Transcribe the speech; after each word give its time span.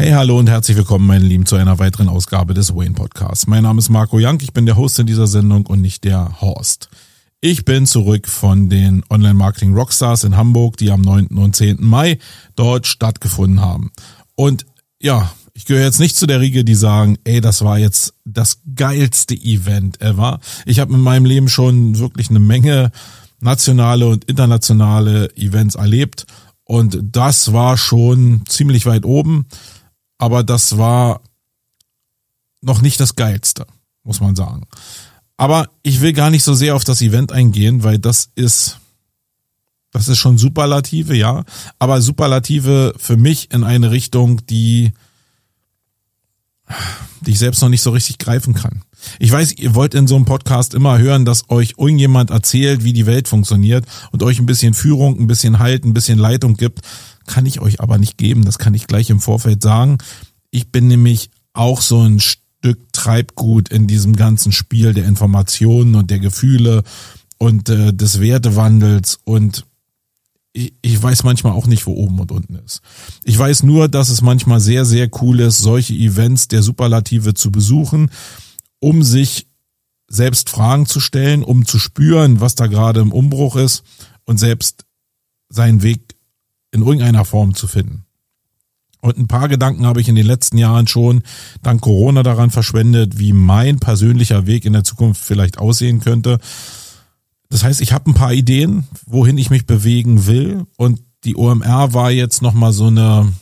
Hey, 0.00 0.12
hallo 0.12 0.38
und 0.38 0.48
herzlich 0.48 0.78
willkommen, 0.78 1.06
meine 1.06 1.26
Lieben, 1.26 1.44
zu 1.44 1.56
einer 1.56 1.78
weiteren 1.78 2.08
Ausgabe 2.08 2.54
des 2.54 2.74
Wayne 2.74 2.94
Podcasts. 2.94 3.46
Mein 3.46 3.64
Name 3.64 3.80
ist 3.80 3.90
Marco 3.90 4.16
Young, 4.18 4.38
ich 4.40 4.54
bin 4.54 4.64
der 4.64 4.78
Host 4.78 4.98
in 4.98 5.06
dieser 5.06 5.26
Sendung 5.26 5.66
und 5.66 5.82
nicht 5.82 6.04
der 6.04 6.40
Horst. 6.40 6.88
Ich 7.42 7.66
bin 7.66 7.84
zurück 7.84 8.26
von 8.26 8.70
den 8.70 9.04
Online-Marketing 9.10 9.74
Rockstars 9.74 10.24
in 10.24 10.38
Hamburg, 10.38 10.78
die 10.78 10.90
am 10.90 11.02
9. 11.02 11.26
und 11.36 11.54
10. 11.54 11.84
Mai 11.84 12.18
dort 12.56 12.86
stattgefunden 12.86 13.60
haben. 13.60 13.90
Und 14.36 14.64
ja, 15.02 15.30
ich 15.52 15.66
gehöre 15.66 15.84
jetzt 15.84 16.00
nicht 16.00 16.16
zu 16.16 16.26
der 16.26 16.40
Riege, 16.40 16.64
die 16.64 16.76
sagen, 16.76 17.18
ey, 17.24 17.42
das 17.42 17.62
war 17.62 17.78
jetzt 17.78 18.14
das 18.24 18.62
geilste 18.74 19.34
Event 19.34 20.00
ever. 20.00 20.40
Ich 20.64 20.80
habe 20.80 20.94
in 20.94 21.00
meinem 21.00 21.26
Leben 21.26 21.50
schon 21.50 21.98
wirklich 21.98 22.30
eine 22.30 22.40
Menge 22.40 22.90
nationale 23.40 24.08
und 24.08 24.24
internationale 24.24 25.36
Events 25.36 25.74
erlebt 25.74 26.24
und 26.64 26.98
das 27.02 27.52
war 27.52 27.76
schon 27.76 28.44
ziemlich 28.46 28.86
weit 28.86 29.04
oben 29.04 29.44
aber 30.20 30.44
das 30.44 30.76
war 30.76 31.22
noch 32.60 32.82
nicht 32.82 33.00
das 33.00 33.16
Geilste, 33.16 33.66
muss 34.04 34.20
man 34.20 34.36
sagen. 34.36 34.66
Aber 35.38 35.70
ich 35.82 36.02
will 36.02 36.12
gar 36.12 36.28
nicht 36.28 36.44
so 36.44 36.52
sehr 36.52 36.76
auf 36.76 36.84
das 36.84 37.00
Event 37.00 37.32
eingehen, 37.32 37.84
weil 37.84 37.98
das 37.98 38.28
ist, 38.34 38.78
das 39.92 40.08
ist 40.08 40.18
schon 40.18 40.36
Superlative, 40.36 41.16
ja. 41.16 41.44
Aber 41.78 42.02
Superlative 42.02 42.92
für 42.98 43.16
mich 43.16 43.50
in 43.50 43.64
eine 43.64 43.90
Richtung, 43.90 44.44
die, 44.44 44.92
die 47.22 47.30
ich 47.30 47.38
selbst 47.38 47.62
noch 47.62 47.70
nicht 47.70 47.82
so 47.82 47.90
richtig 47.90 48.18
greifen 48.18 48.52
kann. 48.52 48.82
Ich 49.18 49.32
weiß, 49.32 49.52
ihr 49.52 49.74
wollt 49.74 49.94
in 49.94 50.06
so 50.06 50.16
einem 50.16 50.26
Podcast 50.26 50.74
immer 50.74 50.98
hören, 50.98 51.24
dass 51.24 51.48
euch 51.48 51.76
irgendjemand 51.78 52.28
erzählt, 52.28 52.84
wie 52.84 52.92
die 52.92 53.06
Welt 53.06 53.26
funktioniert 53.26 53.86
und 54.12 54.22
euch 54.22 54.38
ein 54.38 54.44
bisschen 54.44 54.74
Führung, 54.74 55.18
ein 55.18 55.26
bisschen 55.26 55.60
Halt, 55.60 55.86
ein 55.86 55.94
bisschen 55.94 56.18
Leitung 56.18 56.58
gibt 56.58 56.82
kann 57.26 57.46
ich 57.46 57.60
euch 57.60 57.80
aber 57.80 57.98
nicht 57.98 58.18
geben. 58.18 58.44
Das 58.44 58.58
kann 58.58 58.74
ich 58.74 58.86
gleich 58.86 59.10
im 59.10 59.20
Vorfeld 59.20 59.62
sagen. 59.62 59.98
Ich 60.50 60.72
bin 60.72 60.88
nämlich 60.88 61.30
auch 61.52 61.80
so 61.80 62.00
ein 62.00 62.20
Stück 62.20 62.92
Treibgut 62.92 63.68
in 63.68 63.86
diesem 63.86 64.16
ganzen 64.16 64.52
Spiel 64.52 64.92
der 64.92 65.06
Informationen 65.06 65.94
und 65.94 66.10
der 66.10 66.18
Gefühle 66.18 66.82
und 67.38 67.68
äh, 67.68 67.92
des 67.92 68.20
Wertewandels 68.20 69.18
und 69.24 69.64
ich, 70.52 70.74
ich 70.82 71.00
weiß 71.00 71.22
manchmal 71.22 71.52
auch 71.52 71.66
nicht, 71.66 71.86
wo 71.86 71.92
oben 71.92 72.18
und 72.18 72.32
unten 72.32 72.56
ist. 72.56 72.80
Ich 73.24 73.38
weiß 73.38 73.62
nur, 73.62 73.88
dass 73.88 74.08
es 74.08 74.20
manchmal 74.20 74.60
sehr, 74.60 74.84
sehr 74.84 75.08
cool 75.20 75.40
ist, 75.40 75.58
solche 75.58 75.94
Events 75.94 76.48
der 76.48 76.62
Superlative 76.62 77.34
zu 77.34 77.52
besuchen, 77.52 78.10
um 78.80 79.02
sich 79.02 79.46
selbst 80.08 80.50
Fragen 80.50 80.86
zu 80.86 80.98
stellen, 80.98 81.44
um 81.44 81.66
zu 81.66 81.78
spüren, 81.78 82.40
was 82.40 82.56
da 82.56 82.66
gerade 82.66 83.00
im 83.00 83.12
Umbruch 83.12 83.56
ist 83.56 83.84
und 84.24 84.38
selbst 84.38 84.84
seinen 85.48 85.82
Weg 85.82 86.16
in 86.72 86.82
irgendeiner 86.82 87.24
Form 87.24 87.54
zu 87.54 87.66
finden. 87.66 88.04
Und 89.00 89.18
ein 89.18 89.28
paar 89.28 89.48
Gedanken 89.48 89.86
habe 89.86 90.00
ich 90.00 90.08
in 90.08 90.14
den 90.14 90.26
letzten 90.26 90.58
Jahren 90.58 90.86
schon 90.86 91.22
dank 91.62 91.80
Corona 91.80 92.22
daran 92.22 92.50
verschwendet, 92.50 93.18
wie 93.18 93.32
mein 93.32 93.78
persönlicher 93.78 94.46
Weg 94.46 94.64
in 94.64 94.74
der 94.74 94.84
Zukunft 94.84 95.22
vielleicht 95.22 95.58
aussehen 95.58 96.00
könnte. 96.00 96.38
Das 97.48 97.64
heißt, 97.64 97.80
ich 97.80 97.92
habe 97.92 98.10
ein 98.10 98.14
paar 98.14 98.32
Ideen, 98.32 98.86
wohin 99.06 99.38
ich 99.38 99.50
mich 99.50 99.66
bewegen 99.66 100.26
will. 100.26 100.66
Und 100.76 101.00
die 101.24 101.36
OMR 101.36 101.94
war 101.94 102.10
jetzt 102.10 102.42
nochmal 102.42 102.72
so 102.72 102.86
eine, 102.86 103.32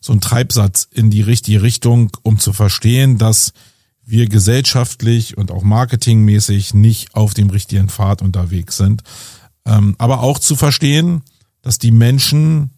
so 0.00 0.12
ein 0.12 0.20
Treibsatz 0.20 0.88
in 0.90 1.10
die 1.10 1.22
richtige 1.22 1.62
Richtung, 1.62 2.10
um 2.22 2.38
zu 2.38 2.52
verstehen, 2.52 3.18
dass 3.18 3.52
wir 4.04 4.28
gesellschaftlich 4.28 5.36
und 5.36 5.50
auch 5.50 5.62
marketingmäßig 5.62 6.74
nicht 6.74 7.14
auf 7.14 7.34
dem 7.34 7.50
richtigen 7.50 7.88
Pfad 7.88 8.22
unterwegs 8.22 8.76
sind. 8.76 9.02
Ähm, 9.66 9.94
aber 9.98 10.20
auch 10.20 10.38
zu 10.38 10.56
verstehen, 10.56 11.22
dass 11.66 11.80
die 11.80 11.90
Menschen 11.90 12.70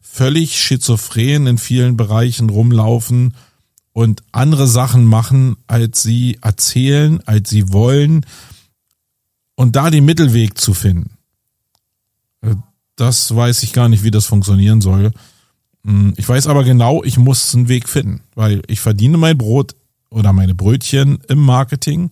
völlig 0.00 0.56
schizophren 0.56 1.48
in 1.48 1.58
vielen 1.58 1.96
Bereichen 1.96 2.50
rumlaufen 2.50 3.34
und 3.92 4.22
andere 4.30 4.68
Sachen 4.68 5.04
machen, 5.04 5.56
als 5.66 6.04
sie 6.04 6.38
erzählen, 6.40 7.20
als 7.26 7.50
sie 7.50 7.72
wollen 7.72 8.24
und 9.56 9.74
da 9.74 9.90
den 9.90 10.04
Mittelweg 10.04 10.56
zu 10.56 10.72
finden. 10.72 11.18
Äh, 12.42 12.54
das 12.94 13.34
weiß 13.34 13.64
ich 13.64 13.72
gar 13.72 13.88
nicht, 13.88 14.04
wie 14.04 14.12
das 14.12 14.26
funktionieren 14.26 14.80
soll. 14.80 15.10
Hm, 15.84 16.14
ich 16.16 16.28
weiß 16.28 16.46
aber 16.46 16.62
genau, 16.62 17.02
ich 17.02 17.18
muss 17.18 17.52
einen 17.56 17.66
Weg 17.66 17.88
finden, 17.88 18.20
weil 18.36 18.62
ich 18.68 18.78
verdiene 18.78 19.18
mein 19.18 19.36
Brot 19.36 19.74
oder 20.10 20.32
meine 20.32 20.54
Brötchen 20.54 21.18
im 21.26 21.40
Marketing 21.40 22.10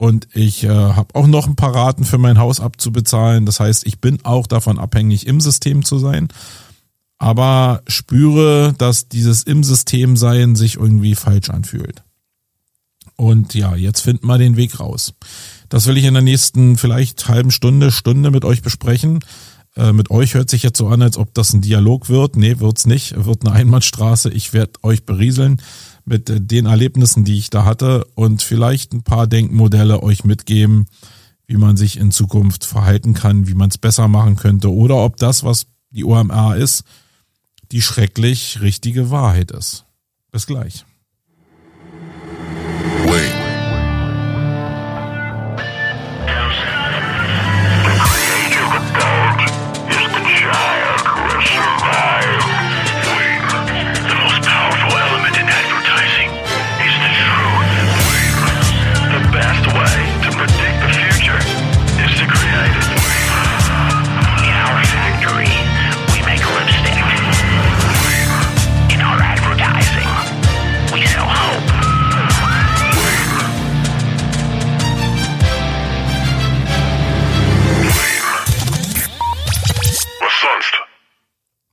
und 0.00 0.28
ich 0.32 0.64
äh, 0.64 0.68
habe 0.70 1.14
auch 1.14 1.26
noch 1.26 1.46
ein 1.46 1.56
paar 1.56 1.74
Raten 1.74 2.06
für 2.06 2.16
mein 2.16 2.38
Haus 2.38 2.58
abzubezahlen. 2.58 3.44
Das 3.44 3.60
heißt, 3.60 3.86
ich 3.86 4.00
bin 4.00 4.24
auch 4.24 4.46
davon 4.46 4.78
abhängig, 4.78 5.26
im 5.26 5.42
System 5.42 5.84
zu 5.84 5.98
sein. 5.98 6.28
Aber 7.18 7.82
spüre, 7.86 8.72
dass 8.78 9.08
dieses 9.08 9.42
im 9.42 9.62
System 9.62 10.16
sein 10.16 10.56
sich 10.56 10.76
irgendwie 10.76 11.14
falsch 11.14 11.50
anfühlt. 11.50 12.02
Und 13.16 13.52
ja, 13.52 13.76
jetzt 13.76 14.00
finden 14.00 14.26
wir 14.26 14.38
den 14.38 14.56
Weg 14.56 14.80
raus. 14.80 15.12
Das 15.68 15.86
will 15.86 15.98
ich 15.98 16.06
in 16.06 16.14
der 16.14 16.22
nächsten 16.22 16.78
vielleicht 16.78 17.28
halben 17.28 17.50
Stunde, 17.50 17.90
Stunde 17.90 18.30
mit 18.30 18.46
euch 18.46 18.62
besprechen. 18.62 19.18
Äh, 19.76 19.92
mit 19.92 20.10
euch 20.10 20.32
hört 20.32 20.48
sich 20.48 20.62
jetzt 20.62 20.78
so 20.78 20.88
an, 20.88 21.02
als 21.02 21.18
ob 21.18 21.34
das 21.34 21.52
ein 21.52 21.60
Dialog 21.60 22.08
wird. 22.08 22.36
Nee, 22.36 22.58
wird's 22.58 22.86
nicht. 22.86 23.22
Wird 23.26 23.46
eine 23.46 23.54
Einbahnstraße. 23.54 24.30
Ich 24.30 24.54
werde 24.54 24.72
euch 24.82 25.04
berieseln 25.04 25.60
mit 26.10 26.50
den 26.50 26.66
Erlebnissen, 26.66 27.24
die 27.24 27.38
ich 27.38 27.48
da 27.48 27.64
hatte 27.64 28.04
und 28.16 28.42
vielleicht 28.42 28.92
ein 28.92 29.02
paar 29.02 29.26
Denkmodelle 29.26 30.02
euch 30.02 30.24
mitgeben, 30.24 30.86
wie 31.46 31.56
man 31.56 31.76
sich 31.76 31.96
in 31.96 32.10
Zukunft 32.10 32.66
verhalten 32.66 33.14
kann, 33.14 33.46
wie 33.46 33.54
man 33.54 33.70
es 33.70 33.78
besser 33.78 34.08
machen 34.08 34.36
könnte 34.36 34.72
oder 34.72 34.96
ob 34.96 35.16
das, 35.16 35.44
was 35.44 35.66
die 35.90 36.04
OMR 36.04 36.56
ist, 36.56 36.84
die 37.70 37.80
schrecklich 37.80 38.60
richtige 38.60 39.10
Wahrheit 39.10 39.52
ist. 39.52 39.84
Bis 40.32 40.46
gleich. 40.46 40.84
Wait. 43.06 43.39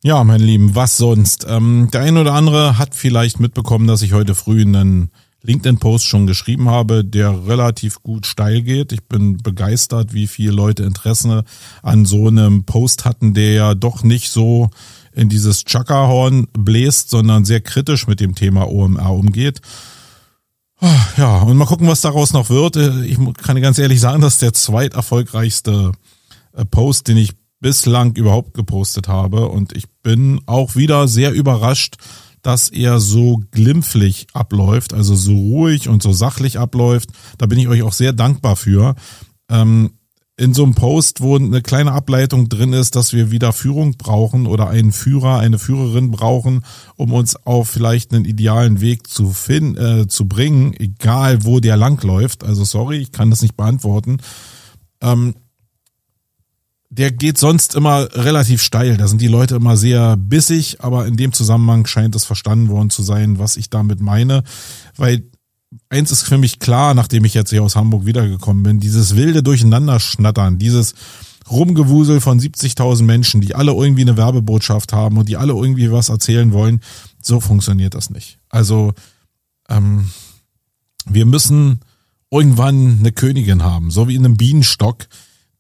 Ja, 0.07 0.23
meine 0.23 0.45
Lieben, 0.45 0.73
was 0.73 0.95
sonst? 0.95 1.45
Ähm, 1.49 1.89
der 1.91 1.99
eine 1.99 2.21
oder 2.21 2.31
andere 2.31 2.77
hat 2.77 2.95
vielleicht 2.95 3.41
mitbekommen, 3.41 3.87
dass 3.87 4.01
ich 4.01 4.13
heute 4.13 4.35
früh 4.35 4.61
einen 4.61 5.11
LinkedIn-Post 5.41 6.05
schon 6.05 6.27
geschrieben 6.27 6.69
habe, 6.69 7.03
der 7.03 7.45
relativ 7.45 8.01
gut 8.03 8.25
steil 8.25 8.61
geht. 8.61 8.93
Ich 8.93 9.03
bin 9.03 9.35
begeistert, 9.35 10.13
wie 10.13 10.27
viele 10.27 10.53
Leute 10.53 10.83
Interesse 10.83 11.43
an 11.83 12.05
so 12.05 12.29
einem 12.29 12.63
Post 12.63 13.03
hatten, 13.03 13.33
der 13.33 13.51
ja 13.51 13.75
doch 13.75 14.01
nicht 14.01 14.29
so 14.29 14.69
in 15.11 15.27
dieses 15.27 15.65
Chaka-Horn 15.65 16.47
bläst, 16.53 17.09
sondern 17.09 17.43
sehr 17.43 17.59
kritisch 17.59 18.07
mit 18.07 18.21
dem 18.21 18.33
Thema 18.33 18.71
OMR 18.71 19.11
umgeht. 19.11 19.59
Ja, 21.17 21.41
und 21.41 21.57
mal 21.57 21.65
gucken, 21.65 21.89
was 21.89 21.99
daraus 21.99 22.31
noch 22.31 22.49
wird. 22.49 22.77
Ich 22.77 23.17
kann 23.43 23.61
ganz 23.61 23.77
ehrlich 23.77 23.99
sagen, 23.99 24.21
das 24.21 24.35
ist 24.35 24.41
der 24.41 24.53
zweiterfolgreichste 24.53 25.91
äh, 26.53 26.63
Post, 26.63 27.09
den 27.09 27.17
ich 27.17 27.33
bislang 27.67 28.15
überhaupt 28.15 28.53
gepostet 28.53 29.09
habe. 29.09 29.49
Und 29.49 29.75
ich 29.75 29.89
bin 30.01 30.39
auch 30.45 30.77
wieder 30.77 31.09
sehr 31.09 31.33
überrascht, 31.33 31.97
dass 32.41 32.69
er 32.69 33.01
so 33.01 33.41
glimpflich 33.51 34.27
abläuft, 34.31 34.93
also 34.93 35.15
so 35.15 35.33
ruhig 35.33 35.89
und 35.89 36.01
so 36.01 36.13
sachlich 36.13 36.59
abläuft. 36.59 37.09
Da 37.37 37.45
bin 37.45 37.59
ich 37.59 37.67
euch 37.67 37.81
auch 37.81 37.91
sehr 37.91 38.13
dankbar 38.13 38.55
für. 38.55 38.95
Ähm, 39.49 39.91
in 40.37 40.53
so 40.53 40.63
einem 40.63 40.75
Post, 40.75 41.19
wo 41.19 41.35
eine 41.35 41.61
kleine 41.61 41.91
Ableitung 41.91 42.47
drin 42.47 42.71
ist, 42.71 42.95
dass 42.95 43.11
wir 43.11 43.31
wieder 43.31 43.51
Führung 43.51 43.97
brauchen 43.97 44.47
oder 44.47 44.69
einen 44.69 44.93
Führer, 44.93 45.39
eine 45.39 45.59
Führerin 45.59 46.09
brauchen, 46.09 46.63
um 46.95 47.11
uns 47.11 47.35
auf 47.45 47.67
vielleicht 47.67 48.13
einen 48.13 48.23
idealen 48.23 48.79
Weg 48.79 49.07
zu 49.07 49.31
finden, 49.31 49.77
äh, 49.77 50.07
zu 50.07 50.29
bringen, 50.29 50.73
egal 50.79 51.43
wo 51.43 51.59
der 51.59 51.75
langläuft. 51.75 52.45
Also 52.45 52.63
sorry, 52.63 52.99
ich 52.99 53.11
kann 53.11 53.29
das 53.29 53.41
nicht 53.41 53.57
beantworten. 53.57 54.19
Ähm, 55.01 55.35
der 56.97 57.11
geht 57.11 57.37
sonst 57.37 57.75
immer 57.75 58.09
relativ 58.13 58.61
steil. 58.61 58.97
Da 58.97 59.07
sind 59.07 59.21
die 59.21 59.27
Leute 59.27 59.55
immer 59.55 59.77
sehr 59.77 60.17
bissig, 60.17 60.81
aber 60.81 61.05
in 61.05 61.15
dem 61.15 61.31
Zusammenhang 61.31 61.85
scheint 61.85 62.15
es 62.15 62.25
verstanden 62.25 62.69
worden 62.69 62.89
zu 62.89 63.03
sein, 63.03 63.37
was 63.37 63.55
ich 63.55 63.69
damit 63.69 64.01
meine. 64.01 64.43
Weil 64.95 65.23
eins 65.89 66.11
ist 66.11 66.23
für 66.23 66.37
mich 66.37 66.59
klar, 66.59 66.93
nachdem 66.95 67.23
ich 67.25 67.35
jetzt 67.35 67.51
hier 67.51 67.63
aus 67.63 67.75
Hamburg 67.75 68.05
wiedergekommen 68.05 68.63
bin, 68.63 68.79
dieses 68.79 69.15
wilde 69.15 69.43
Durcheinanderschnattern, 69.43 70.57
dieses 70.57 70.95
Rumgewusel 71.49 72.19
von 72.19 72.39
70.000 72.39 73.03
Menschen, 73.03 73.41
die 73.41 73.55
alle 73.55 73.71
irgendwie 73.71 74.01
eine 74.01 74.17
Werbebotschaft 74.17 74.91
haben 74.91 75.17
und 75.17 75.29
die 75.29 75.37
alle 75.37 75.53
irgendwie 75.53 75.91
was 75.91 76.09
erzählen 76.09 76.51
wollen, 76.51 76.81
So 77.21 77.39
funktioniert 77.39 77.93
das 77.93 78.09
nicht. 78.09 78.39
Also 78.49 78.93
ähm, 79.69 80.09
wir 81.05 81.25
müssen 81.25 81.81
irgendwann 82.31 82.97
eine 82.99 83.11
Königin 83.11 83.63
haben, 83.63 83.91
so 83.91 84.07
wie 84.07 84.15
in 84.15 84.25
einem 84.25 84.37
Bienenstock, 84.37 85.07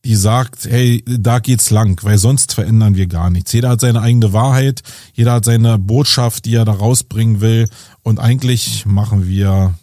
die 0.07 0.15
sagt, 0.15 0.63
hey, 0.63 1.03
da 1.05 1.39
geht's 1.39 1.69
lang, 1.69 2.01
weil 2.01 2.17
sonst 2.17 2.53
verändern 2.53 2.95
wir 2.95 3.07
gar 3.07 3.29
nichts. 3.29 3.51
Jeder 3.51 3.67
hat 3.67 3.81
seine 3.81 4.01
eigene 4.01 4.31
Wahrheit, 4.31 4.81
jeder 5.11 5.33
hat 5.33 5.43
seine 5.43 5.77
Botschaft, 5.77 6.45
die 6.45 6.55
er 6.55 6.63
da 6.63 6.71
rausbringen 6.71 7.41
will 7.41 7.67
und 8.03 8.17
eigentlich 8.17 8.85
machen 8.85 9.27
wir 9.27 9.75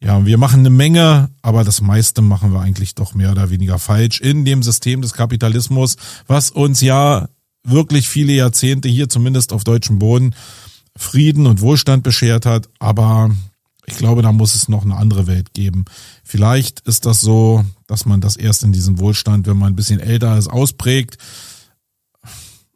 ja, 0.00 0.24
wir 0.24 0.38
machen 0.38 0.60
eine 0.60 0.70
Menge, 0.70 1.28
aber 1.42 1.62
das 1.62 1.82
meiste 1.82 2.22
machen 2.22 2.54
wir 2.54 2.60
eigentlich 2.60 2.94
doch 2.94 3.12
mehr 3.12 3.32
oder 3.32 3.50
weniger 3.50 3.78
falsch 3.78 4.22
in 4.22 4.46
dem 4.46 4.62
System 4.62 5.02
des 5.02 5.12
Kapitalismus, 5.12 5.96
was 6.26 6.50
uns 6.50 6.80
ja 6.80 7.28
wirklich 7.64 8.08
viele 8.08 8.32
Jahrzehnte 8.32 8.88
hier 8.88 9.10
zumindest 9.10 9.52
auf 9.52 9.62
deutschem 9.62 9.98
Boden 9.98 10.34
Frieden 10.96 11.46
und 11.46 11.60
Wohlstand 11.60 12.02
beschert 12.02 12.46
hat, 12.46 12.70
aber 12.78 13.30
ich 13.84 13.98
glaube, 13.98 14.22
da 14.22 14.32
muss 14.32 14.54
es 14.54 14.70
noch 14.70 14.84
eine 14.84 14.96
andere 14.96 15.26
Welt 15.26 15.52
geben. 15.52 15.84
Vielleicht 16.24 16.80
ist 16.80 17.04
das 17.04 17.20
so, 17.20 17.64
dass 17.88 18.06
man 18.06 18.20
das 18.20 18.36
erst 18.36 18.62
in 18.62 18.70
diesem 18.70 19.00
Wohlstand, 19.00 19.48
wenn 19.48 19.56
man 19.56 19.72
ein 19.72 19.76
bisschen 19.76 19.98
älter 19.98 20.38
ist, 20.38 20.46
ausprägt. 20.46 21.16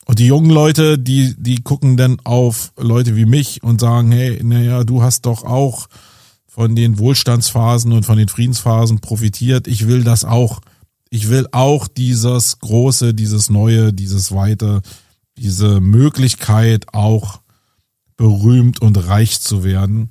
Und 0.06 0.18
die 0.18 0.26
jungen 0.26 0.50
Leute, 0.50 0.98
die, 0.98 1.36
die 1.38 1.62
gucken 1.62 1.96
dann 1.96 2.18
auf 2.24 2.72
Leute 2.76 3.14
wie 3.14 3.26
mich 3.26 3.62
und 3.62 3.80
sagen, 3.80 4.10
hey, 4.10 4.42
naja, 4.42 4.82
du 4.82 5.02
hast 5.02 5.26
doch 5.26 5.44
auch 5.44 5.86
von 6.48 6.74
den 6.74 6.98
Wohlstandsphasen 6.98 7.92
und 7.92 8.04
von 8.04 8.18
den 8.18 8.28
Friedensphasen 8.28 9.00
profitiert. 9.00 9.68
Ich 9.68 9.86
will 9.86 10.02
das 10.02 10.24
auch. 10.24 10.60
Ich 11.08 11.28
will 11.28 11.46
auch 11.52 11.88
dieses 11.88 12.58
große, 12.58 13.14
dieses 13.14 13.48
neue, 13.48 13.92
dieses 13.92 14.32
weite, 14.32 14.82
diese 15.36 15.80
Möglichkeit 15.80 16.92
auch 16.94 17.40
berühmt 18.16 18.80
und 18.80 18.96
reich 18.96 19.40
zu 19.40 19.62
werden. 19.62 20.10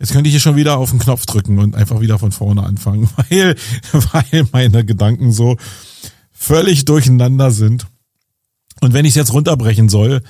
Jetzt 0.00 0.12
könnte 0.12 0.28
ich 0.28 0.32
hier 0.32 0.40
schon 0.40 0.56
wieder 0.56 0.78
auf 0.78 0.90
den 0.90 0.98
Knopf 0.98 1.26
drücken 1.26 1.58
und 1.58 1.76
einfach 1.76 2.00
wieder 2.00 2.18
von 2.18 2.32
vorne 2.32 2.62
anfangen, 2.62 3.08
weil, 3.28 3.54
weil 3.92 4.48
meine 4.50 4.84
Gedanken 4.84 5.30
so 5.30 5.58
völlig 6.32 6.86
durcheinander 6.86 7.50
sind. 7.50 7.86
Und 8.80 8.94
wenn 8.94 9.04
ich 9.04 9.10
es 9.10 9.16
jetzt 9.16 9.34
runterbrechen 9.34 9.90
soll, 9.90 10.22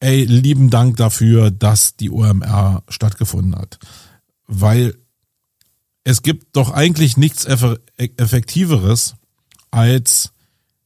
ey, 0.00 0.24
lieben 0.24 0.70
Dank 0.70 0.96
dafür, 0.96 1.50
dass 1.50 1.96
die 1.96 2.10
OMR 2.10 2.82
stattgefunden 2.88 3.54
hat. 3.54 3.78
Weil 4.46 4.94
es 6.02 6.22
gibt 6.22 6.56
doch 6.56 6.70
eigentlich 6.70 7.18
nichts 7.18 7.44
Effektiveres, 7.44 9.16
als 9.70 10.32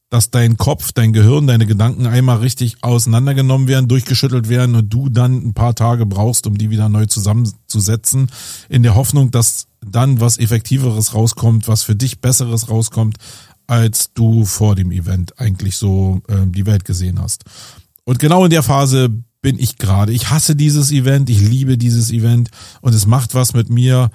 dass 0.09 0.29
dein 0.29 0.57
Kopf, 0.57 0.91
dein 0.91 1.13
Gehirn, 1.13 1.47
deine 1.47 1.65
Gedanken 1.65 2.05
einmal 2.05 2.37
richtig 2.37 2.77
auseinandergenommen 2.81 3.67
werden, 3.67 3.87
durchgeschüttelt 3.87 4.49
werden 4.49 4.75
und 4.75 4.93
du 4.93 5.09
dann 5.09 5.47
ein 5.47 5.53
paar 5.53 5.75
Tage 5.75 6.05
brauchst, 6.05 6.47
um 6.47 6.57
die 6.57 6.69
wieder 6.69 6.89
neu 6.89 7.05
zusammenzusetzen, 7.05 8.29
in 8.69 8.83
der 8.83 8.95
Hoffnung, 8.95 9.31
dass 9.31 9.67
dann 9.85 10.19
was 10.19 10.37
Effektiveres 10.37 11.13
rauskommt, 11.13 11.67
was 11.67 11.83
für 11.83 11.95
dich 11.95 12.21
Besseres 12.21 12.69
rauskommt, 12.69 13.17
als 13.67 14.13
du 14.13 14.45
vor 14.45 14.75
dem 14.75 14.91
Event 14.91 15.39
eigentlich 15.39 15.77
so 15.77 16.21
äh, 16.27 16.45
die 16.45 16.65
Welt 16.65 16.85
gesehen 16.85 17.19
hast. 17.19 17.43
Und 18.03 18.19
genau 18.19 18.45
in 18.45 18.51
der 18.51 18.63
Phase 18.63 19.09
bin 19.41 19.59
ich 19.59 19.77
gerade. 19.77 20.11
Ich 20.11 20.29
hasse 20.29 20.55
dieses 20.55 20.91
Event, 20.91 21.29
ich 21.29 21.39
liebe 21.39 21.77
dieses 21.77 22.11
Event 22.11 22.49
und 22.81 22.93
es 22.93 23.05
macht 23.05 23.33
was 23.33 23.53
mit 23.53 23.69
mir, 23.69 24.11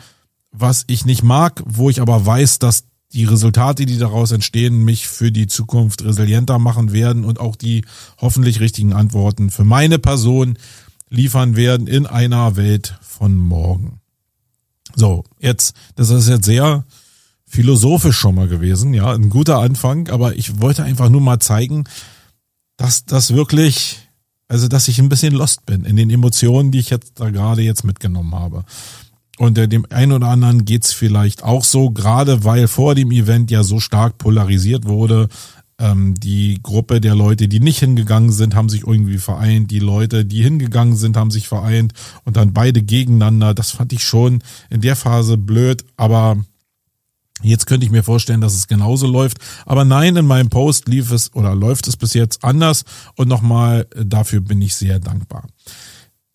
was 0.53 0.85
ich 0.89 1.05
nicht 1.05 1.23
mag, 1.23 1.63
wo 1.67 1.91
ich 1.91 2.01
aber 2.01 2.25
weiß, 2.25 2.59
dass 2.59 2.85
die 3.13 3.25
Resultate, 3.25 3.87
die 3.87 3.99
daraus 3.99 4.31
entstehen, 4.31 4.85
mich 4.85 5.09
für 5.09 5.33
die 5.33 5.47
Zukunft 5.47 6.05
resilienter 6.05 6.59
machen 6.59 6.93
werden 6.93 7.25
und 7.25 7.41
auch 7.41 7.57
die 7.57 7.85
hoffentlich 8.19 8.61
richtigen 8.61 8.93
Antworten 8.93 9.51
für 9.51 9.65
meine 9.65 9.99
Person 9.99 10.59
liefern 11.09 11.57
werden 11.57 11.87
in 11.89 12.07
einer 12.07 12.57
Welt 12.57 12.97
von 13.03 13.37
morgen. 13.37 14.01
So, 14.95 15.25
jetzt, 15.41 15.75
das 15.97 16.11
ist 16.11 16.29
jetzt 16.29 16.45
sehr 16.45 16.85
philosophisch 17.47 18.17
schon 18.17 18.37
mal 18.37 18.47
gewesen, 18.47 18.95
ja, 18.95 19.13
ein 19.13 19.29
guter 19.29 19.59
Anfang, 19.59 20.09
aber 20.09 20.37
ich 20.37 20.61
wollte 20.61 20.85
einfach 20.85 21.09
nur 21.09 21.21
mal 21.21 21.41
zeigen, 21.41 21.85
dass 22.77 23.05
das 23.05 23.35
wirklich, 23.35 24.09
also 24.47 24.69
dass 24.69 24.87
ich 24.87 25.01
ein 25.01 25.09
bisschen 25.09 25.35
lost 25.35 25.67
bin 25.67 25.85
in 25.85 25.97
den 25.97 26.11
Emotionen, 26.11 26.71
die 26.71 26.79
ich 26.79 26.91
jetzt 26.91 27.19
da 27.19 27.31
gerade 27.31 27.63
jetzt 27.63 27.85
mitgenommen 27.85 28.35
habe. 28.37 28.65
Und 29.41 29.57
äh, 29.57 29.69
dem 29.69 29.87
einen 29.89 30.13
oder 30.13 30.29
anderen 30.29 30.67
geht's 30.67 30.93
vielleicht 30.93 31.43
auch 31.45 31.65
so, 31.65 31.91
gerade 31.91 32.45
weil 32.45 32.69
vor 32.69 32.95
dem 32.95 33.11
Event 33.11 33.51
ja 33.51 33.63
so 33.63 33.81
stark 33.81 34.19
polarisiert 34.19 34.85
wurde. 34.85 35.31
Ähm, 35.79 36.13
die 36.13 36.59
Gruppe 36.63 37.01
der 37.01 37.15
Leute, 37.15 37.49
die 37.49 37.59
nicht 37.59 37.79
hingegangen 37.79 38.33
sind, 38.33 38.55
haben 38.55 38.69
sich 38.69 38.87
irgendwie 38.87 39.17
vereint. 39.17 39.71
Die 39.71 39.79
Leute, 39.79 40.27
die 40.27 40.43
hingegangen 40.43 40.95
sind, 40.95 41.17
haben 41.17 41.31
sich 41.31 41.49
vereint 41.49 41.95
und 42.27 42.37
dann 42.37 42.53
beide 42.53 42.83
gegeneinander. 42.83 43.55
Das 43.55 43.71
fand 43.71 43.95
ich 43.95 44.05
schon 44.05 44.43
in 44.69 44.83
der 44.83 44.95
Phase 44.95 45.39
blöd, 45.39 45.87
aber 45.97 46.37
Jetzt 47.43 47.67
könnte 47.67 47.87
ich 47.87 47.91
mir 47.91 48.03
vorstellen, 48.03 48.43
dass 48.43 48.53
es 48.53 48.69
genauso 48.69 49.07
läuft. 49.07 49.39
Aber 49.65 49.87
nein, 49.87 50.15
in 50.15 50.27
meinem 50.27 50.51
Post 50.51 50.89
lief 50.89 51.11
es 51.11 51.35
oder 51.35 51.55
läuft 51.55 51.89
es 51.89 51.97
bis 51.97 52.13
jetzt 52.13 52.45
anders. 52.45 52.85
Und 53.17 53.29
nochmal, 53.29 53.87
äh, 53.95 54.05
dafür 54.05 54.43
bin 54.43 54.61
ich 54.61 54.75
sehr 54.75 55.01
dankbar 55.01 55.47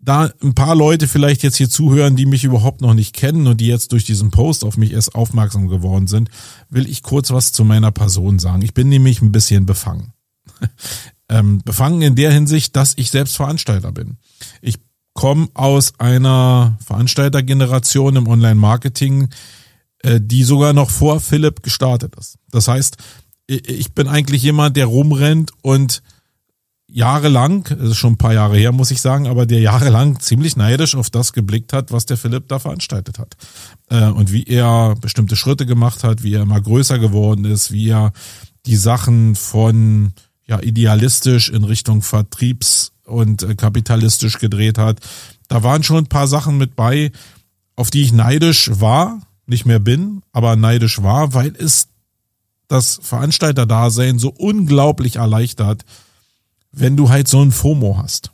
da 0.05 0.31
ein 0.41 0.53
paar 0.53 0.75
Leute 0.75 1.07
vielleicht 1.07 1.43
jetzt 1.43 1.57
hier 1.57 1.69
zuhören, 1.69 2.15
die 2.15 2.25
mich 2.25 2.43
überhaupt 2.43 2.81
noch 2.81 2.93
nicht 2.93 3.15
kennen 3.15 3.47
und 3.47 3.59
die 3.59 3.67
jetzt 3.67 3.91
durch 3.91 4.05
diesen 4.05 4.31
Post 4.31 4.63
auf 4.63 4.77
mich 4.77 4.93
erst 4.93 5.15
aufmerksam 5.15 5.67
geworden 5.67 6.07
sind, 6.07 6.29
will 6.69 6.87
ich 6.87 7.03
kurz 7.03 7.31
was 7.31 7.51
zu 7.51 7.65
meiner 7.65 7.91
Person 7.91 8.39
sagen. 8.39 8.61
Ich 8.61 8.73
bin 8.73 8.87
nämlich 8.87 9.21
ein 9.21 9.31
bisschen 9.31 9.65
befangen. 9.65 10.13
ähm, 11.29 11.61
befangen 11.65 12.01
in 12.03 12.15
der 12.15 12.31
Hinsicht, 12.31 12.75
dass 12.75 12.93
ich 12.97 13.09
selbst 13.09 13.35
Veranstalter 13.35 13.91
bin. 13.91 14.17
Ich 14.61 14.77
komme 15.13 15.47
aus 15.55 15.99
einer 15.99 16.77
Veranstaltergeneration 16.85 18.15
im 18.15 18.27
Online-Marketing, 18.27 19.29
äh, 20.03 20.19
die 20.21 20.43
sogar 20.43 20.73
noch 20.73 20.91
vor 20.91 21.19
Philipp 21.19 21.63
gestartet 21.63 22.15
ist. 22.15 22.37
Das 22.51 22.67
heißt, 22.67 22.97
ich 23.47 23.93
bin 23.93 24.07
eigentlich 24.07 24.43
jemand, 24.43 24.75
der 24.75 24.87
rumrennt 24.87 25.51
und 25.61 26.01
jahrelang, 26.87 27.63
das 27.63 27.89
ist 27.89 27.97
schon 27.97 28.13
ein 28.13 28.17
paar 28.17 28.33
Jahre 28.33 28.57
her, 28.57 28.71
muss 28.71 28.91
ich 28.91 29.01
sagen, 29.01 29.27
aber 29.27 29.45
der 29.45 29.59
jahrelang 29.59 30.19
ziemlich 30.19 30.55
neidisch 30.55 30.95
auf 30.95 31.09
das 31.09 31.33
geblickt 31.33 31.73
hat, 31.73 31.91
was 31.91 32.05
der 32.05 32.17
Philipp 32.17 32.47
da 32.47 32.59
veranstaltet 32.59 33.19
hat. 33.19 33.35
Äh, 33.89 34.05
und 34.05 34.31
wie 34.31 34.43
er 34.43 34.95
bestimmte 35.01 35.35
Schritte 35.35 35.65
gemacht 35.65 36.03
hat, 36.03 36.23
wie 36.23 36.33
er 36.33 36.43
immer 36.43 36.61
größer 36.61 36.99
geworden 36.99 37.45
ist, 37.45 37.71
wie 37.71 37.89
er 37.89 38.13
die 38.65 38.75
Sachen 38.75 39.35
von 39.35 40.13
ja 40.47 40.61
idealistisch 40.61 41.49
in 41.49 41.63
Richtung 41.63 42.01
Vertriebs 42.01 42.91
und 43.05 43.43
äh, 43.43 43.55
kapitalistisch 43.55 44.39
gedreht 44.39 44.77
hat. 44.77 44.99
Da 45.47 45.63
waren 45.63 45.83
schon 45.83 45.97
ein 45.97 46.07
paar 46.07 46.27
Sachen 46.27 46.57
mit 46.57 46.75
bei, 46.75 47.11
auf 47.75 47.89
die 47.89 48.03
ich 48.03 48.13
neidisch 48.13 48.69
war, 48.73 49.21
nicht 49.47 49.65
mehr 49.65 49.79
bin, 49.79 50.21
aber 50.31 50.55
neidisch 50.55 51.01
war, 51.01 51.33
weil 51.33 51.55
es 51.57 51.87
das 52.67 52.99
Veranstalterdasein 53.01 54.17
so 54.17 54.29
unglaublich 54.29 55.17
erleichtert, 55.17 55.85
wenn 56.75 56.97
du 56.97 57.09
halt 57.09 57.27
so 57.27 57.41
ein 57.41 57.51
FOMO 57.51 57.97
hast. 57.97 58.31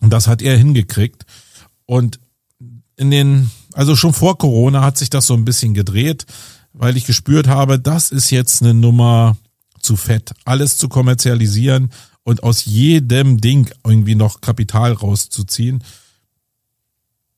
Und 0.00 0.10
das 0.10 0.26
hat 0.26 0.40
er 0.40 0.56
hingekriegt. 0.56 1.26
Und 1.84 2.20
in 2.96 3.10
den, 3.10 3.50
also 3.72 3.96
schon 3.96 4.12
vor 4.12 4.38
Corona 4.38 4.82
hat 4.82 4.96
sich 4.96 5.10
das 5.10 5.26
so 5.26 5.34
ein 5.34 5.44
bisschen 5.44 5.74
gedreht, 5.74 6.26
weil 6.72 6.96
ich 6.96 7.06
gespürt 7.06 7.48
habe, 7.48 7.78
das 7.78 8.10
ist 8.10 8.30
jetzt 8.30 8.62
eine 8.62 8.74
Nummer 8.74 9.36
zu 9.80 9.96
fett, 9.96 10.32
alles 10.44 10.76
zu 10.76 10.88
kommerzialisieren 10.88 11.90
und 12.22 12.42
aus 12.42 12.64
jedem 12.64 13.40
Ding 13.40 13.70
irgendwie 13.84 14.14
noch 14.14 14.40
Kapital 14.40 14.92
rauszuziehen. 14.92 15.82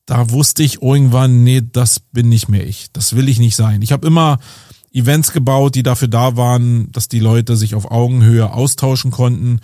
Da 0.05 0.29
wusste 0.29 0.63
ich 0.63 0.81
irgendwann, 0.81 1.43
nee, 1.43 1.61
das 1.61 1.99
bin 1.99 2.29
nicht 2.29 2.49
mehr 2.49 2.67
ich. 2.67 2.91
Das 2.91 3.15
will 3.15 3.29
ich 3.29 3.39
nicht 3.39 3.55
sein. 3.55 3.81
Ich 3.81 3.93
habe 3.93 4.05
immer 4.05 4.39
Events 4.91 5.31
gebaut, 5.31 5.75
die 5.75 5.83
dafür 5.83 6.09
da 6.09 6.35
waren, 6.35 6.91
dass 6.91 7.07
die 7.07 7.21
Leute 7.21 7.55
sich 7.55 7.73
auf 7.73 7.89
Augenhöhe 7.89 8.51
austauschen 8.51 9.11
konnten 9.11 9.61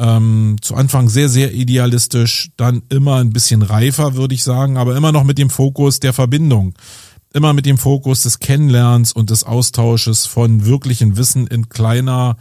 ähm, 0.00 0.56
zu 0.62 0.74
Anfang 0.74 1.10
sehr, 1.10 1.28
sehr 1.28 1.52
idealistisch, 1.52 2.50
dann 2.56 2.82
immer 2.88 3.16
ein 3.16 3.34
bisschen 3.34 3.60
reifer, 3.60 4.14
würde 4.14 4.34
ich 4.34 4.42
sagen, 4.42 4.78
aber 4.78 4.96
immer 4.96 5.12
noch 5.12 5.24
mit 5.24 5.36
dem 5.36 5.50
Fokus 5.50 6.00
der 6.00 6.14
Verbindung. 6.14 6.74
Immer 7.34 7.52
mit 7.52 7.66
dem 7.66 7.76
Fokus 7.76 8.22
des 8.22 8.38
Kennenlernens 8.38 9.12
und 9.12 9.28
des 9.28 9.44
Austausches 9.44 10.24
von 10.24 10.64
wirklichen 10.64 11.18
Wissen 11.18 11.46
in 11.46 11.68
kleiner, 11.68 12.38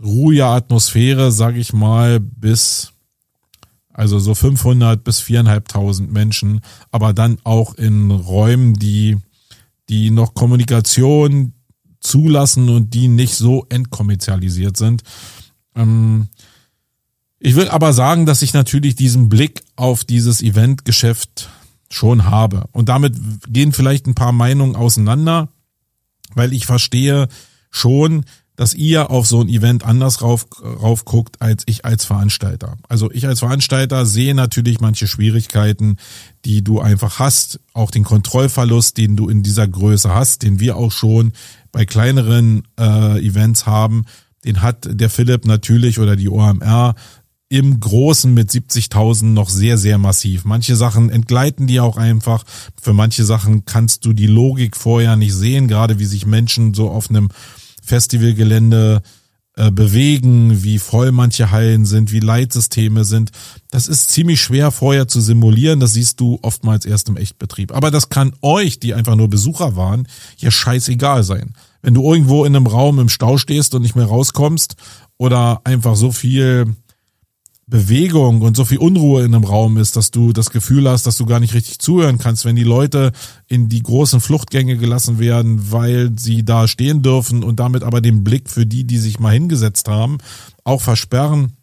ruhiger 0.00 0.46
Atmosphäre, 0.46 1.32
sage 1.32 1.58
ich 1.58 1.72
mal, 1.72 2.20
bis 2.20 2.92
also 3.92 4.18
so 4.20 4.34
500 4.34 5.02
bis 5.02 5.20
4.500 5.22 6.06
Menschen, 6.06 6.60
aber 6.92 7.14
dann 7.14 7.38
auch 7.42 7.74
in 7.74 8.10
Räumen, 8.12 8.74
die, 8.74 9.16
die 9.88 10.10
noch 10.10 10.34
Kommunikation 10.34 11.52
zulassen 11.98 12.68
und 12.68 12.94
die 12.94 13.08
nicht 13.08 13.34
so 13.34 13.66
entkommerzialisiert 13.70 14.76
sind. 14.76 15.02
Ähm, 15.74 16.28
ich 17.38 17.54
will 17.54 17.68
aber 17.68 17.92
sagen, 17.92 18.26
dass 18.26 18.42
ich 18.42 18.54
natürlich 18.54 18.96
diesen 18.96 19.28
Blick 19.28 19.62
auf 19.76 20.04
dieses 20.04 20.42
Eventgeschäft 20.42 21.50
schon 21.90 22.24
habe. 22.24 22.64
Und 22.72 22.88
damit 22.88 23.14
gehen 23.48 23.72
vielleicht 23.72 24.06
ein 24.06 24.14
paar 24.14 24.32
Meinungen 24.32 24.76
auseinander, 24.76 25.48
weil 26.34 26.52
ich 26.52 26.66
verstehe 26.66 27.28
schon, 27.70 28.24
dass 28.56 28.72
ihr 28.72 29.10
auf 29.10 29.26
so 29.26 29.42
ein 29.42 29.48
Event 29.48 29.84
anders 29.84 30.22
rauf, 30.22 30.46
rauf 30.62 31.04
guckt 31.04 31.42
als 31.42 31.62
ich 31.66 31.84
als 31.84 32.06
Veranstalter. 32.06 32.78
Also 32.88 33.10
ich 33.10 33.26
als 33.26 33.40
Veranstalter 33.40 34.06
sehe 34.06 34.34
natürlich 34.34 34.80
manche 34.80 35.06
Schwierigkeiten, 35.06 35.98
die 36.46 36.64
du 36.64 36.80
einfach 36.80 37.18
hast, 37.18 37.60
auch 37.74 37.90
den 37.90 38.04
Kontrollverlust, 38.04 38.96
den 38.96 39.14
du 39.14 39.28
in 39.28 39.42
dieser 39.42 39.68
Größe 39.68 40.14
hast, 40.14 40.42
den 40.42 40.58
wir 40.58 40.76
auch 40.76 40.90
schon 40.90 41.32
bei 41.70 41.84
kleineren 41.84 42.66
äh, 42.80 43.20
Events 43.20 43.66
haben, 43.66 44.06
den 44.44 44.62
hat 44.62 44.88
der 44.88 45.10
Philipp 45.10 45.44
natürlich 45.44 45.98
oder 45.98 46.16
die 46.16 46.30
OMR 46.30 46.94
im 47.48 47.78
Großen 47.78 48.32
mit 48.32 48.50
70.000 48.50 49.26
noch 49.26 49.48
sehr, 49.48 49.78
sehr 49.78 49.98
massiv. 49.98 50.44
Manche 50.44 50.74
Sachen 50.74 51.10
entgleiten 51.10 51.66
die 51.66 51.80
auch 51.80 51.96
einfach. 51.96 52.44
Für 52.80 52.92
manche 52.92 53.24
Sachen 53.24 53.64
kannst 53.64 54.04
du 54.04 54.12
die 54.12 54.26
Logik 54.26 54.76
vorher 54.76 55.16
nicht 55.16 55.34
sehen, 55.34 55.68
gerade 55.68 55.98
wie 55.98 56.06
sich 56.06 56.26
Menschen 56.26 56.74
so 56.74 56.90
auf 56.90 57.08
einem 57.08 57.28
Festivalgelände 57.82 59.02
äh, 59.58 59.70
bewegen, 59.70 60.64
wie 60.64 60.78
voll 60.78 61.12
manche 61.12 61.50
Hallen 61.52 61.86
sind, 61.86 62.10
wie 62.10 62.20
Leitsysteme 62.20 63.04
sind. 63.04 63.30
Das 63.70 63.86
ist 63.86 64.10
ziemlich 64.10 64.42
schwer 64.42 64.72
vorher 64.72 65.06
zu 65.06 65.20
simulieren. 65.20 65.78
Das 65.78 65.94
siehst 65.94 66.20
du 66.20 66.38
oftmals 66.42 66.84
erst 66.84 67.08
im 67.08 67.16
Echtbetrieb. 67.16 67.72
Aber 67.72 67.92
das 67.92 68.08
kann 68.08 68.34
euch, 68.42 68.80
die 68.80 68.92
einfach 68.92 69.14
nur 69.14 69.30
Besucher 69.30 69.76
waren, 69.76 70.08
ja 70.36 70.50
scheißegal 70.50 71.22
sein. 71.22 71.54
Wenn 71.80 71.94
du 71.94 72.02
irgendwo 72.02 72.44
in 72.44 72.56
einem 72.56 72.66
Raum 72.66 72.98
im 72.98 73.08
Stau 73.08 73.38
stehst 73.38 73.74
und 73.74 73.82
nicht 73.82 73.94
mehr 73.94 74.06
rauskommst 74.06 74.74
oder 75.16 75.60
einfach 75.64 75.94
so 75.94 76.10
viel 76.10 76.74
Bewegung 77.68 78.42
und 78.42 78.56
so 78.56 78.64
viel 78.64 78.78
Unruhe 78.78 79.24
in 79.24 79.34
einem 79.34 79.42
Raum 79.42 79.76
ist, 79.76 79.96
dass 79.96 80.12
du 80.12 80.32
das 80.32 80.50
Gefühl 80.50 80.88
hast, 80.88 81.04
dass 81.04 81.16
du 81.16 81.26
gar 81.26 81.40
nicht 81.40 81.52
richtig 81.52 81.80
zuhören 81.80 82.18
kannst, 82.18 82.44
wenn 82.44 82.54
die 82.54 82.62
Leute 82.62 83.10
in 83.48 83.68
die 83.68 83.82
großen 83.82 84.20
Fluchtgänge 84.20 84.76
gelassen 84.76 85.18
werden, 85.18 85.72
weil 85.72 86.12
sie 86.16 86.44
da 86.44 86.68
stehen 86.68 87.02
dürfen 87.02 87.42
und 87.42 87.58
damit 87.58 87.82
aber 87.82 88.00
den 88.00 88.22
Blick 88.22 88.50
für 88.50 88.66
die, 88.66 88.84
die 88.84 88.98
sich 88.98 89.18
mal 89.18 89.32
hingesetzt 89.32 89.88
haben, 89.88 90.18
auch 90.62 90.80
versperren, 90.80 91.54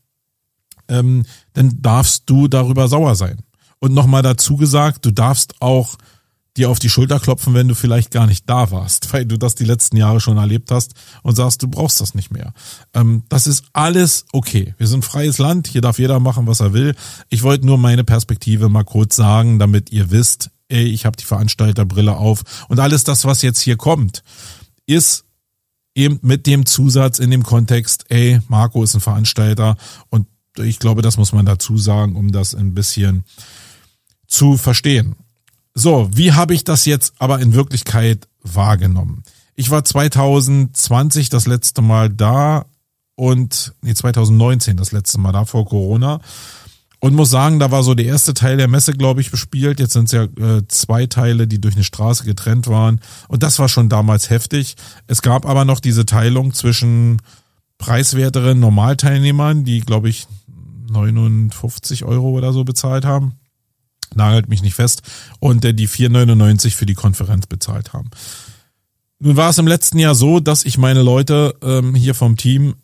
ähm, 0.89 1.23
dann 1.53 1.81
darfst 1.81 2.23
du 2.29 2.49
darüber 2.49 2.89
sauer 2.89 3.15
sein. 3.15 3.37
Und 3.79 3.93
nochmal 3.93 4.23
dazu 4.23 4.57
gesagt, 4.57 5.05
du 5.05 5.11
darfst 5.11 5.61
auch 5.61 5.95
dir 6.57 6.69
auf 6.69 6.79
die 6.79 6.89
Schulter 6.89 7.19
klopfen, 7.19 7.53
wenn 7.53 7.67
du 7.67 7.75
vielleicht 7.75 8.11
gar 8.11 8.27
nicht 8.27 8.49
da 8.49 8.71
warst, 8.71 9.11
weil 9.13 9.25
du 9.25 9.37
das 9.37 9.55
die 9.55 9.65
letzten 9.65 9.97
Jahre 9.97 10.19
schon 10.19 10.37
erlebt 10.37 10.71
hast 10.71 10.93
und 11.21 11.35
sagst, 11.35 11.63
du 11.63 11.67
brauchst 11.67 12.01
das 12.01 12.15
nicht 12.15 12.31
mehr. 12.31 12.53
Ähm, 12.93 13.23
das 13.29 13.47
ist 13.47 13.65
alles 13.73 14.25
okay. 14.33 14.75
Wir 14.77 14.87
sind 14.87 15.05
freies 15.05 15.37
Land, 15.37 15.67
hier 15.67 15.81
darf 15.81 15.99
jeder 15.99 16.19
machen, 16.19 16.47
was 16.47 16.59
er 16.59 16.73
will. 16.73 16.95
Ich 17.29 17.43
wollte 17.43 17.65
nur 17.65 17.77
meine 17.77 18.03
Perspektive 18.03 18.69
mal 18.69 18.83
kurz 18.83 19.15
sagen, 19.15 19.59
damit 19.59 19.91
ihr 19.91 20.11
wisst, 20.11 20.49
ey, 20.69 20.85
ich 20.85 21.05
habe 21.05 21.17
die 21.17 21.25
Veranstalterbrille 21.25 22.15
auf 22.15 22.43
und 22.67 22.79
alles 22.79 23.03
das, 23.03 23.25
was 23.25 23.41
jetzt 23.41 23.61
hier 23.61 23.77
kommt, 23.77 24.23
ist 24.85 25.25
eben 25.95 26.19
mit 26.21 26.47
dem 26.47 26.65
Zusatz 26.65 27.19
in 27.19 27.31
dem 27.31 27.43
Kontext, 27.43 28.05
ey, 28.09 28.39
Marco 28.47 28.83
ist 28.83 28.95
ein 28.95 29.01
Veranstalter 29.01 29.77
und 30.09 30.27
ich 30.57 30.79
glaube, 30.79 31.01
das 31.01 31.17
muss 31.17 31.33
man 31.33 31.45
dazu 31.45 31.77
sagen, 31.77 32.15
um 32.15 32.31
das 32.31 32.53
ein 32.53 32.73
bisschen 32.73 33.23
zu 34.27 34.57
verstehen. 34.57 35.15
So, 35.75 36.09
wie 36.13 36.33
habe 36.33 36.53
ich 36.53 36.63
das 36.63 36.85
jetzt 36.85 37.13
aber 37.17 37.39
in 37.39 37.53
Wirklichkeit 37.53 38.27
wahrgenommen? 38.43 39.23
Ich 39.55 39.71
war 39.71 39.83
2020 39.83 41.29
das 41.29 41.47
letzte 41.47 41.81
Mal 41.81 42.09
da 42.09 42.65
und 43.15 43.73
nee, 43.81 43.93
2019 43.93 44.77
das 44.77 44.91
letzte 44.91 45.19
Mal 45.19 45.31
da 45.31 45.45
vor 45.45 45.65
Corona 45.65 46.21
und 46.99 47.15
muss 47.15 47.31
sagen, 47.31 47.59
da 47.59 47.71
war 47.71 47.83
so 47.83 47.95
der 47.95 48.05
erste 48.05 48.35
Teil 48.35 48.57
der 48.57 48.67
Messe, 48.67 48.93
glaube 48.93 49.21
ich, 49.21 49.31
bespielt. 49.31 49.79
Jetzt 49.79 49.93
sind 49.93 50.05
es 50.05 50.11
ja 50.11 50.23
äh, 50.23 50.61
zwei 50.67 51.07
Teile, 51.07 51.47
die 51.47 51.59
durch 51.59 51.75
eine 51.75 51.83
Straße 51.83 52.23
getrennt 52.23 52.67
waren 52.67 53.01
und 53.27 53.41
das 53.41 53.57
war 53.57 53.67
schon 53.67 53.89
damals 53.89 54.29
heftig. 54.29 54.75
Es 55.07 55.23
gab 55.23 55.45
aber 55.45 55.65
noch 55.65 55.79
diese 55.79 56.05
Teilung 56.05 56.53
zwischen 56.53 57.19
preiswerteren 57.79 58.59
Normalteilnehmern, 58.59 59.65
die, 59.65 59.81
glaube 59.81 60.09
ich, 60.09 60.27
59 60.91 62.05
Euro 62.05 62.29
oder 62.29 62.53
so 62.53 62.63
bezahlt 62.63 63.05
haben 63.05 63.33
nagelt 64.15 64.49
mich 64.49 64.61
nicht 64.61 64.75
fest, 64.75 65.01
und 65.39 65.63
die 65.63 65.87
4,99 65.87 66.71
für 66.71 66.85
die 66.85 66.93
Konferenz 66.93 67.47
bezahlt 67.47 67.93
haben. 67.93 68.09
Nun 69.19 69.37
war 69.37 69.49
es 69.49 69.57
im 69.57 69.67
letzten 69.67 69.99
Jahr 69.99 70.15
so, 70.15 70.39
dass 70.39 70.65
ich 70.65 70.77
meine 70.77 71.01
Leute 71.01 71.55
ähm, 71.61 71.95
hier 71.95 72.13
vom 72.13 72.35
Team 72.35 72.75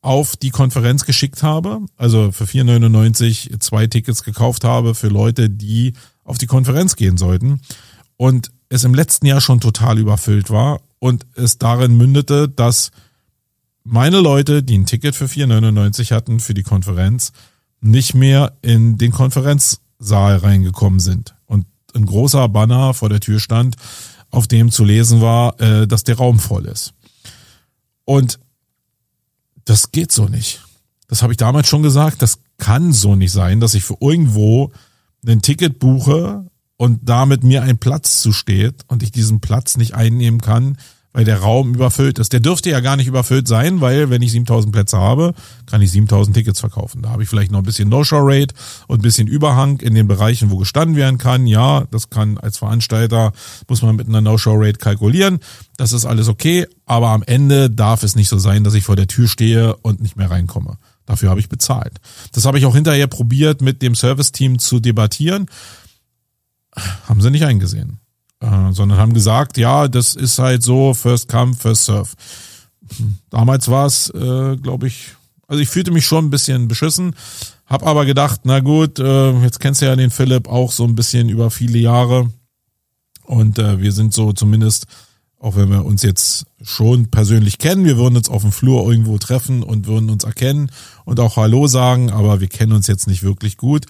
auf 0.00 0.36
die 0.36 0.50
Konferenz 0.50 1.04
geschickt 1.04 1.42
habe, 1.42 1.80
also 1.96 2.32
für 2.32 2.44
4,99 2.44 3.60
zwei 3.60 3.86
Tickets 3.86 4.22
gekauft 4.22 4.64
habe 4.64 4.94
für 4.94 5.08
Leute, 5.08 5.50
die 5.50 5.92
auf 6.24 6.38
die 6.38 6.46
Konferenz 6.46 6.96
gehen 6.96 7.16
sollten 7.16 7.60
und 8.16 8.50
es 8.68 8.84
im 8.84 8.94
letzten 8.94 9.26
Jahr 9.26 9.40
schon 9.40 9.60
total 9.60 9.98
überfüllt 9.98 10.50
war 10.50 10.80
und 10.98 11.26
es 11.34 11.58
darin 11.58 11.96
mündete, 11.96 12.48
dass 12.48 12.90
meine 13.84 14.20
Leute, 14.20 14.62
die 14.62 14.78
ein 14.78 14.86
Ticket 14.86 15.14
für 15.14 15.24
4,99 15.24 16.10
hatten 16.10 16.40
für 16.40 16.54
die 16.54 16.62
Konferenz, 16.62 17.32
nicht 17.80 18.14
mehr 18.14 18.52
in 18.62 18.98
den 18.98 19.12
Konferenz 19.12 19.80
Saal 19.98 20.36
reingekommen 20.36 21.00
sind 21.00 21.34
und 21.46 21.66
ein 21.94 22.06
großer 22.06 22.48
Banner 22.48 22.94
vor 22.94 23.08
der 23.08 23.20
Tür 23.20 23.40
stand, 23.40 23.76
auf 24.30 24.46
dem 24.46 24.70
zu 24.70 24.84
lesen 24.84 25.20
war, 25.20 25.60
äh, 25.60 25.86
dass 25.86 26.04
der 26.04 26.16
Raum 26.16 26.38
voll 26.38 26.66
ist. 26.66 26.94
Und 28.04 28.38
das 29.64 29.92
geht 29.92 30.12
so 30.12 30.26
nicht. 30.26 30.64
Das 31.08 31.22
habe 31.22 31.32
ich 31.32 31.36
damals 31.36 31.68
schon 31.68 31.82
gesagt, 31.82 32.22
das 32.22 32.40
kann 32.58 32.92
so 32.92 33.16
nicht 33.16 33.32
sein, 33.32 33.60
dass 33.60 33.74
ich 33.74 33.84
für 33.84 33.96
irgendwo 34.00 34.72
ein 35.26 35.42
Ticket 35.42 35.78
buche 35.78 36.46
und 36.76 37.00
damit 37.08 37.44
mir 37.44 37.62
ein 37.62 37.78
Platz 37.78 38.20
zusteht 38.20 38.82
und 38.88 39.02
ich 39.02 39.12
diesen 39.12 39.40
Platz 39.40 39.76
nicht 39.76 39.94
einnehmen 39.94 40.40
kann, 40.40 40.78
weil 41.12 41.24
der 41.24 41.40
Raum 41.40 41.74
überfüllt 41.74 42.18
ist. 42.18 42.32
Der 42.32 42.40
dürfte 42.40 42.70
ja 42.70 42.80
gar 42.80 42.96
nicht 42.96 43.06
überfüllt 43.06 43.48
sein, 43.48 43.80
weil 43.80 44.10
wenn 44.10 44.22
ich 44.22 44.32
7000 44.32 44.72
Plätze 44.72 44.98
habe, 44.98 45.34
kann 45.66 45.80
ich 45.80 45.90
7000 45.90 46.36
Tickets 46.36 46.60
verkaufen. 46.60 47.02
Da 47.02 47.10
habe 47.10 47.22
ich 47.22 47.28
vielleicht 47.28 47.50
noch 47.50 47.60
ein 47.60 47.64
bisschen 47.64 47.88
No-Show-Rate 47.88 48.54
und 48.86 49.00
ein 49.00 49.02
bisschen 49.02 49.26
Überhang 49.26 49.80
in 49.80 49.94
den 49.94 50.06
Bereichen, 50.06 50.50
wo 50.50 50.58
gestanden 50.58 50.96
werden 50.96 51.18
kann. 51.18 51.46
Ja, 51.46 51.86
das 51.90 52.10
kann 52.10 52.38
als 52.38 52.58
Veranstalter, 52.58 53.32
muss 53.68 53.82
man 53.82 53.96
mit 53.96 54.06
einer 54.06 54.20
No-Show-Rate 54.20 54.78
kalkulieren. 54.78 55.40
Das 55.76 55.92
ist 55.92 56.04
alles 56.04 56.28
okay, 56.28 56.66
aber 56.84 57.08
am 57.08 57.22
Ende 57.22 57.70
darf 57.70 58.02
es 58.02 58.14
nicht 58.14 58.28
so 58.28 58.38
sein, 58.38 58.64
dass 58.64 58.74
ich 58.74 58.84
vor 58.84 58.96
der 58.96 59.06
Tür 59.06 59.28
stehe 59.28 59.76
und 59.76 60.00
nicht 60.02 60.16
mehr 60.16 60.30
reinkomme. 60.30 60.76
Dafür 61.06 61.30
habe 61.30 61.40
ich 61.40 61.48
bezahlt. 61.48 61.94
Das 62.32 62.44
habe 62.44 62.58
ich 62.58 62.66
auch 62.66 62.74
hinterher 62.74 63.06
probiert, 63.06 63.62
mit 63.62 63.80
dem 63.80 63.94
Service-Team 63.94 64.58
zu 64.58 64.78
debattieren. 64.78 65.46
Haben 67.08 67.22
sie 67.22 67.30
nicht 67.30 67.44
eingesehen 67.44 67.98
äh, 68.40 68.72
sondern 68.72 68.98
haben 68.98 69.14
gesagt, 69.14 69.58
ja, 69.58 69.88
das 69.88 70.14
ist 70.14 70.38
halt 70.38 70.62
so, 70.62 70.94
first 70.94 71.28
come, 71.28 71.54
first 71.54 71.86
serve. 71.86 72.10
Damals 73.30 73.68
war 73.68 73.86
es, 73.86 74.10
äh, 74.10 74.56
glaube 74.56 74.86
ich, 74.86 75.14
also 75.46 75.62
ich 75.62 75.68
fühlte 75.68 75.90
mich 75.90 76.06
schon 76.06 76.26
ein 76.26 76.30
bisschen 76.30 76.68
beschissen, 76.68 77.14
hab 77.66 77.86
aber 77.86 78.06
gedacht, 78.06 78.42
na 78.44 78.60
gut, 78.60 78.98
äh, 78.98 79.32
jetzt 79.42 79.60
kennst 79.60 79.82
du 79.82 79.86
ja 79.86 79.96
den 79.96 80.10
Philipp 80.10 80.48
auch 80.48 80.72
so 80.72 80.84
ein 80.84 80.94
bisschen 80.94 81.28
über 81.28 81.50
viele 81.50 81.78
Jahre 81.78 82.30
und 83.24 83.58
äh, 83.58 83.80
wir 83.80 83.92
sind 83.92 84.14
so 84.14 84.32
zumindest, 84.32 84.86
auch 85.38 85.56
wenn 85.56 85.70
wir 85.70 85.84
uns 85.84 86.02
jetzt 86.02 86.46
schon 86.62 87.10
persönlich 87.10 87.58
kennen, 87.58 87.84
wir 87.84 87.98
würden 87.98 88.16
uns 88.16 88.30
auf 88.30 88.42
dem 88.42 88.52
Flur 88.52 88.90
irgendwo 88.90 89.18
treffen 89.18 89.62
und 89.62 89.86
würden 89.86 90.10
uns 90.10 90.24
erkennen 90.24 90.70
und 91.04 91.20
auch 91.20 91.36
Hallo 91.36 91.66
sagen, 91.66 92.10
aber 92.10 92.40
wir 92.40 92.48
kennen 92.48 92.72
uns 92.72 92.86
jetzt 92.86 93.06
nicht 93.06 93.22
wirklich 93.22 93.56
gut 93.56 93.86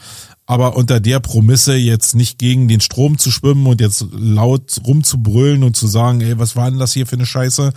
aber 0.49 0.77
unter 0.77 0.99
der 0.99 1.21
Promisse 1.21 1.77
jetzt 1.77 2.15
nicht 2.15 2.39
gegen 2.39 2.69
den 2.69 2.81
Strom 2.81 3.19
zu 3.19 3.31
schwimmen 3.31 3.67
und 3.67 3.83
jetzt 3.83 4.07
laut 4.13 4.81
rumzubrüllen 4.87 5.63
und 5.63 5.77
zu 5.77 5.87
sagen, 5.87 6.23
ey, 6.23 6.39
was 6.39 6.57
war 6.57 6.71
denn 6.71 6.81
das 6.81 6.95
hier 6.95 7.07
für 7.07 7.17
eine 7.17 7.27
Scheiße, 7.27 7.71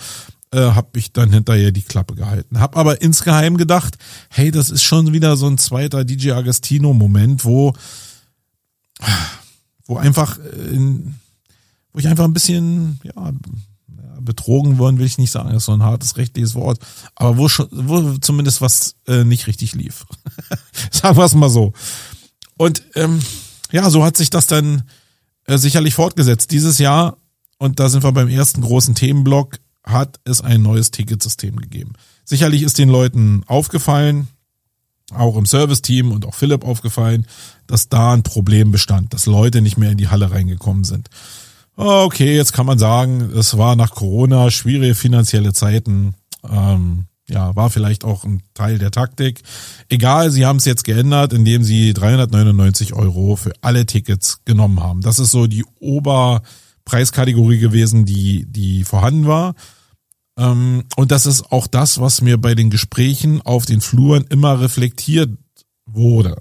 äh, 0.53 0.57
habe 0.57 0.97
ich 0.97 1.11
dann 1.11 1.33
hinterher 1.33 1.73
die 1.73 1.81
Klappe 1.81 2.15
gehalten. 2.15 2.61
Hab 2.61 2.77
aber 2.77 3.01
insgeheim 3.01 3.57
gedacht, 3.57 3.97
hey, 4.29 4.51
das 4.51 4.69
ist 4.69 4.83
schon 4.83 5.11
wieder 5.11 5.35
so 5.35 5.47
ein 5.47 5.57
zweiter 5.57 6.05
DJ 6.05 6.31
Agostino 6.31 6.93
Moment, 6.93 7.43
wo 7.43 7.73
wo 9.85 9.97
einfach 9.97 10.39
in, 10.71 11.15
wo 11.91 11.99
ich 11.99 12.07
einfach 12.07 12.23
ein 12.23 12.33
bisschen 12.33 13.01
ja 13.03 13.33
betrogen 14.21 14.77
worden 14.77 14.97
will 14.97 15.07
ich 15.07 15.17
nicht 15.17 15.31
sagen, 15.31 15.49
das 15.49 15.63
ist 15.63 15.65
so 15.65 15.73
ein 15.73 15.83
hartes 15.83 16.15
rechtliches 16.15 16.55
Wort, 16.55 16.79
aber 17.15 17.37
wo 17.37 17.49
schon 17.49 17.67
wo 17.71 18.17
zumindest 18.19 18.61
was 18.61 18.95
äh, 19.07 19.25
nicht 19.25 19.47
richtig 19.47 19.73
lief. 19.73 20.05
sagen 20.91 21.17
wir 21.17 21.25
es 21.25 21.33
mal 21.33 21.49
so. 21.49 21.73
Und 22.61 22.83
ähm, 22.93 23.19
ja, 23.71 23.89
so 23.89 24.05
hat 24.05 24.15
sich 24.15 24.29
das 24.29 24.45
dann 24.45 24.83
äh, 25.47 25.57
sicherlich 25.57 25.95
fortgesetzt. 25.95 26.51
Dieses 26.51 26.77
Jahr, 26.77 27.17
und 27.57 27.79
da 27.79 27.89
sind 27.89 28.03
wir 28.03 28.11
beim 28.11 28.29
ersten 28.29 28.61
großen 28.61 28.93
Themenblock, 28.93 29.57
hat 29.83 30.19
es 30.25 30.41
ein 30.41 30.61
neues 30.61 30.91
Ticketsystem 30.91 31.55
gegeben. 31.55 31.93
Sicherlich 32.23 32.61
ist 32.61 32.77
den 32.77 32.89
Leuten 32.89 33.43
aufgefallen, 33.47 34.27
auch 35.11 35.37
im 35.37 35.47
Serviceteam 35.47 36.11
und 36.11 36.23
auch 36.23 36.35
Philipp 36.35 36.63
aufgefallen, 36.63 37.25
dass 37.65 37.89
da 37.89 38.13
ein 38.13 38.21
Problem 38.21 38.71
bestand, 38.71 39.11
dass 39.15 39.25
Leute 39.25 39.63
nicht 39.63 39.79
mehr 39.79 39.89
in 39.89 39.97
die 39.97 40.09
Halle 40.09 40.29
reingekommen 40.29 40.83
sind. 40.83 41.09
Okay, 41.75 42.35
jetzt 42.35 42.53
kann 42.53 42.67
man 42.67 42.77
sagen, 42.77 43.31
es 43.35 43.57
war 43.57 43.75
nach 43.75 43.89
Corona 43.89 44.51
schwierige 44.51 44.93
finanzielle 44.93 45.53
Zeiten. 45.53 46.13
Ähm, 46.47 47.05
ja, 47.31 47.55
war 47.55 47.69
vielleicht 47.69 48.03
auch 48.03 48.23
ein 48.25 48.43
Teil 48.53 48.77
der 48.77 48.91
Taktik. 48.91 49.41
Egal, 49.89 50.31
sie 50.31 50.45
haben 50.45 50.57
es 50.57 50.65
jetzt 50.65 50.83
geändert, 50.83 51.33
indem 51.33 51.63
sie 51.63 51.93
399 51.93 52.93
Euro 52.93 53.35
für 53.35 53.53
alle 53.61 53.85
Tickets 53.85 54.41
genommen 54.45 54.81
haben. 54.81 55.01
Das 55.01 55.19
ist 55.19 55.31
so 55.31 55.47
die 55.47 55.65
Oberpreiskategorie 55.79 57.59
gewesen, 57.59 58.05
die, 58.05 58.45
die 58.47 58.83
vorhanden 58.83 59.27
war. 59.27 59.55
Ähm, 60.37 60.83
und 60.95 61.11
das 61.11 61.25
ist 61.25 61.51
auch 61.51 61.67
das, 61.67 61.99
was 61.99 62.21
mir 62.21 62.37
bei 62.37 62.55
den 62.55 62.69
Gesprächen 62.69 63.41
auf 63.41 63.65
den 63.65 63.81
Fluren 63.81 64.25
immer 64.29 64.59
reflektiert 64.59 65.29
wurde. 65.85 66.35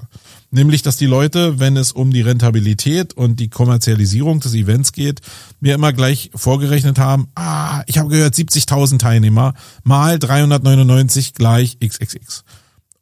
Nämlich, 0.53 0.83
dass 0.83 0.97
die 0.97 1.07
Leute, 1.07 1.61
wenn 1.61 1.77
es 1.77 1.93
um 1.93 2.13
die 2.13 2.23
Rentabilität 2.23 3.13
und 3.15 3.39
die 3.39 3.49
Kommerzialisierung 3.49 4.41
des 4.41 4.55
Events 4.55 4.93
geht, 4.93 5.21
mir 5.61 5.75
immer 5.75 5.93
gleich 5.93 6.31
vorgerechnet 6.35 6.99
haben, 6.99 7.29
ah, 7.37 7.83
ich 7.87 7.99
habe 7.99 8.09
gehört 8.09 8.35
70.000 8.35 8.99
Teilnehmer 8.99 9.55
mal 9.85 10.19
399 10.19 11.35
gleich 11.35 11.79
XXX. 11.79 12.45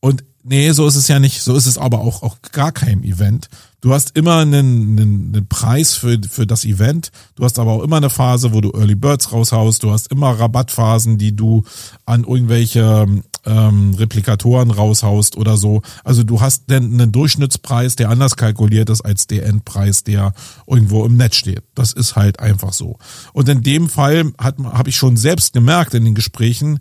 Und 0.01 0.25
nee, 0.49 0.71
so 0.73 0.87
ist 0.87 0.97
es 0.97 1.09
ja 1.09 1.19
nicht. 1.19 1.43
So 1.43 1.55
ist 1.57 1.67
es 1.67 1.79
aber 1.79 2.01
auch, 2.01 2.23
auch 2.23 2.37
gar 2.53 2.73
kein 2.73 3.05
Event. 3.05 3.49
Du 3.81 3.93
hast 3.93 4.17
immer 4.17 4.39
einen, 4.39 4.99
einen, 4.99 5.33
einen 5.33 5.47
Preis 5.49 5.95
für, 5.95 6.19
für 6.29 6.47
das 6.47 6.65
Event. 6.65 7.13
Du 7.37 7.45
hast 7.45 7.61
aber 7.61 7.73
auch 7.73 7.83
immer 7.83 7.99
eine 7.99 8.11
Phase, 8.11 8.53
wo 8.53 8.61
du 8.61 8.73
Early 8.73 8.97
Birds 8.97 9.33
raushaust. 9.33 9.85
Du 9.85 9.93
hast 9.93 10.11
immer 10.11 10.31
Rabattphasen, 10.33 11.17
die 11.17 11.37
du 11.37 11.63
an 12.05 12.25
irgendwelche 12.25 13.07
ähm, 13.47 13.95
Replikatoren 13.95 14.73
raushaust 14.73 15.37
oder 15.37 15.57
so. 15.57 15.83
Also 16.03 16.25
du 16.25 16.41
hast 16.41 16.71
denn 16.71 16.93
einen 16.93 17.13
Durchschnittspreis, 17.13 17.95
der 17.95 18.11
anders 18.11 18.37
kalkuliert 18.37 18.91
ist 18.91 19.03
als 19.03 19.29
der 19.29 19.47
Endpreis, 19.47 20.03
der 20.03 20.33
irgendwo 20.67 21.05
im 21.07 21.17
Netz 21.17 21.37
steht. 21.37 21.63
Das 21.77 21.93
ist 21.93 22.17
halt 22.17 22.41
einfach 22.41 22.73
so. 22.73 22.99
Und 23.33 23.49
in 23.49 23.63
dem 23.63 23.89
Fall 23.89 24.33
habe 24.39 24.89
ich 24.89 24.97
schon 24.97 25.17
selbst 25.17 25.53
gemerkt 25.53 25.95
in 25.95 26.05
den 26.05 26.15
Gesprächen, 26.15 26.81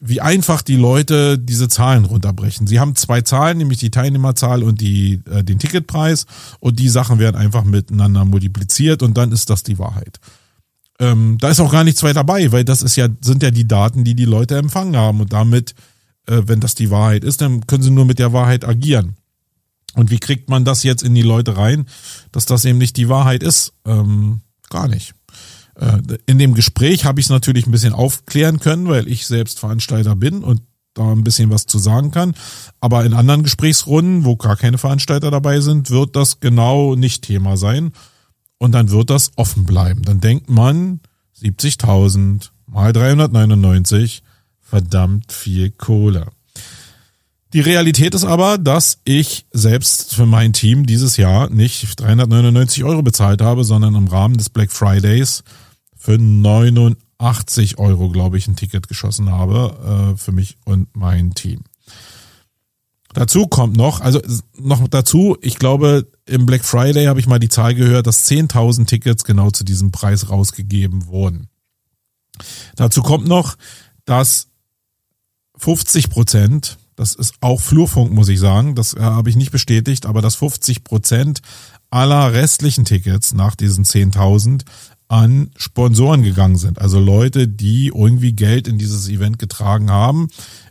wie 0.00 0.20
einfach 0.20 0.62
die 0.62 0.76
Leute 0.76 1.38
diese 1.38 1.68
Zahlen 1.68 2.04
runterbrechen. 2.04 2.66
Sie 2.66 2.78
haben 2.78 2.94
zwei 2.94 3.22
Zahlen, 3.22 3.58
nämlich 3.58 3.78
die 3.78 3.90
Teilnehmerzahl 3.90 4.62
und 4.62 4.80
die, 4.80 5.20
äh, 5.30 5.42
den 5.42 5.58
Ticketpreis 5.58 6.26
und 6.60 6.78
die 6.78 6.88
Sachen 6.88 7.18
werden 7.18 7.36
einfach 7.36 7.64
miteinander 7.64 8.24
multipliziert 8.24 9.02
und 9.02 9.16
dann 9.16 9.32
ist 9.32 9.50
das 9.50 9.64
die 9.64 9.78
Wahrheit. 9.78 10.20
Ähm, 11.00 11.38
da 11.40 11.48
ist 11.48 11.60
auch 11.60 11.72
gar 11.72 11.84
nichts 11.84 12.02
weiter 12.02 12.14
dabei, 12.14 12.52
weil 12.52 12.64
das 12.64 12.82
ist 12.82 12.96
ja, 12.96 13.08
sind 13.20 13.42
ja 13.42 13.50
die 13.50 13.66
Daten, 13.66 14.04
die 14.04 14.14
die 14.14 14.24
Leute 14.24 14.56
empfangen 14.56 14.96
haben 14.96 15.20
und 15.20 15.32
damit, 15.32 15.74
äh, 16.26 16.42
wenn 16.46 16.60
das 16.60 16.74
die 16.74 16.90
Wahrheit 16.90 17.24
ist, 17.24 17.40
dann 17.40 17.66
können 17.66 17.82
sie 17.82 17.90
nur 17.90 18.04
mit 18.04 18.18
der 18.18 18.32
Wahrheit 18.32 18.64
agieren. 18.64 19.16
Und 19.94 20.10
wie 20.10 20.18
kriegt 20.18 20.48
man 20.48 20.64
das 20.64 20.84
jetzt 20.84 21.02
in 21.02 21.14
die 21.14 21.22
Leute 21.22 21.56
rein, 21.56 21.86
dass 22.30 22.46
das 22.46 22.64
eben 22.64 22.78
nicht 22.78 22.96
die 22.96 23.08
Wahrheit 23.08 23.42
ist? 23.42 23.72
Ähm, 23.84 24.42
gar 24.70 24.86
nicht. 24.86 25.14
Äh, 25.78 26.18
in 26.26 26.38
dem 26.38 26.54
Gespräch 26.54 27.04
habe 27.04 27.20
ich 27.20 27.26
es 27.26 27.30
natürlich 27.30 27.66
ein 27.66 27.70
bisschen 27.70 27.92
aufklären 27.92 28.60
können, 28.60 28.88
weil 28.88 29.08
ich 29.08 29.26
selbst 29.26 29.60
Veranstalter 29.60 30.16
bin 30.16 30.42
und 30.42 30.60
da 30.94 31.12
ein 31.12 31.24
bisschen 31.24 31.50
was 31.50 31.66
zu 31.66 31.78
sagen 31.78 32.10
kann. 32.10 32.34
Aber 32.80 33.04
in 33.04 33.14
anderen 33.14 33.44
Gesprächsrunden, 33.44 34.24
wo 34.24 34.36
gar 34.36 34.56
keine 34.56 34.78
Veranstalter 34.78 35.30
dabei 35.30 35.60
sind, 35.60 35.90
wird 35.90 36.16
das 36.16 36.40
genau 36.40 36.96
nicht 36.96 37.22
Thema 37.22 37.56
sein. 37.56 37.92
Und 38.58 38.72
dann 38.72 38.90
wird 38.90 39.10
das 39.10 39.30
offen 39.36 39.64
bleiben. 39.64 40.02
Dann 40.02 40.20
denkt 40.20 40.50
man 40.50 41.00
70.000 41.40 42.50
mal 42.66 42.92
399, 42.92 44.24
verdammt 44.60 45.30
viel 45.30 45.70
Kohle. 45.70 46.26
Die 47.54 47.60
Realität 47.60 48.14
ist 48.14 48.24
aber, 48.24 48.58
dass 48.58 48.98
ich 49.04 49.46
selbst 49.52 50.14
für 50.14 50.26
mein 50.26 50.52
Team 50.52 50.84
dieses 50.84 51.16
Jahr 51.16 51.48
nicht 51.48 51.98
399 51.98 52.84
Euro 52.84 53.02
bezahlt 53.02 53.40
habe, 53.40 53.64
sondern 53.64 53.94
im 53.94 54.08
Rahmen 54.08 54.36
des 54.36 54.50
Black 54.50 54.70
Fridays 54.70 55.44
für 56.08 56.16
89 56.16 57.78
Euro, 57.78 58.08
glaube 58.08 58.38
ich, 58.38 58.48
ein 58.48 58.56
Ticket 58.56 58.88
geschossen 58.88 59.30
habe 59.30 60.14
äh, 60.14 60.16
für 60.16 60.32
mich 60.32 60.56
und 60.64 60.88
mein 60.96 61.34
Team. 61.34 61.64
Dazu 63.12 63.46
kommt 63.46 63.76
noch, 63.76 64.00
also 64.00 64.22
noch 64.56 64.88
dazu, 64.88 65.36
ich 65.42 65.58
glaube, 65.58 66.10
im 66.24 66.46
Black 66.46 66.64
Friday 66.64 67.04
habe 67.06 67.20
ich 67.20 67.26
mal 67.26 67.38
die 67.38 67.50
Zahl 67.50 67.74
gehört, 67.74 68.06
dass 68.06 68.26
10.000 68.26 68.86
Tickets 68.86 69.24
genau 69.24 69.50
zu 69.50 69.64
diesem 69.64 69.92
Preis 69.92 70.30
rausgegeben 70.30 71.08
wurden. 71.08 71.48
Dazu 72.74 73.02
kommt 73.02 73.28
noch, 73.28 73.56
dass 74.06 74.48
50 75.58 76.08
Prozent, 76.08 76.78
das 76.96 77.14
ist 77.14 77.34
auch 77.42 77.60
Flurfunk, 77.60 78.12
muss 78.14 78.30
ich 78.30 78.40
sagen, 78.40 78.74
das 78.74 78.94
äh, 78.94 79.00
habe 79.00 79.28
ich 79.28 79.36
nicht 79.36 79.50
bestätigt, 79.50 80.06
aber 80.06 80.22
dass 80.22 80.36
50 80.36 80.84
Prozent 80.84 81.42
aller 81.90 82.32
restlichen 82.32 82.86
Tickets 82.86 83.34
nach 83.34 83.54
diesen 83.54 83.84
10.000 83.84 84.62
an 85.08 85.50
Sponsoren 85.56 86.22
gegangen 86.22 86.56
sind. 86.56 86.80
Also 86.80 87.00
Leute, 87.00 87.48
die 87.48 87.88
irgendwie 87.88 88.32
Geld 88.32 88.68
in 88.68 88.78
dieses 88.78 89.08
Event 89.08 89.38
getragen 89.38 89.90
haben, 89.90 90.28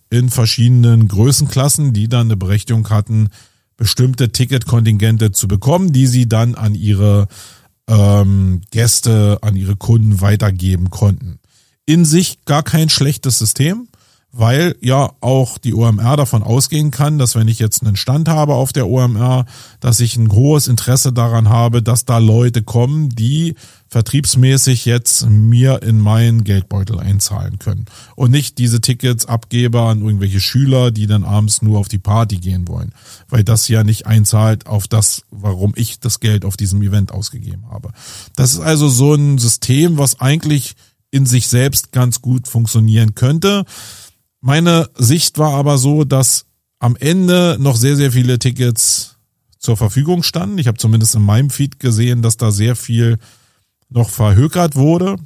in 0.09 0.29
verschiedenen 0.29 1.07
Größenklassen, 1.07 1.91
die 1.93 2.07
dann 2.07 2.27
eine 2.27 2.37
Berechtigung 2.37 2.89
hatten, 2.89 3.29
bestimmte 3.75 4.31
Ticketkontingente 4.31 5.31
zu 5.31 5.47
bekommen, 5.47 5.91
die 5.91 6.07
sie 6.07 6.29
dann 6.29 6.55
an 6.55 6.75
ihre 6.75 7.27
ähm, 7.87 8.61
Gäste, 8.71 9.39
an 9.41 9.55
ihre 9.55 9.75
Kunden 9.75 10.21
weitergeben 10.21 10.89
konnten. 10.89 11.39
In 11.85 12.05
sich 12.05 12.43
gar 12.45 12.63
kein 12.63 12.89
schlechtes 12.89 13.39
System 13.39 13.87
weil 14.31 14.75
ja 14.81 15.13
auch 15.21 15.57
die 15.57 15.73
OMR 15.73 16.17
davon 16.17 16.43
ausgehen 16.43 16.91
kann, 16.91 17.17
dass 17.17 17.35
wenn 17.35 17.47
ich 17.47 17.59
jetzt 17.59 17.81
einen 17.81 17.95
Stand 17.95 18.29
habe 18.29 18.53
auf 18.53 18.73
der 18.73 18.87
OMR, 18.87 19.45
dass 19.79 19.99
ich 19.99 20.17
ein 20.17 20.31
hohes 20.31 20.67
Interesse 20.67 21.13
daran 21.13 21.49
habe, 21.49 21.81
dass 21.81 22.05
da 22.05 22.17
Leute 22.17 22.61
kommen, 22.61 23.09
die 23.09 23.55
vertriebsmäßig 23.89 24.85
jetzt 24.85 25.29
mir 25.29 25.81
in 25.81 25.99
meinen 25.99 26.43
Geldbeutel 26.43 26.99
einzahlen 26.99 27.57
können 27.57 27.85
und 28.15 28.31
nicht 28.31 28.57
diese 28.57 28.81
Tickets 28.81 29.25
abgebe 29.25 29.81
an 29.81 30.01
irgendwelche 30.01 30.41
Schüler, 30.41 30.91
die 30.91 31.07
dann 31.07 31.23
abends 31.23 31.61
nur 31.61 31.79
auf 31.79 31.87
die 31.87 31.97
Party 31.97 32.37
gehen 32.37 32.67
wollen, 32.67 32.91
weil 33.29 33.45
das 33.45 33.67
ja 33.69 33.85
nicht 33.85 34.05
einzahlt 34.05 34.67
auf 34.67 34.87
das, 34.87 35.23
warum 35.31 35.71
ich 35.75 35.99
das 35.99 36.19
Geld 36.19 36.43
auf 36.43 36.57
diesem 36.57 36.81
Event 36.81 37.13
ausgegeben 37.13 37.63
habe. 37.71 37.91
Das 38.35 38.53
ist 38.53 38.59
also 38.59 38.89
so 38.89 39.13
ein 39.13 39.37
System, 39.37 39.97
was 39.97 40.19
eigentlich 40.19 40.75
in 41.09 41.25
sich 41.25 41.47
selbst 41.47 41.93
ganz 41.93 42.21
gut 42.21 42.47
funktionieren 42.47 43.15
könnte. 43.15 43.65
Meine 44.47 44.89
Sicht 44.95 45.39
war 45.39 45.55
aber 45.55 45.77
so, 45.77 46.05
dass 46.05 46.45
am 46.79 46.95
Ende 46.95 47.57
noch 47.59 47.75
sehr, 47.75 47.97
sehr 47.97 48.13
viele 48.13 48.39
Tickets 48.39 49.17
zur 49.59 49.75
Verfügung 49.75 50.23
standen. 50.23 50.57
Ich 50.57 50.67
habe 50.67 50.77
zumindest 50.77 51.15
in 51.15 51.21
meinem 51.21 51.49
Feed 51.49 51.81
gesehen, 51.81 52.21
dass 52.21 52.37
da 52.37 52.49
sehr 52.49 52.77
viel 52.77 53.17
noch 53.89 54.09
verhökert 54.09 54.77
wurde. 54.77 55.17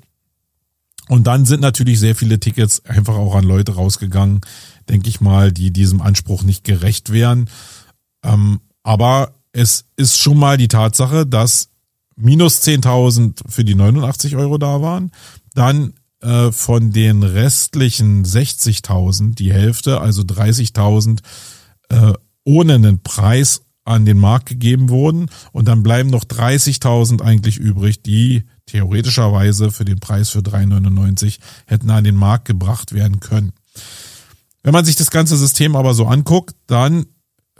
Und 1.08 1.28
dann 1.28 1.46
sind 1.46 1.62
natürlich 1.62 2.00
sehr 2.00 2.16
viele 2.16 2.40
Tickets 2.40 2.84
einfach 2.86 3.14
auch 3.14 3.36
an 3.36 3.44
Leute 3.44 3.76
rausgegangen, 3.76 4.42
denke 4.90 5.08
ich 5.08 5.22
mal, 5.22 5.52
die 5.52 5.70
diesem 5.70 6.02
Anspruch 6.02 6.42
nicht 6.42 6.64
gerecht 6.64 7.12
wären. 7.12 7.48
Ähm, 8.24 8.62
aber 8.82 9.36
es 9.52 9.86
ist 9.98 10.18
schon 10.18 10.40
mal 10.40 10.58
die 10.58 10.68
Tatsache, 10.68 11.28
dass 11.28 11.70
minus 12.16 12.64
10.000 12.64 13.40
für 13.48 13.64
die 13.64 13.76
89 13.76 14.36
Euro 14.36 14.58
da 14.58 14.82
waren. 14.82 15.12
Dann 15.54 15.94
äh, 16.22 16.52
von 16.52 16.92
den 16.92 17.24
restlichen 17.24 18.26
60.000 18.26 19.36
die 19.36 19.52
Hälfte, 19.52 20.02
also 20.02 20.22
30.000, 20.22 21.20
äh, 21.90 22.14
ohne 22.44 22.76
einen 22.76 23.04
Preis 23.04 23.62
an 23.84 24.06
den 24.06 24.20
Markt 24.20 24.48
gegeben 24.48 24.90
wurden. 24.90 25.28
Und 25.52 25.68
dann 25.68 25.84
bleiben 25.84 26.10
noch 26.10 26.24
30.000 26.24 27.22
eigentlich 27.22 27.58
übrig, 27.58 28.04
die 28.04 28.44
theoretischerweise 28.68 29.72
für 29.72 29.86
den 29.86 30.00
Preis 30.00 30.30
für 30.30 30.40
3,99 30.40 31.40
hätten 31.66 31.90
an 31.90 32.04
den 32.04 32.16
Markt 32.16 32.46
gebracht 32.46 32.94
werden 32.94 33.20
können. 33.20 33.54
Wenn 34.64 34.74
man 34.74 34.86
sich 34.86 34.96
das 34.96 35.12
ganze 35.12 35.38
System 35.38 35.76
aber 35.76 35.94
so 35.94 36.06
anguckt, 36.06 36.56
dann 36.68 37.08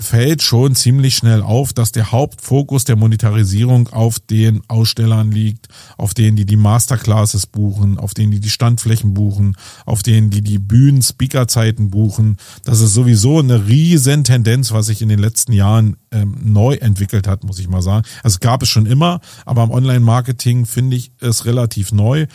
fällt 0.01 0.41
schon 0.41 0.75
ziemlich 0.75 1.15
schnell 1.15 1.41
auf, 1.41 1.73
dass 1.73 1.91
der 1.91 2.11
Hauptfokus 2.11 2.83
der 2.83 2.95
Monetarisierung 2.95 3.87
auf 3.89 4.19
den 4.19 4.61
Ausstellern 4.67 5.31
liegt, 5.31 5.67
auf 5.97 6.13
denen, 6.13 6.35
die 6.35 6.45
die 6.45 6.57
Masterclasses 6.57 7.45
buchen, 7.45 7.97
auf 7.97 8.13
denen, 8.13 8.31
die 8.31 8.39
die 8.39 8.49
Standflächen 8.49 9.13
buchen, 9.13 9.55
auf 9.85 10.03
denen, 10.03 10.29
die 10.29 10.41
die 10.41 10.59
Bühnen, 10.59 11.01
Speakerzeiten 11.01 11.89
buchen. 11.91 12.37
Das 12.63 12.81
ist 12.81 12.93
sowieso 12.93 13.39
eine 13.39 13.67
riesen 13.67 14.23
Tendenz, 14.23 14.71
was 14.71 14.87
sich 14.87 15.01
in 15.01 15.09
den 15.09 15.19
letzten 15.19 15.53
Jahren 15.53 15.97
ähm, 16.11 16.37
neu 16.43 16.75
entwickelt 16.75 17.27
hat, 17.27 17.43
muss 17.43 17.59
ich 17.59 17.69
mal 17.69 17.81
sagen. 17.81 18.05
Also 18.23 18.39
gab 18.39 18.63
es 18.63 18.69
schon 18.69 18.85
immer, 18.85 19.21
aber 19.45 19.63
im 19.63 19.71
Online-Marketing 19.71 20.65
finde 20.65 20.97
ich 20.97 21.11
es 21.19 21.45
relativ 21.45 21.91
neu, 21.91 22.27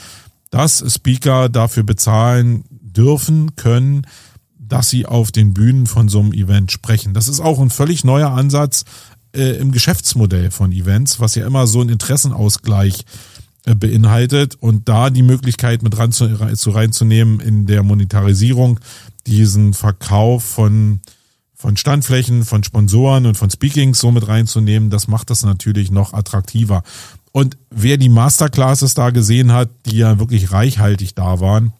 dass 0.50 0.84
Speaker 0.88 1.48
dafür 1.48 1.82
bezahlen 1.82 2.64
dürfen, 2.70 3.56
können, 3.56 4.06
dass 4.68 4.90
sie 4.90 5.06
auf 5.06 5.32
den 5.32 5.54
Bühnen 5.54 5.86
von 5.86 6.08
so 6.08 6.20
einem 6.20 6.32
Event 6.32 6.72
sprechen. 6.72 7.14
Das 7.14 7.28
ist 7.28 7.40
auch 7.40 7.60
ein 7.60 7.70
völlig 7.70 8.04
neuer 8.04 8.30
Ansatz 8.30 8.84
äh, 9.34 9.56
im 9.58 9.72
Geschäftsmodell 9.72 10.50
von 10.50 10.72
Events, 10.72 11.20
was 11.20 11.34
ja 11.34 11.46
immer 11.46 11.66
so 11.66 11.80
einen 11.80 11.90
Interessenausgleich 11.90 13.04
äh, 13.64 13.74
beinhaltet 13.74 14.54
und 14.54 14.88
da 14.88 15.10
die 15.10 15.22
Möglichkeit 15.22 15.82
mit 15.82 15.98
ran 15.98 16.12
zu, 16.12 16.54
zu 16.54 16.70
reinzunehmen 16.70 17.40
in 17.40 17.66
der 17.66 17.82
Monetarisierung, 17.82 18.80
diesen 19.26 19.74
Verkauf 19.74 20.44
von 20.44 21.00
von 21.58 21.76
Standflächen, 21.78 22.44
von 22.44 22.62
Sponsoren 22.62 23.24
und 23.24 23.38
von 23.38 23.50
Speakings 23.50 23.98
so 23.98 24.12
mit 24.12 24.28
reinzunehmen, 24.28 24.90
das 24.90 25.08
macht 25.08 25.30
das 25.30 25.42
natürlich 25.42 25.90
noch 25.90 26.12
attraktiver. 26.12 26.82
Und 27.32 27.56
wer 27.70 27.96
die 27.96 28.10
Masterclasses 28.10 28.92
da 28.92 29.08
gesehen 29.08 29.52
hat, 29.52 29.70
die 29.86 29.96
ja 29.96 30.18
wirklich 30.18 30.52
reichhaltig 30.52 31.14
da 31.14 31.40
waren, 31.40 31.72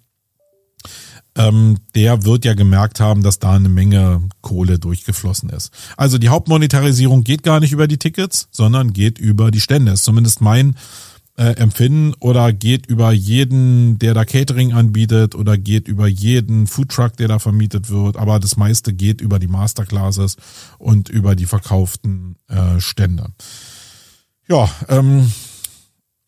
ähm, 1.37 1.79
der 1.95 2.25
wird 2.25 2.45
ja 2.45 2.55
gemerkt 2.55 2.99
haben, 3.01 3.23
dass 3.23 3.39
da 3.39 3.53
eine 3.53 3.69
Menge 3.69 4.23
Kohle 4.41 4.79
durchgeflossen 4.79 5.51
ist. 5.51 5.71
Also 5.97 6.19
die 6.19 6.31
Hauptmonetarisierung 6.31 7.25
geht 7.25 7.43
gar 7.43 7.61
nicht 7.61 7.73
über 7.73 7.87
die 7.87 7.99
Tickets, 7.99 8.49
sondern 8.51 8.93
geht 8.93 9.19
über 9.19 9.51
die 9.51 9.61
Stände. 9.61 9.93
ist 9.93 10.05
zumindest 10.05 10.41
mein 10.41 10.77
äh, 11.37 11.51
empfinden 11.57 12.15
oder 12.21 12.53
geht 12.53 12.87
über 12.87 13.13
jeden, 13.13 13.99
der 13.99 14.15
da 14.15 14.25
Catering 14.25 14.73
anbietet 14.73 15.35
oder 15.35 15.59
geht 15.59 15.87
über 15.87 16.07
jeden 16.07 16.67
Foodtruck, 16.67 17.17
der 17.17 17.29
da 17.29 17.39
vermietet 17.39 17.91
wird. 17.91 18.17
Aber 18.17 18.41
das 18.41 18.57
meiste 18.57 18.95
geht 18.95 19.21
über 19.21 19.39
die 19.39 19.47
Masterclasses 19.47 20.37
und 20.79 21.11
über 21.11 21.37
die 21.37 21.47
verkauften 21.47 22.37
äh, 22.49 22.81
Stände. 22.81 23.27
Ja, 24.49 24.71
ähm, 24.89 25.31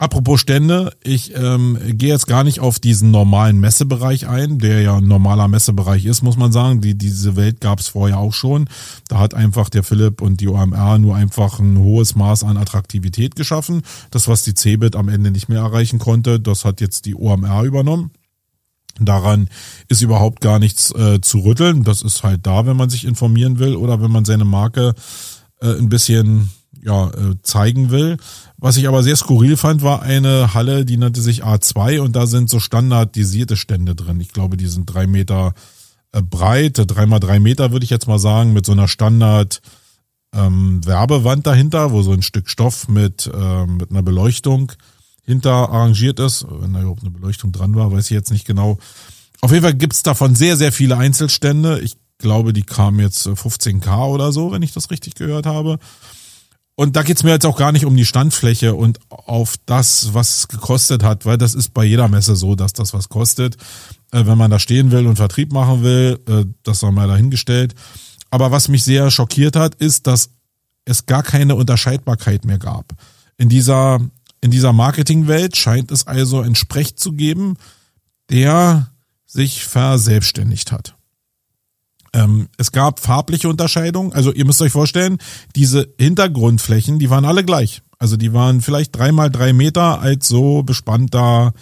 Apropos 0.01 0.41
Stände, 0.41 0.93
ich 1.03 1.35
ähm, 1.35 1.77
gehe 1.83 2.11
jetzt 2.11 2.29
gar 2.29 2.45
nicht 2.45 2.61
auf 2.61 2.79
diesen 2.79 3.11
normalen 3.11 3.59
Messebereich 3.59 4.29
ein, 4.29 4.61
der 4.61 4.81
ja 4.81 4.99
ein 4.99 5.09
normaler 5.09 5.49
Messebereich 5.49 6.05
ist, 6.05 6.23
muss 6.23 6.37
man 6.37 6.53
sagen. 6.53 6.81
Die, 6.81 6.97
diese 6.97 7.35
Welt 7.35 7.61
gab 7.61 7.81
es 7.81 7.89
vorher 7.89 8.19
auch 8.19 8.33
schon. 8.33 8.69
Da 9.09 9.19
hat 9.19 9.35
einfach 9.35 9.69
der 9.69 9.83
Philipp 9.83 10.23
und 10.23 10.41
die 10.41 10.47
OMR 10.47 10.99
nur 10.99 11.17
einfach 11.17 11.59
ein 11.59 11.79
hohes 11.79 12.15
Maß 12.15 12.45
an 12.45 12.57
Attraktivität 12.57 13.35
geschaffen. 13.35 13.83
Das, 14.13 14.29
was 14.29 14.45
die 14.45 14.55
CeBIT 14.55 14.95
am 14.95 15.09
Ende 15.09 15.33
nicht 15.33 15.49
mehr 15.49 15.63
erreichen 15.63 15.99
konnte, 15.99 16.39
das 16.39 16.65
hat 16.65 16.81
jetzt 16.81 17.05
die 17.05 17.17
OMR 17.17 17.65
übernommen. 17.65 18.13
Daran 19.01 19.49
ist 19.89 20.03
überhaupt 20.03 20.41
gar 20.41 20.61
nichts 20.61 20.93
äh, 20.93 21.21
zu 21.21 21.41
rütteln. 21.41 21.83
Das 21.83 22.03
ist 22.03 22.23
halt 22.23 22.47
da, 22.47 22.67
wenn 22.67 22.77
man 22.77 22.89
sich 22.89 23.05
informieren 23.05 23.59
will 23.59 23.75
oder 23.75 24.01
wenn 24.01 24.13
man 24.13 24.25
seine 24.25 24.45
Marke 24.45 24.95
äh, 25.61 25.73
ein 25.73 25.89
bisschen 25.89 26.51
ja, 26.83 27.09
äh, 27.09 27.35
zeigen 27.43 27.91
will. 27.91 28.17
Was 28.61 28.77
ich 28.77 28.89
aber 28.89 29.05
sehr 29.05 29.15
skurril 29.15 29.57
fand, 29.57 29.83
war 29.83 30.03
eine 30.03 30.53
Halle, 30.53 30.85
die 30.85 30.97
nannte 30.97 31.21
sich 31.21 31.45
A2 31.45 32.01
und 32.01 32.17
da 32.17 32.27
sind 32.27 32.51
so 32.51 32.59
standardisierte 32.59 33.57
Stände 33.57 33.95
drin. 33.95 34.21
Ich 34.21 34.33
glaube, 34.33 34.57
die 34.57 34.67
sind 34.67 34.87
drei 34.87 35.07
Meter 35.07 35.55
äh, 36.13 36.23
breit, 36.23 36.83
drei 36.87 37.07
mal 37.07 37.21
drei 37.21 37.39
Meter 37.39 37.71
würde 37.71 37.85
ich 37.85 37.91
jetzt 37.91 38.09
mal 38.09 38.19
sagen, 38.19 38.53
mit 38.53 38.67
so 38.67 38.73
einer 38.73 38.89
Standard 38.89 39.61
ähm, 40.35 40.85
Werbewand 40.85 41.47
dahinter, 41.47 41.93
wo 41.93 42.03
so 42.03 42.13
ein 42.13 42.23
Stück 42.23 42.49
Stoff 42.49 42.89
mit, 42.89 43.31
äh, 43.33 43.67
mit 43.67 43.91
einer 43.91 44.03
Beleuchtung 44.03 44.73
hinter 45.23 45.71
arrangiert 45.71 46.19
ist. 46.19 46.47
Wenn 46.49 46.73
da 46.73 46.81
überhaupt 46.81 47.03
eine 47.03 47.11
Beleuchtung 47.11 47.53
dran 47.53 47.77
war, 47.77 47.93
weiß 47.93 48.07
ich 48.07 48.11
jetzt 48.11 48.33
nicht 48.33 48.47
genau. 48.47 48.79
Auf 49.41 49.53
jeden 49.53 49.63
Fall 49.63 49.75
gibt's 49.75 50.03
davon 50.03 50.35
sehr, 50.35 50.57
sehr 50.57 50.73
viele 50.73 50.97
Einzelstände. 50.97 51.81
Ich 51.81 51.97
glaube, 52.19 52.53
die 52.53 52.65
kamen 52.65 52.99
jetzt 52.99 53.27
15k 53.27 54.09
oder 54.09 54.33
so, 54.33 54.51
wenn 54.51 54.63
ich 54.63 54.73
das 54.73 54.91
richtig 54.91 55.15
gehört 55.15 55.47
habe. 55.47 55.79
Und 56.79 56.95
da 56.95 57.03
geht's 57.03 57.25
mir 57.25 57.31
jetzt 57.31 57.45
auch 57.45 57.57
gar 57.57 57.73
nicht 57.73 57.87
um 57.87 57.97
die 57.97 58.07
Standfläche 58.07 58.77
und 58.77 59.01
auf 59.09 59.57
das, 59.67 60.15
was 60.15 60.47
gekostet 60.47 61.03
hat, 61.03 61.27
weil 61.27 61.37
das 61.37 61.57
ist 61.57 61.75
bei 61.75 61.85
jeder 61.85 62.07
Messe 62.07 62.37
so, 62.37 62.55
dass 62.55 62.73
das 62.73 62.95
was 62.95 63.09
kostet. 63.09 63.57
Äh, 64.13 64.27
wenn 64.27 64.39
man 64.39 64.49
da 64.49 64.61
stehen 64.61 64.93
will 64.93 65.09
und 65.09 65.17
Vertrieb 65.17 65.53
machen 65.53 65.83
will, 65.83 66.21
äh, 66.29 66.45
das 66.63 66.79
sei 66.79 66.93
mal 66.93 67.09
dahingestellt. 67.09 67.75
Aber 68.31 68.53
was 68.53 68.69
mich 68.69 68.85
sehr 68.85 69.11
schockiert 69.11 69.57
hat, 69.57 69.75
ist, 69.75 70.07
dass 70.07 70.31
es 70.85 71.07
gar 71.07 71.25
keine 71.25 71.57
Unterscheidbarkeit 71.57 72.45
mehr 72.45 72.59
gab. 72.59 72.95
In 73.39 73.49
dieser, 73.49 73.99
in 74.41 74.53
dieser 74.53 74.73
Marketingwelt 74.73 75.57
scheint 75.57 75.91
es 75.91 76.07
also 76.07 76.43
einen 76.43 76.55
Sprech 76.55 76.95
zu 76.95 77.11
geben, 77.11 77.57
der 78.31 78.93
sich 79.27 79.65
verselbstständigt 79.65 80.71
hat. 80.71 80.95
Ähm, 82.13 82.49
es 82.57 82.73
gab 82.73 83.01
farbliche 83.01 83.49
Unterscheidungen. 83.49 84.13
Also 84.13 84.33
ihr 84.33 84.45
müsst 84.45 84.63
euch 84.63 84.73
vorstellen, 84.73 85.19
diese 85.57 85.89
Hintergrundflächen, 85.99 86.99
die 86.99 87.11
waren 87.11 87.25
alle 87.25 87.45
gleich. 87.45 87.83
Also 87.99 88.17
die 88.17 88.33
waren 88.33 88.61
vielleicht 88.61 88.97
drei 88.97 89.13
mal 89.13 89.31
drei 89.31 89.53
Meter 89.53 90.01
als 90.01 90.29
so 90.29 90.63
bespannter 90.63 91.53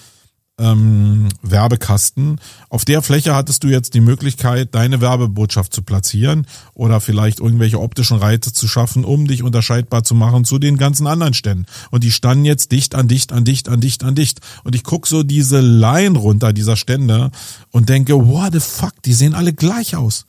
ähm, 0.58 1.28
Werbekasten. 1.42 2.40
Auf 2.68 2.84
der 2.84 3.02
Fläche 3.02 3.34
hattest 3.34 3.62
du 3.64 3.68
jetzt 3.68 3.94
die 3.94 4.00
Möglichkeit, 4.00 4.74
deine 4.74 5.00
Werbebotschaft 5.00 5.72
zu 5.72 5.82
platzieren 5.82 6.46
oder 6.74 7.00
vielleicht 7.00 7.40
irgendwelche 7.40 7.80
optischen 7.80 8.18
Reize 8.18 8.52
zu 8.52 8.66
schaffen, 8.66 9.04
um 9.04 9.26
dich 9.26 9.42
unterscheidbar 9.42 10.02
zu 10.04 10.14
machen 10.14 10.44
zu 10.44 10.58
den 10.58 10.78
ganzen 10.78 11.06
anderen 11.06 11.34
Ständen. 11.34 11.66
Und 11.90 12.04
die 12.04 12.12
standen 12.12 12.44
jetzt 12.44 12.72
dicht 12.72 12.94
an 12.94 13.08
dicht 13.08 13.32
an 13.32 13.44
dicht 13.44 13.68
an 13.68 13.80
dicht 13.80 14.04
an 14.04 14.14
dicht. 14.14 14.40
Und 14.64 14.74
ich 14.74 14.82
guck 14.82 15.06
so 15.06 15.22
diese 15.22 15.60
Line 15.60 16.18
runter 16.18 16.52
dieser 16.52 16.76
Stände 16.76 17.30
und 17.70 17.88
denke, 17.88 18.14
what 18.14 18.52
the 18.52 18.60
fuck, 18.60 18.94
die 19.04 19.12
sehen 19.12 19.34
alle 19.34 19.52
gleich 19.52 19.96
aus 19.96 20.26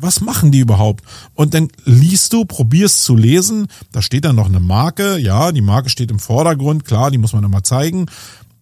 was 0.00 0.20
machen 0.20 0.52
die 0.52 0.60
überhaupt? 0.60 1.04
Und 1.34 1.54
dann 1.54 1.68
liest 1.84 2.32
du, 2.32 2.44
probierst 2.44 3.04
zu 3.04 3.16
lesen, 3.16 3.66
da 3.92 4.00
steht 4.00 4.24
dann 4.24 4.36
noch 4.36 4.46
eine 4.46 4.60
Marke, 4.60 5.18
ja, 5.18 5.52
die 5.52 5.60
Marke 5.60 5.90
steht 5.90 6.10
im 6.10 6.18
Vordergrund, 6.18 6.84
klar, 6.84 7.10
die 7.10 7.18
muss 7.18 7.32
man 7.32 7.44
immer 7.44 7.64
zeigen. 7.64 8.06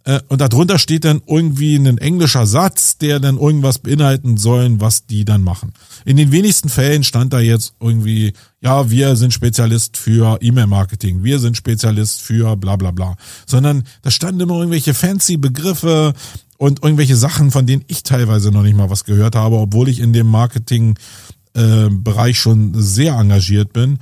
Äh, 0.05 0.21
und 0.29 0.41
darunter 0.41 0.79
steht 0.79 1.05
dann 1.05 1.21
irgendwie 1.27 1.77
ein 1.77 1.99
englischer 1.99 2.47
Satz, 2.47 2.97
der 2.97 3.21
dann 3.21 3.39
irgendwas 3.39 3.79
beinhalten 3.79 4.37
sollen, 4.37 4.81
was 4.81 5.07
die 5.07 5.25
dann 5.25 5.43
machen. 5.43 5.73
In 6.05 6.17
den 6.17 6.33
wenigsten 6.33 6.69
Fällen 6.69 7.05
stand 7.05 7.33
da 7.33 7.41
jetzt 7.41 7.75
irgendwie, 7.81 8.33
ja, 8.61 8.89
wir 8.89 9.17
sind 9.17 9.33
Spezialist 9.33 9.97
für 9.97 10.39
E-Mail-Marketing, 10.41 11.25
wir 11.25 11.39
sind 11.41 11.57
Spezialist 11.57 12.23
für 12.23 12.57
bla 12.57 12.77
bla 12.77 12.93
bla. 12.93 13.17
Sondern 13.47 13.85
da 14.03 14.11
standen 14.11 14.41
immer 14.41 14.57
irgendwelche 14.57 14.95
fancy 14.95 15.37
Begriffe 15.37 16.15
und 16.59 16.83
irgendwelche 16.83 17.17
Sachen, 17.17 17.51
von 17.51 17.67
denen 17.67 17.85
ich 17.87 18.03
teilweise 18.03 18.51
noch 18.51 18.63
nicht 18.63 18.77
mal 18.77 18.91
was 18.91 19.05
gehört 19.05 19.37
habe, 19.37 19.57
obwohl 19.57 19.89
ich 19.89 20.01
in 20.01 20.13
dem 20.13 20.27
Marketing-Bereich 20.29 22.31
äh, 22.31 22.35
schon 22.35 22.73
sehr 22.75 23.15
engagiert 23.15 23.73
bin. 23.73 23.99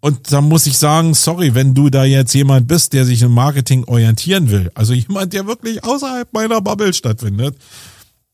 Und 0.00 0.30
da 0.30 0.40
muss 0.40 0.66
ich 0.66 0.78
sagen, 0.78 1.14
sorry, 1.14 1.54
wenn 1.54 1.74
du 1.74 1.90
da 1.90 2.04
jetzt 2.04 2.34
jemand 2.34 2.68
bist, 2.68 2.92
der 2.92 3.04
sich 3.04 3.22
im 3.22 3.32
Marketing 3.32 3.84
orientieren 3.84 4.50
will, 4.50 4.70
also 4.74 4.92
jemand, 4.92 5.32
der 5.32 5.46
wirklich 5.46 5.82
außerhalb 5.82 6.32
meiner 6.32 6.60
Bubble 6.60 6.92
stattfindet, 6.92 7.56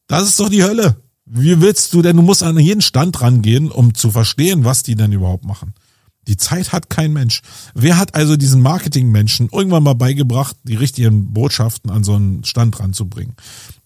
das 0.06 0.28
ist 0.28 0.40
doch 0.40 0.50
die 0.50 0.64
Hölle. 0.64 0.96
Wie 1.24 1.60
willst 1.60 1.94
du 1.94 2.02
denn, 2.02 2.16
du 2.16 2.22
musst 2.22 2.42
an 2.42 2.58
jeden 2.58 2.82
Stand 2.82 3.22
rangehen, 3.22 3.70
um 3.70 3.94
zu 3.94 4.10
verstehen, 4.10 4.64
was 4.64 4.82
die 4.82 4.96
denn 4.96 5.12
überhaupt 5.12 5.44
machen. 5.44 5.72
Die 6.28 6.36
Zeit 6.36 6.72
hat 6.72 6.88
kein 6.88 7.12
Mensch. 7.12 7.42
Wer 7.74 7.98
hat 7.98 8.14
also 8.14 8.36
diesen 8.36 8.62
Marketingmenschen 8.62 9.48
irgendwann 9.50 9.82
mal 9.82 9.94
beigebracht, 9.94 10.56
die 10.62 10.76
richtigen 10.76 11.32
Botschaften 11.32 11.90
an 11.90 12.04
so 12.04 12.14
einen 12.14 12.44
Stand 12.44 12.78
ranzubringen? 12.78 13.34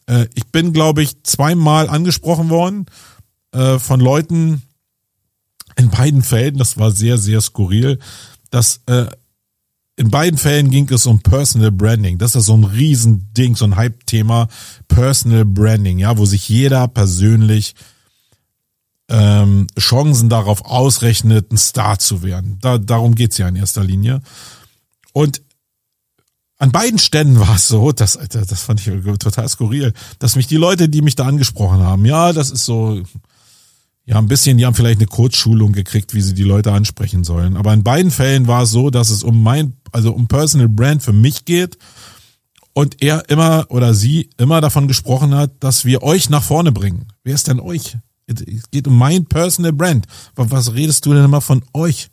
Äh, 0.07 0.27
ich 0.35 0.47
bin, 0.47 0.73
glaube 0.73 1.03
ich, 1.03 1.23
zweimal 1.23 1.89
angesprochen 1.89 2.51
worden 2.51 2.87
äh, 3.53 3.79
von 3.79 4.01
Leuten 4.01 4.63
in 5.77 5.91
beiden 5.91 6.23
Fällen, 6.23 6.57
das 6.57 6.79
war 6.79 6.91
sehr, 6.91 7.19
sehr 7.19 7.41
skurril, 7.41 7.99
dass 8.51 8.81
äh, 8.87 9.07
in 9.97 10.11
beiden 10.11 10.39
Fällen 10.39 10.71
ging 10.71 10.91
es 10.91 11.07
um 11.07 11.21
Personal 11.21 11.73
Branding. 11.73 12.19
Das 12.19 12.35
ist 12.35 12.47
so 12.47 12.57
ein 12.57 12.65
Riesending, 12.65 13.57
so 13.57 13.65
ein 13.65 13.77
Hype-Thema. 13.77 14.49
Personal 14.89 15.47
Branding, 15.47 15.99
ja, 15.99 16.19
wo 16.19 16.27
sich 16.27 16.49
jeder 16.49 16.87
persönlich 16.89 17.75
ähm, 19.09 19.67
Chancen 19.79 20.29
darauf 20.29 20.65
ausrechnet, 20.65 21.53
ein 21.53 21.59
Star 21.59 21.99
zu 21.99 22.23
werden. 22.23 22.59
Da, 22.61 22.79
darum 22.79 23.15
geht's 23.15 23.39
ja 23.39 23.49
in 23.49 23.57
erster 23.57 23.85
Linie. 23.85 24.21
Und 25.13 25.43
an 26.59 26.73
beiden 26.73 26.99
Ständen 26.99 27.39
war 27.39 27.57
es 27.57 27.69
so, 27.69 27.93
das, 27.93 28.19
das 28.31 28.61
fand 28.63 28.81
ich 28.81 29.19
total 29.19 29.49
skurril, 29.49 29.93
dass 30.19 30.37
mich 30.37 30.47
die 30.47 30.57
Leute, 30.57 30.89
die 30.89 31.03
mich 31.03 31.15
da 31.15 31.27
angesprochen 31.27 31.81
haben, 31.81 32.07
ja, 32.07 32.33
das 32.33 32.51
ist 32.51 32.65
so, 32.65 33.03
ja, 34.07 34.19
ein 34.19 34.29
bisschen, 34.29 34.57
die 34.57 34.65
haben 34.65 34.75
vielleicht 34.75 35.01
eine 35.01 35.07
Coach-Schulung 35.07 35.73
gekriegt, 35.73 36.15
wie 36.15 36.23
sie 36.23 36.33
die 36.33 36.45
Leute 36.45 36.73
ansprechen 36.73 37.25
sollen. 37.25 37.57
Aber 37.57 37.75
in 37.75 37.83
beiden 37.83 38.11
Fällen 38.11 38.47
war 38.47 38.63
es 38.63 38.71
so, 38.71 38.89
dass 38.91 39.11
es 39.11 39.23
um 39.23 39.43
mein, 39.43 39.75
also 39.93 40.13
um 40.13 40.29
Personal 40.29 40.69
Brand 40.69 41.03
für 41.03 41.13
mich 41.13 41.45
geht 41.45 41.77
und 42.73 43.03
er 43.03 43.29
immer 43.29 43.67
oder 43.69 43.95
sie 43.95 44.31
immer 44.39 44.61
davon 44.61 44.87
gesprochen 44.87 45.35
hat, 45.35 45.53
dass 45.61 45.85
wir 45.85 46.03
euch 46.03 46.31
nach 46.31 46.43
vorne 46.43 46.73
bringen. 46.73 47.09
Wer 47.25 47.35
ist 47.35 47.49
denn 47.49 47.61
euch? 47.61 47.99
Es 48.27 48.71
geht 48.71 48.89
um 48.89 48.97
mein 48.97 49.27
Personal 49.27 49.73
Brand. 49.73 50.07
Was 50.35 50.75
redest 50.75 51.07
du 51.07 51.15
denn 51.15 51.25
immer 51.25 51.41
von 51.41 51.65
euch? 51.73 52.09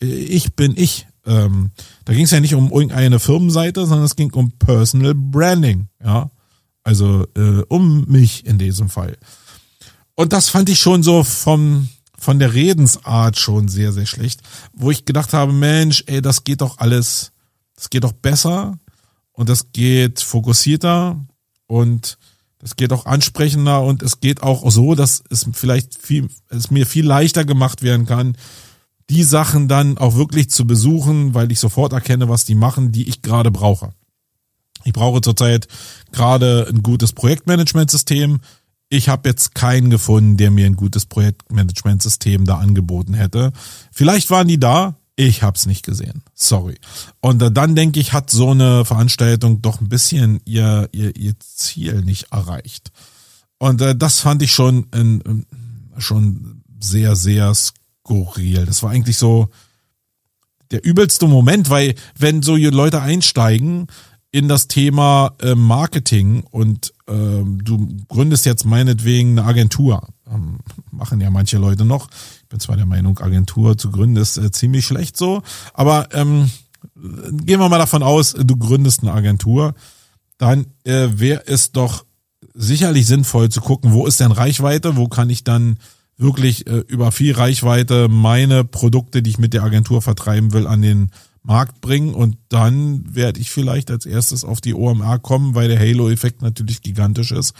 Ich 0.00 0.54
bin 0.54 0.74
ich. 0.76 1.06
Ähm, 1.26 1.70
da 2.06 2.14
ging 2.14 2.24
es 2.24 2.30
ja 2.30 2.40
nicht 2.40 2.54
um 2.54 2.72
irgendeine 2.72 3.18
Firmenseite, 3.18 3.82
sondern 3.86 4.04
es 4.04 4.16
ging 4.16 4.32
um 4.32 4.52
Personal 4.52 5.14
Branding. 5.14 5.88
Ja, 6.02 6.30
also 6.82 7.26
äh, 7.36 7.62
um 7.68 8.06
mich 8.06 8.46
in 8.46 8.58
diesem 8.58 8.88
Fall. 8.88 9.18
Und 10.14 10.32
das 10.32 10.48
fand 10.48 10.68
ich 10.70 10.80
schon 10.80 11.02
so 11.02 11.22
vom 11.24 11.88
von 12.18 12.38
der 12.38 12.54
Redensart 12.54 13.38
schon 13.38 13.68
sehr 13.68 13.92
sehr 13.92 14.06
schlecht, 14.06 14.42
wo 14.72 14.90
ich 14.90 15.04
gedacht 15.04 15.32
habe, 15.32 15.52
Mensch, 15.52 16.04
ey, 16.06 16.22
das 16.22 16.44
geht 16.44 16.62
doch 16.62 16.78
alles, 16.78 17.32
das 17.74 17.90
geht 17.90 18.04
doch 18.04 18.12
besser 18.12 18.78
und 19.32 19.48
das 19.48 19.72
geht 19.72 20.20
fokussierter 20.20 21.18
und 21.66 22.18
das 22.60 22.76
geht 22.76 22.92
auch 22.92 23.06
ansprechender 23.06 23.82
und 23.82 24.02
es 24.02 24.20
geht 24.20 24.42
auch 24.42 24.70
so, 24.70 24.94
dass 24.94 25.22
es 25.30 25.46
vielleicht 25.52 26.00
viel, 26.00 26.28
es 26.48 26.70
mir 26.70 26.86
viel 26.86 27.06
leichter 27.06 27.44
gemacht 27.44 27.82
werden 27.82 28.06
kann, 28.06 28.36
die 29.08 29.24
Sachen 29.24 29.66
dann 29.66 29.98
auch 29.98 30.14
wirklich 30.14 30.50
zu 30.50 30.66
besuchen, 30.66 31.34
weil 31.34 31.50
ich 31.50 31.58
sofort 31.58 31.92
erkenne, 31.92 32.28
was 32.28 32.44
die 32.44 32.54
machen, 32.54 32.92
die 32.92 33.08
ich 33.08 33.22
gerade 33.22 33.50
brauche. 33.50 33.92
Ich 34.84 34.92
brauche 34.92 35.20
zurzeit 35.20 35.68
gerade 36.12 36.66
ein 36.70 36.82
gutes 36.82 37.12
Projektmanagementsystem. 37.12 38.40
Ich 38.88 39.08
habe 39.08 39.28
jetzt 39.28 39.54
keinen 39.54 39.90
gefunden, 39.90 40.36
der 40.36 40.50
mir 40.50 40.66
ein 40.66 40.76
gutes 40.76 41.06
Projektmanagementsystem 41.06 42.44
da 42.44 42.58
angeboten 42.58 43.14
hätte. 43.14 43.52
Vielleicht 43.90 44.30
waren 44.30 44.48
die 44.48 44.60
da, 44.60 44.96
ich 45.28 45.42
hab's 45.42 45.66
nicht 45.66 45.84
gesehen. 45.84 46.22
Sorry. 46.34 46.78
Und 47.20 47.42
äh, 47.42 47.52
dann 47.52 47.74
denke 47.74 48.00
ich, 48.00 48.12
hat 48.12 48.30
so 48.30 48.50
eine 48.50 48.84
Veranstaltung 48.84 49.60
doch 49.60 49.80
ein 49.80 49.88
bisschen 49.88 50.40
ihr, 50.44 50.88
ihr, 50.92 51.14
ihr 51.16 51.34
Ziel 51.38 52.02
nicht 52.02 52.32
erreicht. 52.32 52.90
Und 53.58 53.82
äh, 53.82 53.94
das 53.94 54.20
fand 54.20 54.42
ich 54.42 54.52
schon, 54.52 54.86
in, 54.94 55.46
schon 55.98 56.62
sehr, 56.80 57.16
sehr 57.16 57.54
skurril. 57.54 58.64
Das 58.64 58.82
war 58.82 58.90
eigentlich 58.90 59.18
so 59.18 59.50
der 60.70 60.84
übelste 60.84 61.26
Moment, 61.26 61.68
weil 61.68 61.94
wenn 62.16 62.42
so 62.42 62.56
Leute 62.56 63.02
einsteigen, 63.02 63.88
in 64.32 64.48
das 64.48 64.68
Thema 64.68 65.34
äh, 65.42 65.54
Marketing 65.54 66.44
und 66.50 66.92
ähm, 67.08 67.62
du 67.64 67.88
gründest 68.08 68.46
jetzt 68.46 68.64
meinetwegen 68.64 69.38
eine 69.38 69.44
Agentur. 69.44 70.06
Ähm, 70.32 70.58
machen 70.92 71.20
ja 71.20 71.30
manche 71.30 71.58
Leute 71.58 71.84
noch. 71.84 72.08
Bin 72.50 72.60
zwar 72.60 72.76
der 72.76 72.86
Meinung, 72.86 73.18
Agentur 73.20 73.78
zu 73.78 73.90
gründen 73.90 74.16
ist 74.16 74.36
äh, 74.36 74.50
ziemlich 74.50 74.84
schlecht 74.84 75.16
so, 75.16 75.42
aber 75.72 76.08
ähm, 76.12 76.50
gehen 76.94 77.60
wir 77.60 77.68
mal 77.68 77.78
davon 77.78 78.02
aus, 78.02 78.34
du 78.34 78.56
gründest 78.56 79.02
eine 79.02 79.12
Agentur, 79.12 79.74
dann 80.36 80.66
äh, 80.84 81.08
wäre 81.12 81.46
es 81.46 81.72
doch 81.72 82.04
sicherlich 82.54 83.06
sinnvoll 83.06 83.50
zu 83.50 83.60
gucken, 83.60 83.92
wo 83.92 84.06
ist 84.06 84.20
denn 84.20 84.32
Reichweite, 84.32 84.96
wo 84.96 85.08
kann 85.08 85.30
ich 85.30 85.44
dann 85.44 85.78
wirklich 86.16 86.66
äh, 86.66 86.82
über 86.88 87.12
viel 87.12 87.34
Reichweite 87.34 88.08
meine 88.08 88.64
Produkte, 88.64 89.22
die 89.22 89.30
ich 89.30 89.38
mit 89.38 89.54
der 89.54 89.62
Agentur 89.62 90.02
vertreiben 90.02 90.52
will, 90.52 90.66
an 90.66 90.82
den 90.82 91.10
Markt 91.42 91.80
bringen 91.80 92.14
und 92.14 92.36
dann 92.48 93.14
werde 93.14 93.40
ich 93.40 93.50
vielleicht 93.50 93.90
als 93.90 94.04
erstes 94.06 94.44
auf 94.44 94.60
die 94.60 94.74
OMR 94.74 95.18
kommen, 95.18 95.54
weil 95.54 95.68
der 95.68 95.78
Halo-Effekt 95.78 96.42
natürlich 96.42 96.82
gigantisch 96.82 97.32
ist. 97.32 97.54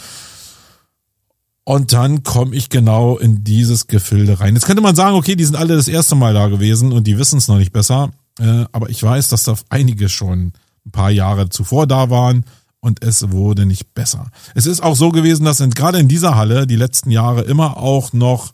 Und 1.70 1.92
dann 1.92 2.24
komme 2.24 2.56
ich 2.56 2.68
genau 2.68 3.16
in 3.16 3.44
dieses 3.44 3.86
Gefilde 3.86 4.40
rein. 4.40 4.54
Jetzt 4.54 4.66
könnte 4.66 4.82
man 4.82 4.96
sagen, 4.96 5.14
okay, 5.14 5.36
die 5.36 5.44
sind 5.44 5.54
alle 5.54 5.76
das 5.76 5.86
erste 5.86 6.16
Mal 6.16 6.34
da 6.34 6.48
gewesen 6.48 6.90
und 6.90 7.06
die 7.06 7.16
wissen 7.16 7.38
es 7.38 7.46
noch 7.46 7.58
nicht 7.58 7.72
besser. 7.72 8.10
Äh, 8.40 8.64
aber 8.72 8.90
ich 8.90 9.00
weiß, 9.00 9.28
dass 9.28 9.44
da 9.44 9.54
einige 9.68 10.08
schon 10.08 10.52
ein 10.84 10.90
paar 10.90 11.12
Jahre 11.12 11.48
zuvor 11.48 11.86
da 11.86 12.10
waren 12.10 12.44
und 12.80 13.04
es 13.04 13.30
wurde 13.30 13.66
nicht 13.66 13.94
besser. 13.94 14.32
Es 14.56 14.66
ist 14.66 14.82
auch 14.82 14.96
so 14.96 15.10
gewesen, 15.10 15.44
dass 15.44 15.60
in, 15.60 15.70
gerade 15.70 16.00
in 16.00 16.08
dieser 16.08 16.34
Halle 16.34 16.66
die 16.66 16.74
letzten 16.74 17.12
Jahre 17.12 17.42
immer 17.42 17.76
auch 17.76 18.12
noch 18.12 18.52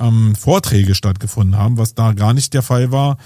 ähm, 0.00 0.34
Vorträge 0.34 0.94
stattgefunden 0.94 1.58
haben, 1.58 1.76
was 1.76 1.94
da 1.94 2.14
gar 2.14 2.32
nicht 2.32 2.54
der 2.54 2.62
Fall 2.62 2.90
war. 2.90 3.18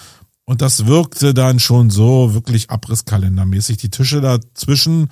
Und 0.45 0.61
das 0.61 0.87
wirkte 0.87 1.35
dann 1.35 1.61
schon 1.61 1.91
so 1.91 2.35
wirklich 2.35 2.71
abrisskalendermäßig. 2.71 3.77
Die 3.77 3.91
Tische 3.91 4.21
dazwischen 4.21 5.09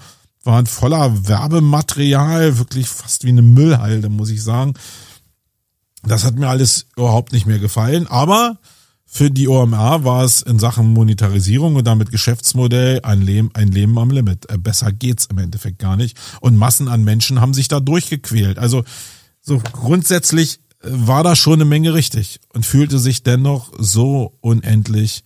waren 0.46 0.66
voller 0.66 1.28
Werbematerial, 1.28 2.58
wirklich 2.58 2.88
fast 2.88 3.24
wie 3.24 3.30
eine 3.30 3.42
Müllhalde, 3.42 4.08
muss 4.08 4.30
ich 4.30 4.42
sagen. 4.42 4.74
Das 6.02 6.24
hat 6.24 6.36
mir 6.36 6.48
alles 6.48 6.86
überhaupt 6.96 7.32
nicht 7.32 7.46
mehr 7.46 7.58
gefallen. 7.58 8.06
Aber 8.06 8.58
für 9.04 9.30
die 9.30 9.48
OMR 9.48 10.04
war 10.04 10.24
es 10.24 10.42
in 10.42 10.58
Sachen 10.58 10.92
Monetarisierung 10.92 11.76
und 11.76 11.86
damit 11.86 12.10
Geschäftsmodell 12.10 13.00
ein 13.02 13.22
Leben, 13.22 13.50
ein 13.54 13.68
Leben 13.68 13.98
am 13.98 14.10
Limit. 14.10 14.50
Äh, 14.50 14.58
besser 14.58 14.92
geht's 14.92 15.26
im 15.26 15.38
Endeffekt 15.38 15.78
gar 15.78 15.96
nicht. 15.96 16.18
Und 16.40 16.56
Massen 16.56 16.88
an 16.88 17.04
Menschen 17.04 17.40
haben 17.40 17.54
sich 17.54 17.68
da 17.68 17.80
durchgequält. 17.80 18.58
Also 18.58 18.84
so 19.40 19.58
grundsätzlich 19.72 20.60
war 20.82 21.22
da 21.22 21.34
schon 21.34 21.54
eine 21.54 21.64
Menge 21.64 21.94
richtig 21.94 22.40
und 22.52 22.66
fühlte 22.66 22.98
sich 22.98 23.22
dennoch 23.22 23.72
so 23.78 24.36
unendlich 24.40 25.24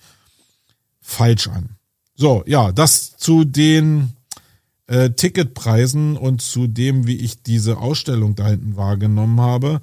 falsch 1.01 1.49
an. 1.49 1.77
So, 2.15 2.45
ja, 2.47 2.71
das 2.73 3.17
zu 3.17 3.45
den 3.45 4.13
äh, 4.91 5.11
Ticketpreisen 5.11 6.17
und 6.17 6.43
zu 6.43 6.67
dem, 6.67 7.07
wie 7.07 7.17
ich 7.17 7.45
diese 7.45 7.79
Ausstellung 7.79 8.35
da 8.35 8.49
hinten 8.49 8.77
wahrgenommen 8.77 9.41
habe. 9.41 9.81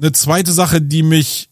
Eine 0.00 0.12
zweite 0.12 0.52
Sache, 0.52 0.80
die 0.80 1.02
mich, 1.02 1.50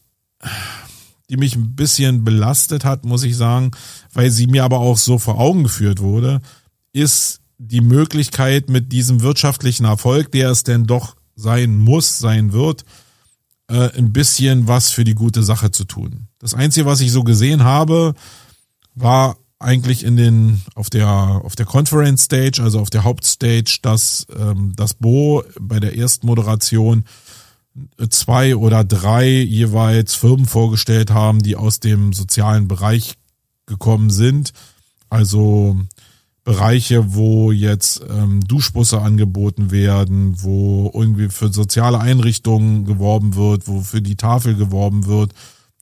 die 1.29 1.35
mich 1.35 1.57
ein 1.57 1.75
bisschen 1.75 2.23
belastet 2.23 2.85
hat, 2.85 3.03
muss 3.03 3.23
ich 3.23 3.35
sagen, 3.35 3.71
weil 4.13 4.31
sie 4.31 4.47
mir 4.47 4.63
aber 4.63 4.79
auch 4.79 4.97
so 4.97 5.19
vor 5.19 5.37
Augen 5.37 5.63
geführt 5.63 5.99
wurde, 5.99 6.39
ist 6.93 7.41
die 7.57 7.81
Möglichkeit 7.81 8.69
mit 8.69 8.93
diesem 8.93 9.21
wirtschaftlichen 9.21 9.83
Erfolg, 9.83 10.31
der 10.31 10.49
es 10.49 10.63
denn 10.63 10.85
doch 10.85 11.17
sein 11.35 11.75
muss, 11.77 12.19
sein 12.19 12.53
wird, 12.53 12.85
äh, 13.67 13.89
ein 13.97 14.13
bisschen 14.13 14.69
was 14.69 14.91
für 14.91 15.03
die 15.03 15.15
gute 15.15 15.43
Sache 15.43 15.71
zu 15.71 15.83
tun. 15.83 16.29
Das 16.39 16.53
Einzige, 16.53 16.85
was 16.85 17.01
ich 17.01 17.11
so 17.11 17.25
gesehen 17.25 17.65
habe, 17.65 18.13
war 18.93 19.35
eigentlich 19.59 20.03
in 20.03 20.17
den 20.17 20.61
auf 20.75 20.89
der 20.89 21.07
auf 21.07 21.55
der 21.55 21.65
Conference 21.65 22.23
Stage, 22.23 22.61
also 22.61 22.79
auf 22.79 22.89
der 22.89 23.03
Hauptstage, 23.03 23.79
dass 23.81 24.27
ähm, 24.37 24.73
das 24.75 24.93
Bo 24.95 25.43
bei 25.59 25.79
der 25.79 25.97
ersten 25.97 26.27
Moderation 26.27 27.05
zwei 28.09 28.55
oder 28.55 28.83
drei 28.83 29.29
jeweils 29.29 30.15
Firmen 30.15 30.45
vorgestellt 30.45 31.11
haben, 31.11 31.41
die 31.41 31.55
aus 31.55 31.79
dem 31.79 32.13
sozialen 32.13 32.67
Bereich 32.67 33.15
gekommen 33.65 34.09
sind. 34.09 34.53
Also 35.09 35.77
Bereiche, 36.43 37.15
wo 37.15 37.51
jetzt 37.51 38.01
ähm, 38.07 38.41
Duschbusse 38.41 39.01
angeboten 39.01 39.71
werden, 39.71 40.35
wo 40.43 40.91
irgendwie 40.93 41.29
für 41.29 41.51
soziale 41.51 41.99
Einrichtungen 41.99 42.85
geworben 42.85 43.35
wird, 43.35 43.67
wo 43.67 43.81
für 43.81 44.01
die 44.01 44.15
Tafel 44.15 44.55
geworben 44.55 45.07
wird. 45.07 45.33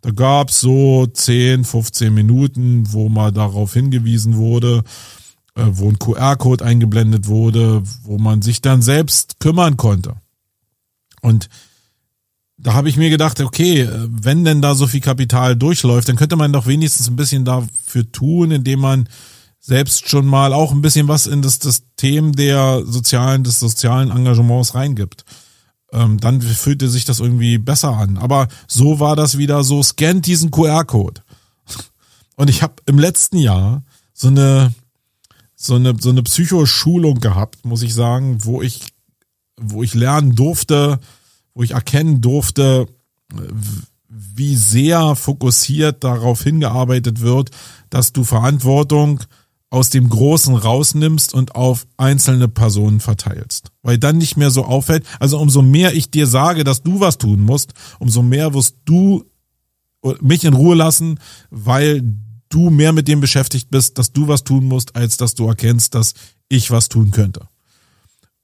Da 0.04 0.12
gab's 0.12 0.60
so 0.60 1.08
10, 1.08 1.63
15 1.63 2.13
Minuten, 2.13 2.92
wo 2.92 3.08
mal 3.08 3.32
darauf 3.32 3.74
hingewiesen 3.74 4.36
wurde, 4.36 4.84
äh, 5.56 5.63
wo 5.66 5.89
ein 5.89 5.98
QR-Code 5.98 6.63
eingeblendet 6.63 7.28
wurde, 7.28 7.82
wo 8.04 8.18
man 8.18 8.42
sich 8.42 8.62
dann 8.62 8.82
selbst 8.82 9.39
kümmern 9.39 9.78
konnte. 9.78 10.16
Und 11.22 11.48
da 12.58 12.74
habe 12.74 12.89
ich 12.89 12.98
mir 12.98 13.10
gedacht, 13.10 13.39
okay, 13.39 13.82
äh, 13.82 14.08
wenn 14.10 14.44
denn 14.44 14.62
da 14.62 14.76
so 14.76 14.88
viel 14.88 15.00
Kapital 15.00 15.56
durchläuft, 15.56 16.10
dann 16.10 16.18
könnte 16.18 16.36
man 16.36 16.52
doch 16.52 16.68
wenigstens 16.68 17.08
ein 17.10 17.16
bisschen 17.16 17.46
dafür 17.46 18.12
tun, 18.12 18.52
indem 18.52 18.82
man 18.82 19.08
selbst 19.62 20.10
schon 20.10 20.26
mal 20.26 20.52
auch 20.52 20.74
ein 20.74 20.82
bisschen 20.82 21.08
was 21.08 21.28
in 21.28 21.42
das, 21.42 21.60
das 21.60 21.78
System 21.78 22.34
der 22.34 22.84
sozialen, 22.86 23.46
des 23.46 23.62
sozialen 23.62 24.12
Engagements 24.12 24.76
reingibt. 24.76 25.24
Ähm, 25.93 26.19
dann 26.19 26.41
fühlte 26.41 26.89
sich 26.89 27.06
das 27.06 27.19
irgendwie 27.19 27.60
besser 27.60 27.95
an. 27.95 28.17
Aber 28.17 28.47
so 28.67 28.99
war 28.99 29.15
das 29.15 29.38
wieder 29.38 29.63
so, 29.63 29.82
scannt 29.84 30.25
diesen 30.25 30.49
QR-Code. 30.49 31.21
Und 32.36 32.49
ich 32.49 32.63
habe 32.63 32.73
im 32.88 32.97
letzten 32.97 33.38
Jahr 33.38 33.84
so 34.12 34.27
eine, 34.27 34.73
so 35.56 35.75
eine, 35.75 35.95
so 35.99 36.10
eine 36.10 36.23
Psychoschulung 36.23 37.19
gehabt, 37.19 37.63
muss 37.63 37.84
ich 37.84 37.93
sagen, 37.93 38.43
wo 38.43 38.62
ich, 38.62 38.82
wo 39.62 39.84
ich 39.84 39.93
lernen 39.93 40.36
durfte, 40.36 40.99
wo 41.53 41.62
ich 41.62 41.71
erkennen 41.71 42.21
durfte, 42.21 42.88
wie 44.10 44.56
sehr 44.56 45.15
fokussiert 45.15 46.03
darauf 46.03 46.43
hingearbeitet 46.43 47.21
wird, 47.21 47.51
dass 47.89 48.13
du 48.13 48.23
Verantwortung 48.23 49.21
aus 49.73 49.89
dem 49.89 50.07
Großen 50.07 50.53
rausnimmst 50.53 51.33
und 51.33 51.55
auf 51.55 51.88
einzelne 51.97 52.47
Personen 52.47 52.99
verteilst. 52.99 53.71
Weil 53.81 53.97
dann 53.97 54.19
nicht 54.19 54.38
mehr 54.38 54.51
so 54.51 54.65
auffällt. 54.65 55.03
Also 55.19 55.39
umso 55.39 55.63
mehr 55.63 55.95
ich 55.95 56.12
dir 56.12 56.27
sage, 56.27 56.63
dass 56.63 56.83
du 56.83 56.99
was 56.99 57.17
tun 57.17 57.41
musst, 57.41 57.73
umso 57.97 58.21
mehr 58.21 58.53
wirst 58.53 58.75
du 58.86 59.25
mich 60.21 60.43
in 60.43 60.53
Ruhe 60.53 60.75
lassen, 60.75 61.19
weil 61.49 62.03
du 62.49 62.69
mehr 62.69 62.93
mit 62.93 63.07
dem 63.07 63.19
beschäftigt 63.19 63.71
bist, 63.71 63.97
dass 63.97 64.12
du 64.12 64.27
was 64.27 64.43
tun 64.43 64.65
musst, 64.65 64.95
als 64.95 65.17
dass 65.17 65.33
du 65.33 65.47
erkennst, 65.47 65.95
dass 65.95 66.13
ich 66.49 66.69
was 66.69 66.88
tun 66.88 67.09
könnte. 67.09 67.47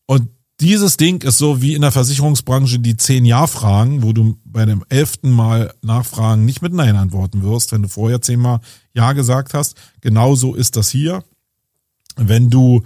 Und 0.07 0.29
dieses 0.61 0.97
Ding 0.97 1.23
ist 1.23 1.37
so 1.37 1.61
wie 1.61 1.73
in 1.73 1.81
der 1.81 1.91
Versicherungsbranche 1.91 2.79
die 2.79 2.97
zehn 2.97 3.23
Jahr-Fragen, 3.23 4.03
wo 4.03 4.11
du 4.11 4.37
bei 4.43 4.65
dem 4.65 4.83
elften 4.89 5.31
Mal 5.31 5.73
Nachfragen 5.81 6.43
nicht 6.43 6.61
mit 6.61 6.73
Nein 6.73 6.95
antworten 6.95 7.43
wirst, 7.43 7.71
wenn 7.71 7.83
du 7.83 7.87
vorher 7.87 8.21
zehnmal 8.21 8.59
Ja 8.93 9.13
gesagt 9.13 9.53
hast. 9.53 9.77
Genauso 10.01 10.55
ist 10.55 10.75
das 10.75 10.89
hier. 10.89 11.23
Wenn 12.17 12.49
du 12.49 12.83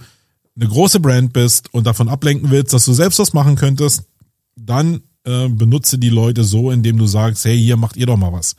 eine 0.56 0.68
große 0.68 1.00
Brand 1.00 1.32
bist 1.32 1.74
und 1.74 1.86
davon 1.86 2.08
ablenken 2.08 2.50
willst, 2.50 2.72
dass 2.72 2.84
du 2.84 2.92
selbst 2.92 3.18
was 3.18 3.32
machen 3.32 3.56
könntest, 3.56 4.04
dann 4.54 5.02
äh, 5.24 5.48
benutze 5.48 5.98
die 5.98 6.10
Leute 6.10 6.44
so, 6.44 6.70
indem 6.70 6.96
du 6.96 7.06
sagst, 7.06 7.44
hey, 7.44 7.58
hier 7.58 7.76
macht 7.76 7.96
ihr 7.96 8.06
doch 8.06 8.16
mal 8.16 8.32
was. 8.32 8.54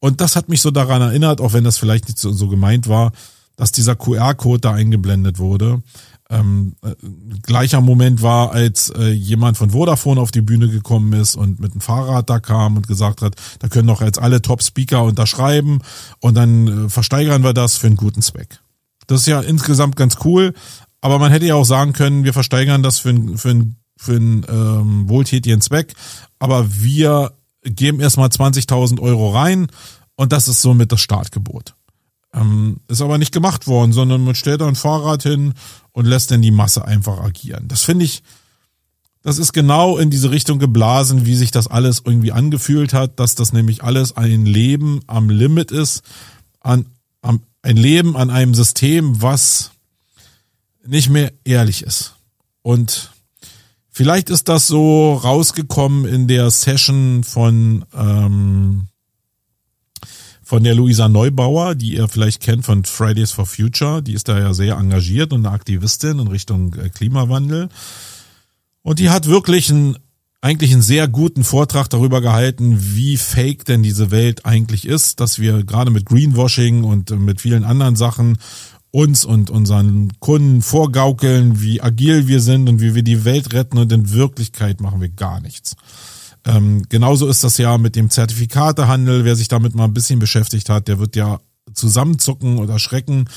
Und 0.00 0.20
das 0.20 0.34
hat 0.34 0.48
mich 0.48 0.60
so 0.60 0.72
daran 0.72 1.02
erinnert, 1.02 1.40
auch 1.40 1.52
wenn 1.52 1.64
das 1.64 1.78
vielleicht 1.78 2.06
nicht 2.06 2.18
so, 2.18 2.32
so 2.32 2.48
gemeint 2.48 2.88
war, 2.88 3.12
dass 3.54 3.70
dieser 3.70 3.94
QR-Code 3.94 4.60
da 4.60 4.72
eingeblendet 4.72 5.38
wurde 5.38 5.82
ähm, 6.30 6.74
äh, 6.82 6.94
gleicher 7.42 7.80
Moment 7.80 8.22
war, 8.22 8.52
als 8.52 8.90
äh, 8.90 9.10
jemand 9.10 9.56
von 9.56 9.70
Vodafone 9.70 10.20
auf 10.20 10.30
die 10.30 10.40
Bühne 10.40 10.68
gekommen 10.68 11.12
ist 11.12 11.36
und 11.36 11.60
mit 11.60 11.74
dem 11.74 11.80
Fahrrad 11.80 12.28
da 12.28 12.40
kam 12.40 12.76
und 12.76 12.88
gesagt 12.88 13.22
hat, 13.22 13.36
da 13.60 13.68
können 13.68 13.88
doch 13.88 14.00
jetzt 14.00 14.18
alle 14.18 14.42
Top-Speaker 14.42 15.04
unterschreiben 15.04 15.80
und 16.20 16.34
dann 16.34 16.86
äh, 16.86 16.88
versteigern 16.88 17.44
wir 17.44 17.54
das 17.54 17.76
für 17.76 17.86
einen 17.86 17.96
guten 17.96 18.22
Zweck. 18.22 18.60
Das 19.06 19.20
ist 19.20 19.26
ja 19.26 19.40
insgesamt 19.40 19.96
ganz 19.96 20.16
cool, 20.24 20.52
aber 21.00 21.18
man 21.18 21.30
hätte 21.30 21.46
ja 21.46 21.54
auch 21.54 21.64
sagen 21.64 21.92
können, 21.92 22.24
wir 22.24 22.32
versteigern 22.32 22.82
das 22.82 22.98
für, 22.98 23.10
einen 23.10 23.38
für, 23.38 23.50
einen 23.50 23.76
für 23.96 24.16
einen 24.16 24.44
ähm, 24.48 25.08
wohltätigen 25.08 25.60
Zweck, 25.60 25.94
aber 26.38 26.66
wir 26.68 27.32
geben 27.62 28.00
erstmal 28.00 28.28
20.000 28.28 29.00
Euro 29.00 29.30
rein 29.30 29.68
und 30.16 30.32
das 30.32 30.48
ist 30.48 30.62
somit 30.62 30.90
das 30.90 31.00
Startgebot. 31.00 31.74
Ähm, 32.36 32.80
ist 32.88 33.00
aber 33.00 33.18
nicht 33.18 33.32
gemacht 33.32 33.66
worden, 33.66 33.92
sondern 33.92 34.22
man 34.22 34.34
stellt 34.34 34.60
da 34.60 34.68
ein 34.68 34.76
Fahrrad 34.76 35.22
hin 35.22 35.54
und 35.92 36.04
lässt 36.04 36.30
dann 36.30 36.42
die 36.42 36.50
Masse 36.50 36.84
einfach 36.84 37.18
agieren. 37.18 37.66
Das 37.66 37.82
finde 37.82 38.04
ich, 38.04 38.22
das 39.22 39.38
ist 39.38 39.52
genau 39.52 39.96
in 39.96 40.10
diese 40.10 40.30
Richtung 40.30 40.58
geblasen, 40.58 41.26
wie 41.26 41.34
sich 41.34 41.50
das 41.50 41.66
alles 41.66 42.02
irgendwie 42.04 42.32
angefühlt 42.32 42.92
hat, 42.92 43.18
dass 43.18 43.34
das 43.34 43.52
nämlich 43.52 43.82
alles 43.82 44.16
ein 44.16 44.44
Leben 44.46 45.00
am 45.06 45.30
Limit 45.30 45.72
ist, 45.72 46.02
an, 46.60 46.86
am, 47.22 47.40
ein 47.62 47.76
Leben 47.76 48.16
an 48.16 48.30
einem 48.30 48.54
System, 48.54 49.22
was 49.22 49.72
nicht 50.86 51.08
mehr 51.08 51.32
ehrlich 51.44 51.82
ist. 51.82 52.14
Und 52.62 53.10
vielleicht 53.90 54.30
ist 54.30 54.48
das 54.48 54.66
so 54.66 55.14
rausgekommen 55.14 56.04
in 56.04 56.28
der 56.28 56.50
Session 56.50 57.24
von 57.24 57.84
ähm, 57.96 58.88
von 60.46 60.62
der 60.62 60.76
Luisa 60.76 61.08
Neubauer, 61.08 61.74
die 61.74 61.96
ihr 61.96 62.06
vielleicht 62.06 62.40
kennt 62.40 62.64
von 62.64 62.84
Fridays 62.84 63.32
for 63.32 63.46
Future. 63.46 64.00
Die 64.00 64.12
ist 64.12 64.28
da 64.28 64.38
ja 64.38 64.54
sehr 64.54 64.76
engagiert 64.76 65.32
und 65.32 65.44
eine 65.44 65.52
Aktivistin 65.52 66.20
in 66.20 66.28
Richtung 66.28 66.72
äh, 66.74 66.88
Klimawandel. 66.88 67.68
Und 68.82 69.00
die 69.00 69.10
hat 69.10 69.26
wirklich 69.26 69.70
einen, 69.72 69.96
eigentlich 70.42 70.72
einen 70.72 70.82
sehr 70.82 71.08
guten 71.08 71.42
Vortrag 71.42 71.90
darüber 71.90 72.20
gehalten, 72.20 72.76
wie 72.78 73.16
fake 73.16 73.64
denn 73.64 73.82
diese 73.82 74.12
Welt 74.12 74.46
eigentlich 74.46 74.86
ist, 74.86 75.18
dass 75.18 75.40
wir 75.40 75.64
gerade 75.64 75.90
mit 75.90 76.06
Greenwashing 76.06 76.84
und 76.84 77.10
mit 77.10 77.40
vielen 77.40 77.64
anderen 77.64 77.96
Sachen 77.96 78.38
uns 78.92 79.24
und 79.24 79.50
unseren 79.50 80.12
Kunden 80.20 80.62
vorgaukeln, 80.62 81.60
wie 81.60 81.82
agil 81.82 82.28
wir 82.28 82.40
sind 82.40 82.68
und 82.68 82.80
wie 82.80 82.94
wir 82.94 83.02
die 83.02 83.24
Welt 83.24 83.52
retten 83.52 83.78
und 83.78 83.90
in 83.90 84.12
Wirklichkeit 84.12 84.80
machen 84.80 85.00
wir 85.00 85.08
gar 85.08 85.40
nichts. 85.40 85.74
Ähm, 86.46 86.84
genauso 86.88 87.26
ist 87.28 87.42
das 87.44 87.58
ja 87.58 87.76
mit 87.76 87.96
dem 87.96 88.08
Zertifikatehandel. 88.08 89.24
Wer 89.24 89.36
sich 89.36 89.48
damit 89.48 89.74
mal 89.74 89.84
ein 89.84 89.94
bisschen 89.94 90.18
beschäftigt 90.18 90.68
hat, 90.68 90.88
der 90.88 90.98
wird 90.98 91.16
ja 91.16 91.40
zusammenzucken 91.74 92.58
oder 92.58 92.78
schrecken, 92.78 93.28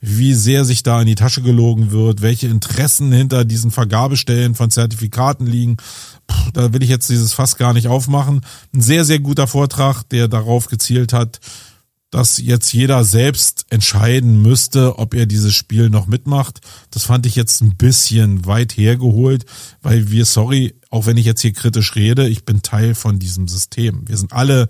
wie 0.00 0.34
sehr 0.34 0.64
sich 0.64 0.82
da 0.82 1.00
in 1.00 1.06
die 1.06 1.16
Tasche 1.16 1.42
gelogen 1.42 1.90
wird, 1.90 2.22
welche 2.22 2.46
Interessen 2.46 3.10
hinter 3.10 3.44
diesen 3.44 3.70
Vergabestellen 3.70 4.54
von 4.54 4.70
Zertifikaten 4.70 5.46
liegen. 5.46 5.76
Puh, 6.26 6.50
da 6.52 6.72
will 6.72 6.82
ich 6.82 6.90
jetzt 6.90 7.10
dieses 7.10 7.32
Fass 7.32 7.56
gar 7.56 7.72
nicht 7.72 7.88
aufmachen. 7.88 8.42
Ein 8.74 8.80
sehr, 8.80 9.04
sehr 9.04 9.18
guter 9.18 9.46
Vortrag, 9.46 10.04
der 10.04 10.28
darauf 10.28 10.68
gezielt 10.68 11.12
hat, 11.12 11.40
dass 12.10 12.38
jetzt 12.38 12.72
jeder 12.72 13.04
selbst 13.04 13.66
entscheiden 13.70 14.40
müsste, 14.40 14.98
ob 14.98 15.14
er 15.14 15.26
dieses 15.26 15.54
Spiel 15.54 15.90
noch 15.90 16.06
mitmacht. 16.06 16.60
Das 16.90 17.04
fand 17.04 17.26
ich 17.26 17.34
jetzt 17.34 17.60
ein 17.60 17.76
bisschen 17.76 18.46
weit 18.46 18.76
hergeholt, 18.76 19.44
weil 19.82 20.10
wir, 20.10 20.24
sorry, 20.24 20.74
auch 20.90 21.06
wenn 21.06 21.16
ich 21.16 21.26
jetzt 21.26 21.42
hier 21.42 21.52
kritisch 21.52 21.94
rede, 21.96 22.28
ich 22.28 22.44
bin 22.44 22.62
Teil 22.62 22.94
von 22.94 23.18
diesem 23.18 23.48
System. 23.48 24.08
Wir 24.08 24.16
sind 24.16 24.32
alle 24.32 24.68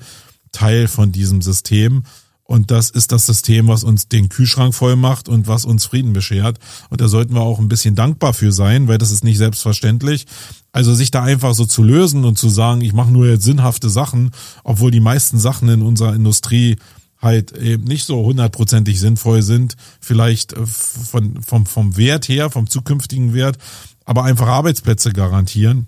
Teil 0.52 0.88
von 0.88 1.12
diesem 1.12 1.42
System. 1.42 2.04
Und 2.42 2.70
das 2.70 2.88
ist 2.88 3.12
das 3.12 3.26
System, 3.26 3.68
was 3.68 3.84
uns 3.84 4.08
den 4.08 4.30
Kühlschrank 4.30 4.74
voll 4.74 4.96
macht 4.96 5.28
und 5.28 5.48
was 5.48 5.66
uns 5.66 5.84
Frieden 5.84 6.14
beschert. 6.14 6.58
Und 6.88 7.02
da 7.02 7.06
sollten 7.06 7.34
wir 7.34 7.42
auch 7.42 7.58
ein 7.58 7.68
bisschen 7.68 7.94
dankbar 7.94 8.32
für 8.32 8.52
sein, 8.52 8.88
weil 8.88 8.96
das 8.96 9.10
ist 9.10 9.22
nicht 9.22 9.36
selbstverständlich. 9.36 10.24
Also 10.72 10.94
sich 10.94 11.10
da 11.10 11.22
einfach 11.22 11.54
so 11.54 11.66
zu 11.66 11.82
lösen 11.82 12.24
und 12.24 12.38
zu 12.38 12.48
sagen, 12.48 12.80
ich 12.80 12.94
mache 12.94 13.10
nur 13.10 13.26
jetzt 13.28 13.44
sinnhafte 13.44 13.90
Sachen, 13.90 14.30
obwohl 14.64 14.90
die 14.90 15.00
meisten 15.00 15.38
Sachen 15.38 15.68
in 15.68 15.82
unserer 15.82 16.14
Industrie 16.14 16.76
halt 17.20 17.52
eben 17.52 17.84
nicht 17.84 18.06
so 18.06 18.24
hundertprozentig 18.24 18.98
sinnvoll 18.98 19.42
sind, 19.42 19.76
vielleicht 20.00 20.54
äh, 20.54 20.64
von, 20.64 21.42
vom, 21.42 21.66
vom 21.66 21.98
Wert 21.98 22.28
her, 22.28 22.48
vom 22.48 22.70
zukünftigen 22.70 23.34
Wert, 23.34 23.58
aber 24.06 24.24
einfach 24.24 24.46
Arbeitsplätze 24.46 25.12
garantieren 25.12 25.86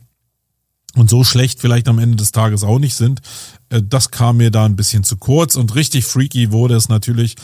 und 0.96 1.08
so 1.08 1.24
schlecht 1.24 1.60
vielleicht 1.60 1.88
am 1.88 1.98
Ende 1.98 2.16
des 2.16 2.32
Tages 2.32 2.64
auch 2.64 2.78
nicht 2.78 2.94
sind. 2.94 3.20
Äh, 3.68 3.82
das 3.82 4.10
kam 4.10 4.38
mir 4.38 4.50
da 4.50 4.64
ein 4.64 4.76
bisschen 4.76 5.04
zu 5.04 5.16
kurz 5.16 5.56
und 5.56 5.74
richtig 5.74 6.04
freaky 6.04 6.52
wurde 6.52 6.74
es 6.74 6.88
natürlich, 6.88 7.36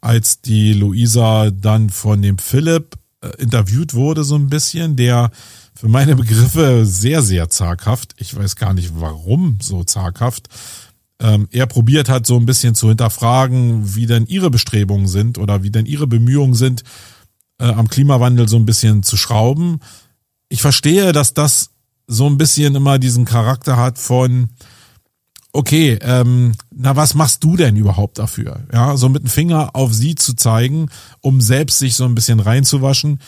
als 0.00 0.40
die 0.40 0.72
Luisa 0.72 1.50
dann 1.50 1.90
von 1.90 2.22
dem 2.22 2.38
Philipp 2.38 2.96
äh, 3.20 3.28
interviewt 3.38 3.94
wurde 3.94 4.24
so 4.24 4.36
ein 4.36 4.48
bisschen, 4.48 4.96
der 4.96 5.30
für 5.74 5.88
meine 5.88 6.14
Begriffe 6.16 6.86
sehr, 6.86 7.22
sehr 7.22 7.48
zaghaft, 7.48 8.14
ich 8.18 8.34
weiß 8.34 8.56
gar 8.56 8.74
nicht 8.74 8.92
warum 8.96 9.58
so 9.60 9.84
zaghaft, 9.84 10.48
ähm, 11.20 11.48
er 11.50 11.66
probiert 11.66 12.08
hat, 12.08 12.26
so 12.26 12.36
ein 12.36 12.46
bisschen 12.46 12.74
zu 12.74 12.88
hinterfragen, 12.88 13.94
wie 13.94 14.06
denn 14.06 14.26
ihre 14.26 14.50
Bestrebungen 14.50 15.08
sind 15.08 15.38
oder 15.38 15.62
wie 15.62 15.70
denn 15.70 15.86
ihre 15.86 16.06
Bemühungen 16.06 16.54
sind, 16.54 16.82
äh, 17.58 17.66
am 17.66 17.88
Klimawandel 17.88 18.48
so 18.48 18.56
ein 18.56 18.66
bisschen 18.66 19.02
zu 19.02 19.16
schrauben. 19.16 19.80
Ich 20.48 20.60
verstehe, 20.60 21.12
dass 21.12 21.34
das 21.34 21.70
so 22.06 22.26
ein 22.26 22.38
bisschen 22.38 22.74
immer 22.74 22.98
diesen 22.98 23.24
Charakter 23.24 23.76
hat 23.76 23.98
von, 23.98 24.50
okay, 25.52 25.98
ähm, 26.02 26.52
na 26.74 26.96
was 26.96 27.14
machst 27.14 27.44
du 27.44 27.56
denn 27.56 27.76
überhaupt 27.76 28.18
dafür? 28.18 28.66
Ja, 28.72 28.96
so 28.96 29.08
mit 29.08 29.22
dem 29.22 29.28
Finger 29.28 29.70
auf 29.74 29.94
sie 29.94 30.14
zu 30.14 30.34
zeigen, 30.34 30.88
um 31.20 31.40
selbst 31.40 31.78
sich 31.78 31.94
so 31.94 32.04
ein 32.04 32.14
bisschen 32.14 32.40
reinzuwaschen. 32.40 33.20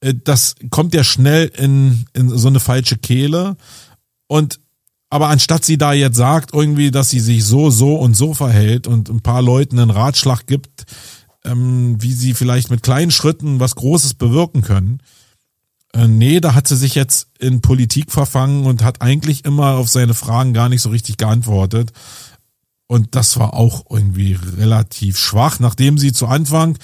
Äh, 0.00 0.14
das 0.24 0.54
kommt 0.70 0.94
ja 0.94 1.04
schnell 1.04 1.50
in, 1.56 2.06
in 2.14 2.30
so 2.30 2.48
eine 2.48 2.60
falsche 2.60 2.96
Kehle. 2.96 3.56
Und 4.26 4.60
aber 5.10 5.28
anstatt 5.28 5.62
sie 5.62 5.76
da 5.76 5.92
jetzt 5.92 6.16
sagt, 6.16 6.54
irgendwie, 6.54 6.90
dass 6.90 7.10
sie 7.10 7.20
sich 7.20 7.44
so, 7.44 7.68
so 7.68 7.96
und 7.96 8.16
so 8.16 8.32
verhält 8.32 8.86
und 8.86 9.10
ein 9.10 9.20
paar 9.20 9.42
Leuten 9.42 9.78
einen 9.78 9.90
Ratschlag 9.90 10.46
gibt, 10.46 10.86
ähm, 11.44 11.96
wie 12.00 12.14
sie 12.14 12.32
vielleicht 12.32 12.70
mit 12.70 12.82
kleinen 12.82 13.10
Schritten 13.10 13.60
was 13.60 13.74
Großes 13.74 14.14
bewirken 14.14 14.62
können, 14.62 15.00
äh, 15.94 16.08
nee, 16.08 16.40
da 16.40 16.54
hat 16.54 16.66
sie 16.68 16.76
sich 16.76 16.94
jetzt 16.94 17.28
in 17.38 17.60
Politik 17.60 18.10
verfangen 18.10 18.64
und 18.64 18.82
hat 18.82 19.02
eigentlich 19.02 19.44
immer 19.44 19.74
auf 19.74 19.88
seine 19.88 20.14
Fragen 20.14 20.52
gar 20.52 20.68
nicht 20.68 20.82
so 20.82 20.90
richtig 20.90 21.18
geantwortet. 21.18 21.92
Und 22.86 23.14
das 23.14 23.38
war 23.38 23.54
auch 23.54 23.84
irgendwie 23.90 24.38
relativ 24.56 25.18
schwach, 25.18 25.60
nachdem 25.60 25.98
sie 25.98 26.12
zu 26.12 26.26
Anfang 26.26 26.78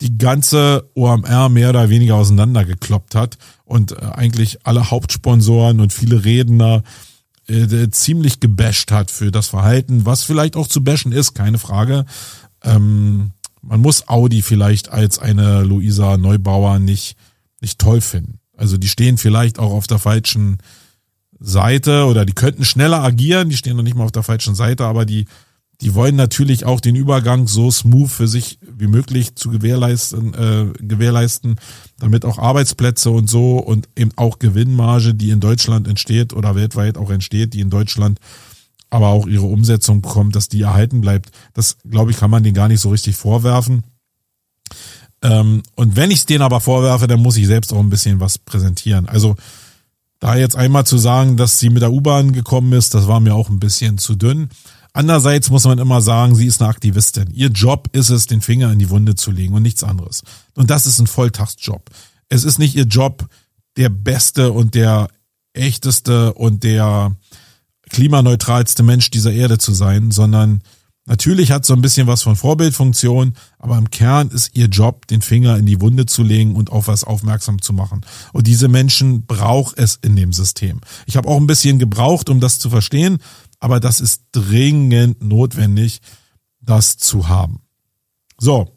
die 0.00 0.18
ganze 0.18 0.90
OMR 0.94 1.48
mehr 1.48 1.70
oder 1.70 1.88
weniger 1.88 2.16
auseinandergekloppt 2.16 3.14
hat 3.14 3.38
und 3.64 3.92
äh, 3.92 4.04
eigentlich 4.12 4.66
alle 4.66 4.90
Hauptsponsoren 4.90 5.80
und 5.80 5.92
viele 5.92 6.24
Redner 6.24 6.82
äh, 7.48 7.88
ziemlich 7.90 8.40
gebasht 8.40 8.90
hat 8.90 9.10
für 9.10 9.30
das 9.30 9.48
Verhalten, 9.48 10.04
was 10.04 10.24
vielleicht 10.24 10.56
auch 10.56 10.66
zu 10.66 10.82
bashen 10.82 11.12
ist, 11.12 11.34
keine 11.34 11.58
Frage. 11.58 12.04
Ähm, 12.62 13.30
man 13.60 13.80
muss 13.80 14.08
Audi 14.08 14.42
vielleicht 14.42 14.88
als 14.88 15.18
eine 15.18 15.62
Luisa 15.62 16.16
Neubauer 16.16 16.78
nicht, 16.78 17.16
nicht 17.60 17.78
toll 17.78 18.00
finden. 18.00 18.40
Also 18.56 18.76
die 18.76 18.88
stehen 18.88 19.18
vielleicht 19.18 19.58
auch 19.58 19.72
auf 19.72 19.86
der 19.86 19.98
falschen 19.98 20.58
Seite 21.38 22.06
oder 22.06 22.24
die 22.24 22.34
könnten 22.34 22.64
schneller 22.64 23.02
agieren, 23.02 23.48
die 23.48 23.56
stehen 23.56 23.76
noch 23.76 23.82
nicht 23.82 23.96
mal 23.96 24.04
auf 24.04 24.12
der 24.12 24.22
falschen 24.22 24.54
Seite, 24.54 24.84
aber 24.86 25.04
die 25.04 25.26
die 25.82 25.94
wollen 25.94 26.14
natürlich 26.14 26.64
auch 26.64 26.80
den 26.80 26.94
Übergang 26.94 27.48
so 27.48 27.68
smooth 27.68 28.08
für 28.08 28.28
sich 28.28 28.58
wie 28.62 28.86
möglich 28.86 29.34
zu 29.34 29.50
gewährleisten, 29.50 30.32
äh, 30.32 30.66
gewährleisten, 30.78 31.56
damit 31.98 32.24
auch 32.24 32.38
Arbeitsplätze 32.38 33.10
und 33.10 33.28
so 33.28 33.58
und 33.58 33.88
eben 33.96 34.12
auch 34.14 34.38
Gewinnmarge, 34.38 35.12
die 35.12 35.30
in 35.30 35.40
Deutschland 35.40 35.88
entsteht 35.88 36.34
oder 36.34 36.54
weltweit 36.54 36.96
auch 36.96 37.10
entsteht, 37.10 37.54
die 37.54 37.60
in 37.60 37.70
Deutschland 37.70 38.20
aber 38.90 39.08
auch 39.08 39.26
ihre 39.26 39.46
Umsetzung 39.46 40.02
bekommt, 40.02 40.36
dass 40.36 40.48
die 40.48 40.62
erhalten 40.62 41.00
bleibt. 41.00 41.30
Das, 41.52 41.78
glaube 41.88 42.12
ich, 42.12 42.18
kann 42.18 42.30
man 42.30 42.44
denen 42.44 42.54
gar 42.54 42.68
nicht 42.68 42.80
so 42.80 42.90
richtig 42.90 43.16
vorwerfen. 43.16 43.82
Ähm, 45.22 45.62
und 45.76 45.96
wenn 45.96 46.10
ich 46.10 46.20
es 46.20 46.26
denen 46.26 46.42
aber 46.42 46.60
vorwerfe, 46.60 47.06
dann 47.06 47.20
muss 47.20 47.36
ich 47.36 47.46
selbst 47.46 47.72
auch 47.72 47.80
ein 47.80 47.90
bisschen 47.90 48.20
was 48.20 48.38
präsentieren. 48.38 49.08
Also 49.08 49.36
da 50.18 50.36
jetzt 50.36 50.56
einmal 50.56 50.86
zu 50.86 50.98
sagen, 50.98 51.36
dass 51.36 51.58
sie 51.58 51.70
mit 51.70 51.82
der 51.82 51.92
U-Bahn 51.92 52.32
gekommen 52.32 52.72
ist, 52.72 52.94
das 52.94 53.08
war 53.08 53.20
mir 53.20 53.34
auch 53.34 53.48
ein 53.48 53.60
bisschen 53.60 53.98
zu 53.98 54.14
dünn. 54.14 54.50
Andererseits 54.92 55.50
muss 55.50 55.64
man 55.64 55.78
immer 55.78 56.00
sagen, 56.00 56.34
sie 56.34 56.46
ist 56.46 56.60
eine 56.60 56.70
Aktivistin. 56.70 57.30
Ihr 57.32 57.48
Job 57.48 57.88
ist 57.92 58.10
es, 58.10 58.26
den 58.26 58.42
Finger 58.42 58.70
in 58.70 58.78
die 58.78 58.90
Wunde 58.90 59.14
zu 59.14 59.30
legen 59.30 59.54
und 59.54 59.62
nichts 59.62 59.82
anderes. 59.82 60.22
Und 60.54 60.70
das 60.70 60.86
ist 60.86 60.98
ein 60.98 61.06
Volltagsjob. 61.06 61.90
Es 62.28 62.44
ist 62.44 62.58
nicht 62.58 62.74
ihr 62.74 62.84
Job, 62.84 63.26
der 63.76 63.88
beste 63.88 64.52
und 64.52 64.74
der 64.74 65.08
echteste 65.54 66.34
und 66.34 66.62
der 66.62 67.16
klimaneutralste 67.90 68.82
Mensch 68.82 69.10
dieser 69.10 69.32
Erde 69.32 69.58
zu 69.58 69.72
sein, 69.72 70.10
sondern 70.10 70.62
natürlich 71.06 71.50
hat 71.50 71.64
so 71.64 71.74
ein 71.74 71.82
bisschen 71.82 72.06
was 72.06 72.22
von 72.22 72.36
Vorbildfunktion, 72.36 73.34
aber 73.58 73.78
im 73.78 73.90
Kern 73.90 74.28
ist 74.28 74.56
ihr 74.56 74.66
Job, 74.66 75.06
den 75.06 75.22
Finger 75.22 75.56
in 75.56 75.66
die 75.66 75.80
Wunde 75.80 76.06
zu 76.06 76.22
legen 76.22 76.54
und 76.54 76.70
auf 76.70 76.88
was 76.88 77.04
aufmerksam 77.04 77.60
zu 77.60 77.72
machen. 77.72 78.02
Und 78.32 78.46
diese 78.46 78.68
Menschen 78.68 79.26
braucht 79.26 79.78
es 79.78 79.96
in 80.02 80.16
dem 80.16 80.32
System. 80.32 80.80
Ich 81.06 81.16
habe 81.16 81.28
auch 81.28 81.38
ein 81.38 81.46
bisschen 81.46 81.78
gebraucht, 81.78 82.28
um 82.28 82.40
das 82.40 82.58
zu 82.58 82.70
verstehen, 82.70 83.18
aber 83.60 83.80
das 83.80 84.00
ist 84.00 84.22
dringend 84.32 85.22
notwendig, 85.22 86.00
das 86.60 86.96
zu 86.96 87.28
haben. 87.28 87.60
So. 88.38 88.76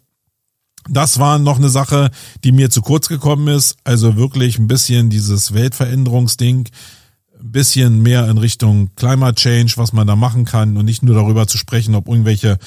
Das 0.88 1.18
war 1.18 1.40
noch 1.40 1.58
eine 1.58 1.70
Sache, 1.70 2.12
die 2.44 2.52
mir 2.52 2.70
zu 2.70 2.84
kurz 2.84 3.08
gekommen 3.08 3.48
ist. 3.48 3.76
Also 3.84 4.18
wirklich 4.18 4.60
ein 4.60 4.68
bisschen 4.68 5.10
dieses 5.10 5.56
Weltveränderungsding, 5.56 6.70
ein 7.40 7.52
bisschen 7.52 8.02
mehr 8.02 8.30
in 8.30 8.38
Richtung 8.38 8.90
Climate 8.96 9.36
Change, 9.36 9.74
was 9.78 9.94
man 9.94 10.08
da 10.08 10.16
machen 10.16 10.46
kann 10.46 10.78
und 10.78 10.86
nicht 10.86 11.04
nur 11.04 11.16
darüber 11.16 11.48
zu 11.48 11.58
sprechen, 11.58 11.96
ob 11.96 12.08
irgendwelche 12.08 12.58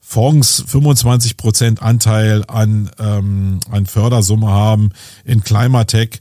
Fonds 0.00 0.64
25 0.66 1.36
Prozent 1.36 1.82
Anteil 1.82 2.44
an, 2.46 2.90
ähm, 2.98 3.60
an 3.70 3.86
Fördersumme 3.86 4.48
haben 4.48 4.90
in 5.24 5.42
Climatech. 5.42 6.20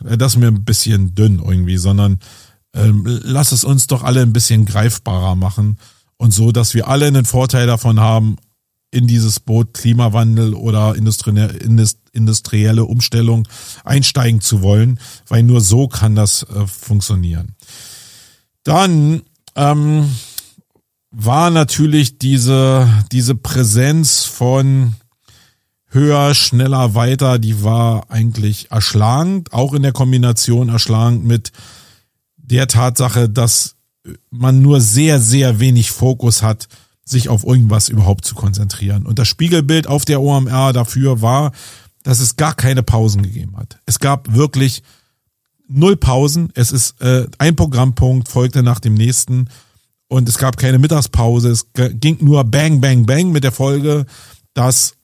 Das 0.00 0.32
ist 0.32 0.38
mir 0.38 0.48
ein 0.48 0.64
bisschen 0.64 1.14
dünn 1.14 1.42
irgendwie, 1.44 1.76
sondern 1.76 2.20
ähm, 2.74 3.04
lass 3.22 3.52
es 3.52 3.64
uns 3.64 3.86
doch 3.86 4.02
alle 4.02 4.22
ein 4.22 4.32
bisschen 4.32 4.64
greifbarer 4.64 5.34
machen 5.34 5.78
und 6.16 6.32
so, 6.32 6.52
dass 6.52 6.74
wir 6.74 6.88
alle 6.88 7.06
einen 7.06 7.24
Vorteil 7.24 7.66
davon 7.66 8.00
haben, 8.00 8.36
in 8.92 9.06
dieses 9.06 9.40
Boot 9.40 9.74
Klimawandel 9.74 10.54
oder 10.54 10.94
industrielle 10.94 12.84
Umstellung 12.84 13.48
einsteigen 13.84 14.40
zu 14.40 14.62
wollen, 14.62 15.00
weil 15.26 15.42
nur 15.42 15.60
so 15.62 15.88
kann 15.88 16.14
das 16.14 16.44
äh, 16.44 16.66
funktionieren. 16.66 17.56
Dann 18.64 19.22
ähm, 19.56 20.10
war 21.10 21.50
natürlich 21.50 22.18
diese, 22.18 22.86
diese 23.10 23.34
Präsenz 23.34 24.24
von 24.24 24.94
höher, 25.88 26.34
schneller, 26.34 26.94
weiter, 26.94 27.38
die 27.38 27.64
war 27.64 28.10
eigentlich 28.10 28.70
erschlagend, 28.70 29.52
auch 29.54 29.72
in 29.72 29.82
der 29.82 29.92
Kombination 29.92 30.68
erschlagend 30.68 31.24
mit 31.24 31.50
der 32.36 32.66
Tatsache, 32.66 33.28
dass 33.28 33.76
man 34.30 34.60
nur 34.60 34.80
sehr, 34.82 35.18
sehr 35.18 35.60
wenig 35.60 35.90
Fokus 35.90 36.42
hat 36.42 36.68
sich 37.04 37.28
auf 37.28 37.44
irgendwas 37.44 37.88
überhaupt 37.88 38.24
zu 38.24 38.34
konzentrieren. 38.34 39.06
Und 39.06 39.18
das 39.18 39.28
Spiegelbild 39.28 39.86
auf 39.86 40.04
der 40.04 40.20
OMR 40.20 40.72
dafür 40.72 41.20
war, 41.20 41.52
dass 42.02 42.20
es 42.20 42.36
gar 42.36 42.54
keine 42.54 42.82
Pausen 42.82 43.22
gegeben 43.22 43.56
hat. 43.56 43.78
Es 43.86 43.98
gab 43.98 44.34
wirklich 44.34 44.82
null 45.68 45.96
Pausen. 45.96 46.50
Es 46.54 46.72
ist 46.72 47.00
äh, 47.00 47.26
ein 47.38 47.56
Programmpunkt 47.56 48.28
folgte 48.28 48.62
nach 48.62 48.80
dem 48.80 48.94
nächsten 48.94 49.48
und 50.08 50.28
es 50.28 50.38
gab 50.38 50.56
keine 50.56 50.78
Mittagspause. 50.78 51.50
Es 51.50 51.66
ging 51.74 52.18
nur 52.20 52.44
Bang, 52.44 52.80
Bang, 52.80 53.06
Bang 53.06 53.32
mit 53.32 53.44
der 53.44 53.52
Folge, 53.52 54.06
dass 54.54 54.94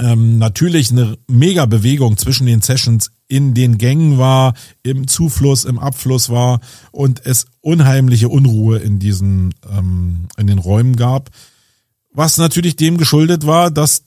ähm, 0.00 0.38
natürlich 0.38 0.90
eine 0.90 1.18
mega 1.28 1.66
Bewegung 1.66 2.16
zwischen 2.16 2.46
den 2.46 2.62
Sessions 2.62 3.12
in 3.28 3.54
den 3.54 3.78
Gängen 3.78 4.18
war, 4.18 4.54
im 4.82 5.06
Zufluss, 5.06 5.64
im 5.64 5.78
Abfluss 5.78 6.30
war 6.30 6.60
und 6.90 7.24
es 7.24 7.46
unheimliche 7.60 8.28
Unruhe 8.28 8.78
in 8.78 8.98
diesen 8.98 9.54
ähm, 9.70 10.26
in 10.36 10.46
den 10.46 10.58
Räumen 10.58 10.96
gab, 10.96 11.30
was 12.12 12.38
natürlich 12.38 12.76
dem 12.76 12.96
geschuldet 12.96 13.46
war, 13.46 13.70
dass 13.70 14.04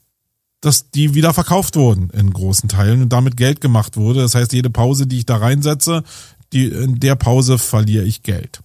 dass 0.61 0.89
die 0.91 1.13
wieder 1.13 1.33
verkauft 1.33 1.75
wurden 1.75 2.09
in 2.11 2.31
großen 2.31 2.69
Teilen 2.69 3.01
und 3.01 3.09
damit 3.09 3.35
Geld 3.35 3.59
gemacht 3.59 3.97
wurde. 3.97 4.21
Das 4.21 4.33
heißt, 4.33 4.53
jede 4.53 4.69
Pause, 4.69 5.07
die 5.07 5.17
ich 5.17 5.25
da 5.25 5.35
reinsetze, 5.35 6.03
die 6.53 6.67
in 6.67 7.01
der 7.01 7.15
Pause 7.15 7.57
verliere 7.57 8.05
ich 8.05 8.23
Geld. 8.23 8.61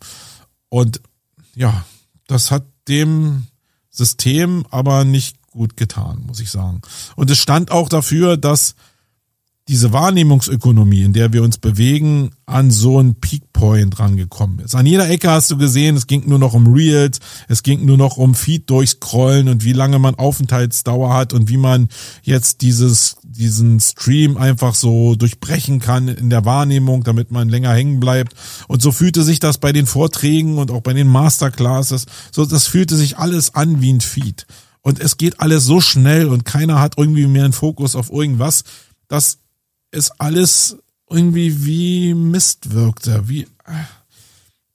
Und 0.69 1.01
ja, 1.57 1.85
das 2.29 2.53
hat 2.53 2.65
dem 2.87 3.49
System 3.91 4.65
aber 4.71 5.05
nicht 5.05 5.38
gut 5.59 5.77
getan, 5.77 6.23
muss 6.27 6.41
ich 6.41 6.51
sagen. 6.51 6.81
Und 7.17 7.31
es 7.31 7.39
stand 7.39 7.71
auch 7.71 7.91
dafür, 7.91 8.39
dass 8.39 8.75
diese 9.69 9.93
Wahrnehmungsökonomie, 9.93 11.03
in 11.03 11.13
der 11.13 11.35
wir 11.35 11.43
uns 11.43 11.59
bewegen, 11.59 12.31
an 12.47 12.71
so 12.71 12.99
einen 12.99 13.17
Peakpoint 13.17 13.99
rangekommen 13.99 14.61
ist. 14.61 14.75
An 14.75 14.87
jeder 14.87 15.09
Ecke 15.11 15.31
hast 15.31 15.51
du 15.51 15.59
gesehen, 15.59 15.95
es 15.95 16.07
ging 16.07 16.27
nur 16.27 16.39
noch 16.39 16.55
um 16.55 16.73
Reels, 16.73 17.21
es 17.49 17.63
ging 17.63 17.85
nur 17.85 17.99
noch 17.99 18.17
um 18.17 18.35
Feed 18.35 18.71
durchscrollen 18.71 19.49
und 19.49 19.65
wie 19.65 19.75
lange 19.75 19.99
man 19.99 20.15
Aufenthaltsdauer 20.15 21.13
hat 21.13 21.35
und 21.35 21.51
wie 21.51 21.59
man 21.59 21.89
jetzt 22.23 22.63
dieses, 22.63 23.19
diesen 23.23 23.79
Stream 23.79 24.39
einfach 24.39 24.75
so 24.75 25.17
durchbrechen 25.17 25.81
kann 25.81 26.09
in 26.09 26.31
der 26.31 26.47
Wahrnehmung, 26.47 27.05
damit 27.05 27.31
man 27.31 27.51
länger 27.51 27.75
hängen 27.75 28.01
bleibt. 28.01 28.33
Und 28.69 28.81
so 28.81 28.91
fühlte 28.91 29.23
sich 29.23 29.39
das 29.39 29.59
bei 29.59 29.73
den 29.73 29.85
Vorträgen 29.85 30.57
und 30.57 30.71
auch 30.71 30.81
bei 30.81 30.95
den 30.95 31.09
Masterclasses, 31.09 32.07
so, 32.33 32.47
das 32.47 32.67
fühlte 32.67 32.97
sich 32.97 33.19
alles 33.19 33.55
an 33.55 33.83
wie 33.83 33.93
ein 33.93 34.01
Feed. 34.01 34.47
Und 34.83 35.01
es 35.01 35.17
geht 35.17 35.41
alles 35.41 35.65
so 35.65 35.81
schnell 35.81 36.29
und 36.29 36.45
keiner 36.45 36.81
hat 36.81 36.95
irgendwie 36.97 37.27
mehr 37.27 37.45
einen 37.45 37.53
Fokus 37.53 37.97
auf 37.97 38.11
irgendwas, 38.11 38.65
dass 39.09 39.39
es 39.91 40.11
alles 40.13 40.77
irgendwie 41.11 41.65
wie 41.65 42.15
Mist 42.15 42.73
wirkte, 42.73 43.29
wie 43.29 43.47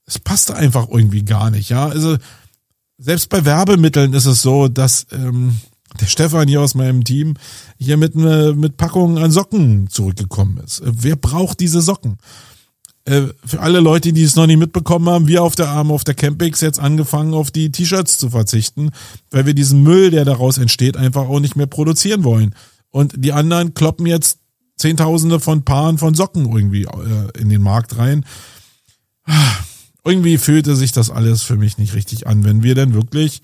es 0.05 0.19
passte 0.19 0.55
einfach 0.55 0.87
irgendwie 0.89 1.23
gar 1.23 1.49
nicht, 1.49 1.69
ja. 1.69 1.87
Also 1.87 2.17
selbst 2.97 3.29
bei 3.29 3.45
Werbemitteln 3.45 4.13
ist 4.13 4.25
es 4.25 4.41
so, 4.41 4.67
dass 4.67 5.07
ähm, 5.11 5.57
der 5.99 6.07
Stefan 6.07 6.47
hier 6.47 6.61
aus 6.61 6.75
meinem 6.75 7.03
Team 7.03 7.35
hier 7.77 7.97
mit 7.97 8.15
ne, 8.15 8.53
mit 8.55 8.77
Packungen 8.77 9.17
an 9.17 9.31
Socken 9.31 9.89
zurückgekommen 9.89 10.57
ist. 10.57 10.81
Wer 10.83 11.15
braucht 11.15 11.59
diese 11.59 11.81
Socken? 11.81 12.17
Äh, 13.05 13.27
für 13.45 13.59
alle 13.59 13.81
Leute, 13.81 14.13
die 14.13 14.23
es 14.23 14.35
noch 14.35 14.47
nicht 14.47 14.59
mitbekommen 14.59 15.09
haben, 15.09 15.27
wir 15.27 15.43
auf 15.43 15.55
der 15.55 15.69
Arm 15.69 15.91
auf 15.91 16.03
der 16.03 16.13
Campix 16.13 16.61
jetzt 16.61 16.79
angefangen, 16.79 17.33
auf 17.33 17.51
die 17.51 17.71
T-Shirts 17.71 18.17
zu 18.17 18.29
verzichten, 18.29 18.91
weil 19.29 19.45
wir 19.45 19.53
diesen 19.53 19.83
Müll, 19.83 20.09
der 20.09 20.23
daraus 20.23 20.57
entsteht, 20.57 20.95
einfach 20.95 21.27
auch 21.27 21.39
nicht 21.39 21.55
mehr 21.55 21.67
produzieren 21.67 22.23
wollen. 22.23 22.55
Und 22.89 23.13
die 23.17 23.33
anderen 23.33 23.73
kloppen 23.73 24.05
jetzt 24.05 24.39
Zehntausende 24.77 25.39
von 25.39 25.63
Paaren 25.63 25.97
von 25.97 26.13
Socken 26.13 26.51
irgendwie 26.51 26.83
äh, 26.83 27.39
in 27.39 27.49
den 27.49 27.61
Markt 27.61 27.97
rein. 27.97 28.25
Irgendwie 30.05 30.37
fühlte 30.37 30.75
sich 30.75 30.91
das 30.91 31.09
alles 31.09 31.43
für 31.43 31.55
mich 31.55 31.77
nicht 31.77 31.93
richtig 31.93 32.27
an, 32.27 32.43
wenn 32.43 32.63
wir 32.63 32.75
denn 32.75 32.93
wirklich 32.93 33.41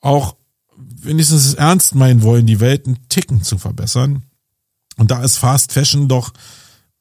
auch 0.00 0.36
wenigstens 0.76 1.54
ernst 1.54 1.94
meinen 1.94 2.22
wollen, 2.22 2.46
die 2.46 2.60
Welt 2.60 2.86
einen 2.86 3.08
Ticken 3.08 3.42
zu 3.42 3.58
verbessern. 3.58 4.22
Und 4.96 5.10
da 5.10 5.22
ist 5.22 5.38
Fast 5.38 5.72
Fashion 5.72 6.08
doch 6.08 6.32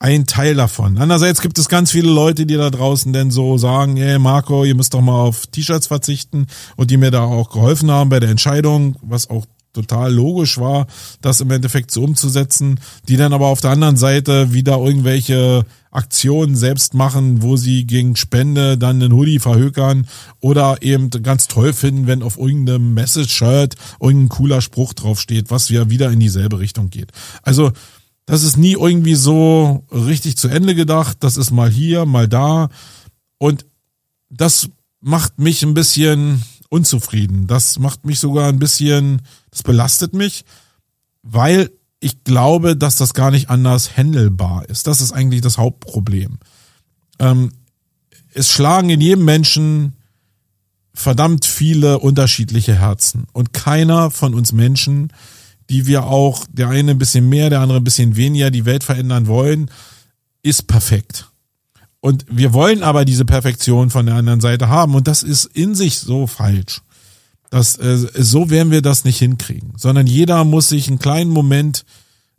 ein 0.01 0.25
Teil 0.25 0.55
davon. 0.55 0.97
Andererseits 0.97 1.41
gibt 1.41 1.59
es 1.59 1.69
ganz 1.69 1.91
viele 1.91 2.11
Leute, 2.11 2.47
die 2.47 2.55
da 2.55 2.71
draußen 2.71 3.13
denn 3.13 3.29
so 3.29 3.59
sagen, 3.59 3.97
hey 3.97 4.17
Marco, 4.17 4.63
ihr 4.63 4.73
müsst 4.73 4.95
doch 4.95 5.01
mal 5.01 5.21
auf 5.21 5.45
T-Shirts 5.45 5.85
verzichten 5.85 6.47
und 6.75 6.89
die 6.89 6.97
mir 6.97 7.11
da 7.11 7.21
auch 7.21 7.51
geholfen 7.51 7.91
haben 7.91 8.09
bei 8.09 8.19
der 8.19 8.31
Entscheidung, 8.31 8.95
was 9.03 9.29
auch 9.29 9.45
total 9.73 10.11
logisch 10.11 10.57
war, 10.57 10.87
das 11.21 11.39
im 11.39 11.51
Endeffekt 11.51 11.91
so 11.91 12.03
umzusetzen, 12.03 12.79
die 13.07 13.15
dann 13.15 13.31
aber 13.31 13.47
auf 13.47 13.61
der 13.61 13.69
anderen 13.69 13.95
Seite 13.95 14.51
wieder 14.51 14.79
irgendwelche 14.79 15.65
Aktionen 15.91 16.55
selbst 16.55 16.95
machen, 16.95 17.43
wo 17.43 17.55
sie 17.55 17.85
gegen 17.85 18.15
Spende 18.15 18.79
dann 18.79 19.01
einen 19.01 19.13
Hoodie 19.13 19.39
verhökern 19.39 20.07
oder 20.39 20.81
eben 20.81 21.11
ganz 21.11 21.47
toll 21.47 21.73
finden, 21.73 22.07
wenn 22.07 22.23
auf 22.23 22.39
irgendeinem 22.39 22.95
Message-Shirt 22.95 23.75
irgendein 23.99 24.29
cooler 24.29 24.61
Spruch 24.61 24.93
draufsteht, 24.93 25.51
was 25.51 25.69
ja 25.69 25.91
wieder 25.91 26.09
in 26.11 26.19
dieselbe 26.19 26.57
Richtung 26.57 26.89
geht. 26.89 27.11
Also, 27.43 27.71
das 28.25 28.43
ist 28.43 28.57
nie 28.57 28.73
irgendwie 28.73 29.15
so 29.15 29.85
richtig 29.91 30.37
zu 30.37 30.47
Ende 30.47 30.75
gedacht. 30.75 31.17
Das 31.21 31.37
ist 31.37 31.51
mal 31.51 31.69
hier, 31.69 32.05
mal 32.05 32.27
da. 32.27 32.69
Und 33.37 33.65
das 34.29 34.69
macht 34.99 35.39
mich 35.39 35.63
ein 35.63 35.73
bisschen 35.73 36.43
unzufrieden. 36.69 37.47
Das 37.47 37.79
macht 37.79 38.05
mich 38.05 38.19
sogar 38.19 38.47
ein 38.47 38.59
bisschen, 38.59 39.21
das 39.49 39.63
belastet 39.63 40.13
mich, 40.13 40.45
weil 41.23 41.71
ich 41.99 42.23
glaube, 42.23 42.75
dass 42.77 42.95
das 42.95 43.13
gar 43.13 43.31
nicht 43.31 43.49
anders 43.49 43.97
handelbar 43.97 44.67
ist. 44.69 44.87
Das 44.87 45.01
ist 45.01 45.11
eigentlich 45.11 45.41
das 45.41 45.57
Hauptproblem. 45.57 46.37
Ähm, 47.19 47.51
es 48.33 48.49
schlagen 48.49 48.89
in 48.89 49.01
jedem 49.01 49.25
Menschen 49.25 49.97
verdammt 50.93 51.45
viele 51.45 51.99
unterschiedliche 51.99 52.75
Herzen. 52.75 53.27
Und 53.33 53.53
keiner 53.53 54.11
von 54.11 54.33
uns 54.33 54.51
Menschen, 54.51 55.11
die 55.71 55.87
wir 55.87 56.03
auch, 56.03 56.45
der 56.51 56.67
eine 56.67 56.91
ein 56.91 56.97
bisschen 56.97 57.29
mehr, 57.29 57.49
der 57.49 57.61
andere 57.61 57.79
ein 57.79 57.83
bisschen 57.83 58.17
weniger, 58.17 58.51
die 58.51 58.65
Welt 58.65 58.83
verändern 58.83 59.27
wollen, 59.27 59.71
ist 60.43 60.67
perfekt. 60.67 61.29
Und 62.01 62.25
wir 62.29 62.51
wollen 62.51 62.83
aber 62.83 63.05
diese 63.05 63.23
Perfektion 63.23 63.89
von 63.89 64.05
der 64.05 64.15
anderen 64.15 64.41
Seite 64.41 64.67
haben 64.67 64.95
und 64.95 65.07
das 65.07 65.23
ist 65.23 65.45
in 65.45 65.73
sich 65.73 65.99
so 65.99 66.27
falsch. 66.27 66.81
Das, 67.49 67.77
äh, 67.77 67.97
so 68.15 68.49
werden 68.49 68.71
wir 68.71 68.81
das 68.81 69.05
nicht 69.05 69.19
hinkriegen, 69.19 69.73
sondern 69.77 70.07
jeder 70.07 70.43
muss 70.43 70.67
sich 70.67 70.89
einen 70.89 70.99
kleinen 70.99 71.31
Moment 71.31 71.85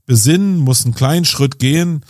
besinnen, 0.05 0.59
muss 0.59 0.85
einen 0.85 0.95
kleinen 0.95 1.24
Schritt 1.24 1.59
gehen 1.59 2.05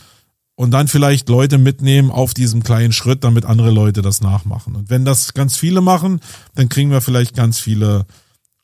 und 0.57 0.73
dann 0.73 0.89
vielleicht 0.89 1.29
Leute 1.29 1.57
mitnehmen 1.57 2.11
auf 2.11 2.35
diesem 2.35 2.65
kleinen 2.65 2.93
Schritt, 2.93 3.23
damit 3.23 3.45
andere 3.45 3.71
Leute 3.71 4.03
das 4.03 4.23
nachmachen. 4.23 4.75
Und 4.75 4.91
wenn 4.91 5.05
das 5.05 5.35
ganz 5.35 5.57
viele 5.57 5.83
machen, 5.83 6.21
dann 6.57 6.69
kriegen 6.69 6.91
wir 6.91 7.01
vielleicht 7.01 7.37
ganz 7.37 7.61
viele 7.61 8.07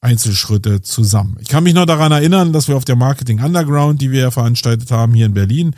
Einzelschritte 0.00 0.80
zusammen. 0.80 1.36
Ich 1.40 1.48
kann 1.48 1.64
mich 1.64 1.74
noch 1.74 1.86
daran 1.86 2.12
erinnern, 2.12 2.52
dass 2.52 2.68
wir 2.68 2.76
auf 2.76 2.84
der 2.84 2.96
Marketing 2.96 3.40
Underground, 3.40 4.00
die 4.00 4.12
wir 4.12 4.20
ja 4.20 4.30
veranstaltet 4.30 4.90
haben 4.90 5.12
hier 5.12 5.26
in 5.26 5.34
Berlin, 5.34 5.74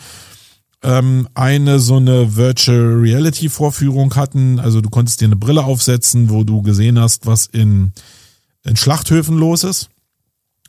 ähm, 0.83 1.29
eine 1.35 1.79
so 1.79 1.97
eine 1.97 2.37
Virtual 2.37 3.01
Reality 3.01 3.49
Vorführung 3.49 4.15
hatten. 4.17 4.59
Also 4.59 4.81
du 4.81 4.91
konntest 4.91 5.21
dir 5.21 5.27
eine 5.27 5.37
Brille 5.37 5.65
aufsetzen, 5.65 6.31
wo 6.31 6.45
du 6.45 6.63
gesehen 6.63 6.99
hast, 6.99 7.27
was 7.27 7.47
in, 7.47 7.93
in 8.65 8.77
Schlachthöfen 8.77 9.39
los 9.39 9.65
ist, 9.65 9.89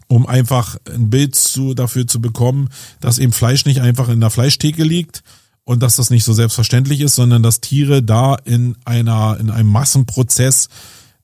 um 0.07 0.25
einfach 0.25 0.77
ein 0.93 1.09
Bild 1.09 1.35
zu, 1.35 1.73
dafür 1.73 2.07
zu 2.07 2.21
bekommen, 2.21 2.69
dass 2.99 3.19
eben 3.19 3.33
Fleisch 3.33 3.65
nicht 3.65 3.81
einfach 3.81 4.09
in 4.09 4.21
der 4.21 4.29
Fleischtheke 4.29 4.83
liegt 4.83 5.23
und 5.63 5.83
dass 5.83 5.97
das 5.97 6.09
nicht 6.09 6.23
so 6.23 6.33
selbstverständlich 6.33 7.01
ist, 7.01 7.15
sondern 7.15 7.43
dass 7.43 7.61
Tiere 7.61 8.01
da 8.01 8.35
in 8.35 8.77
einer, 8.85 9.37
in 9.39 9.49
einem 9.49 9.69
Massenprozess 9.69 10.69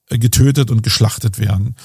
äh, 0.10 0.18
getötet 0.18 0.72
und 0.72 0.84
geschlachtet 0.84 1.40
werden 1.40 1.76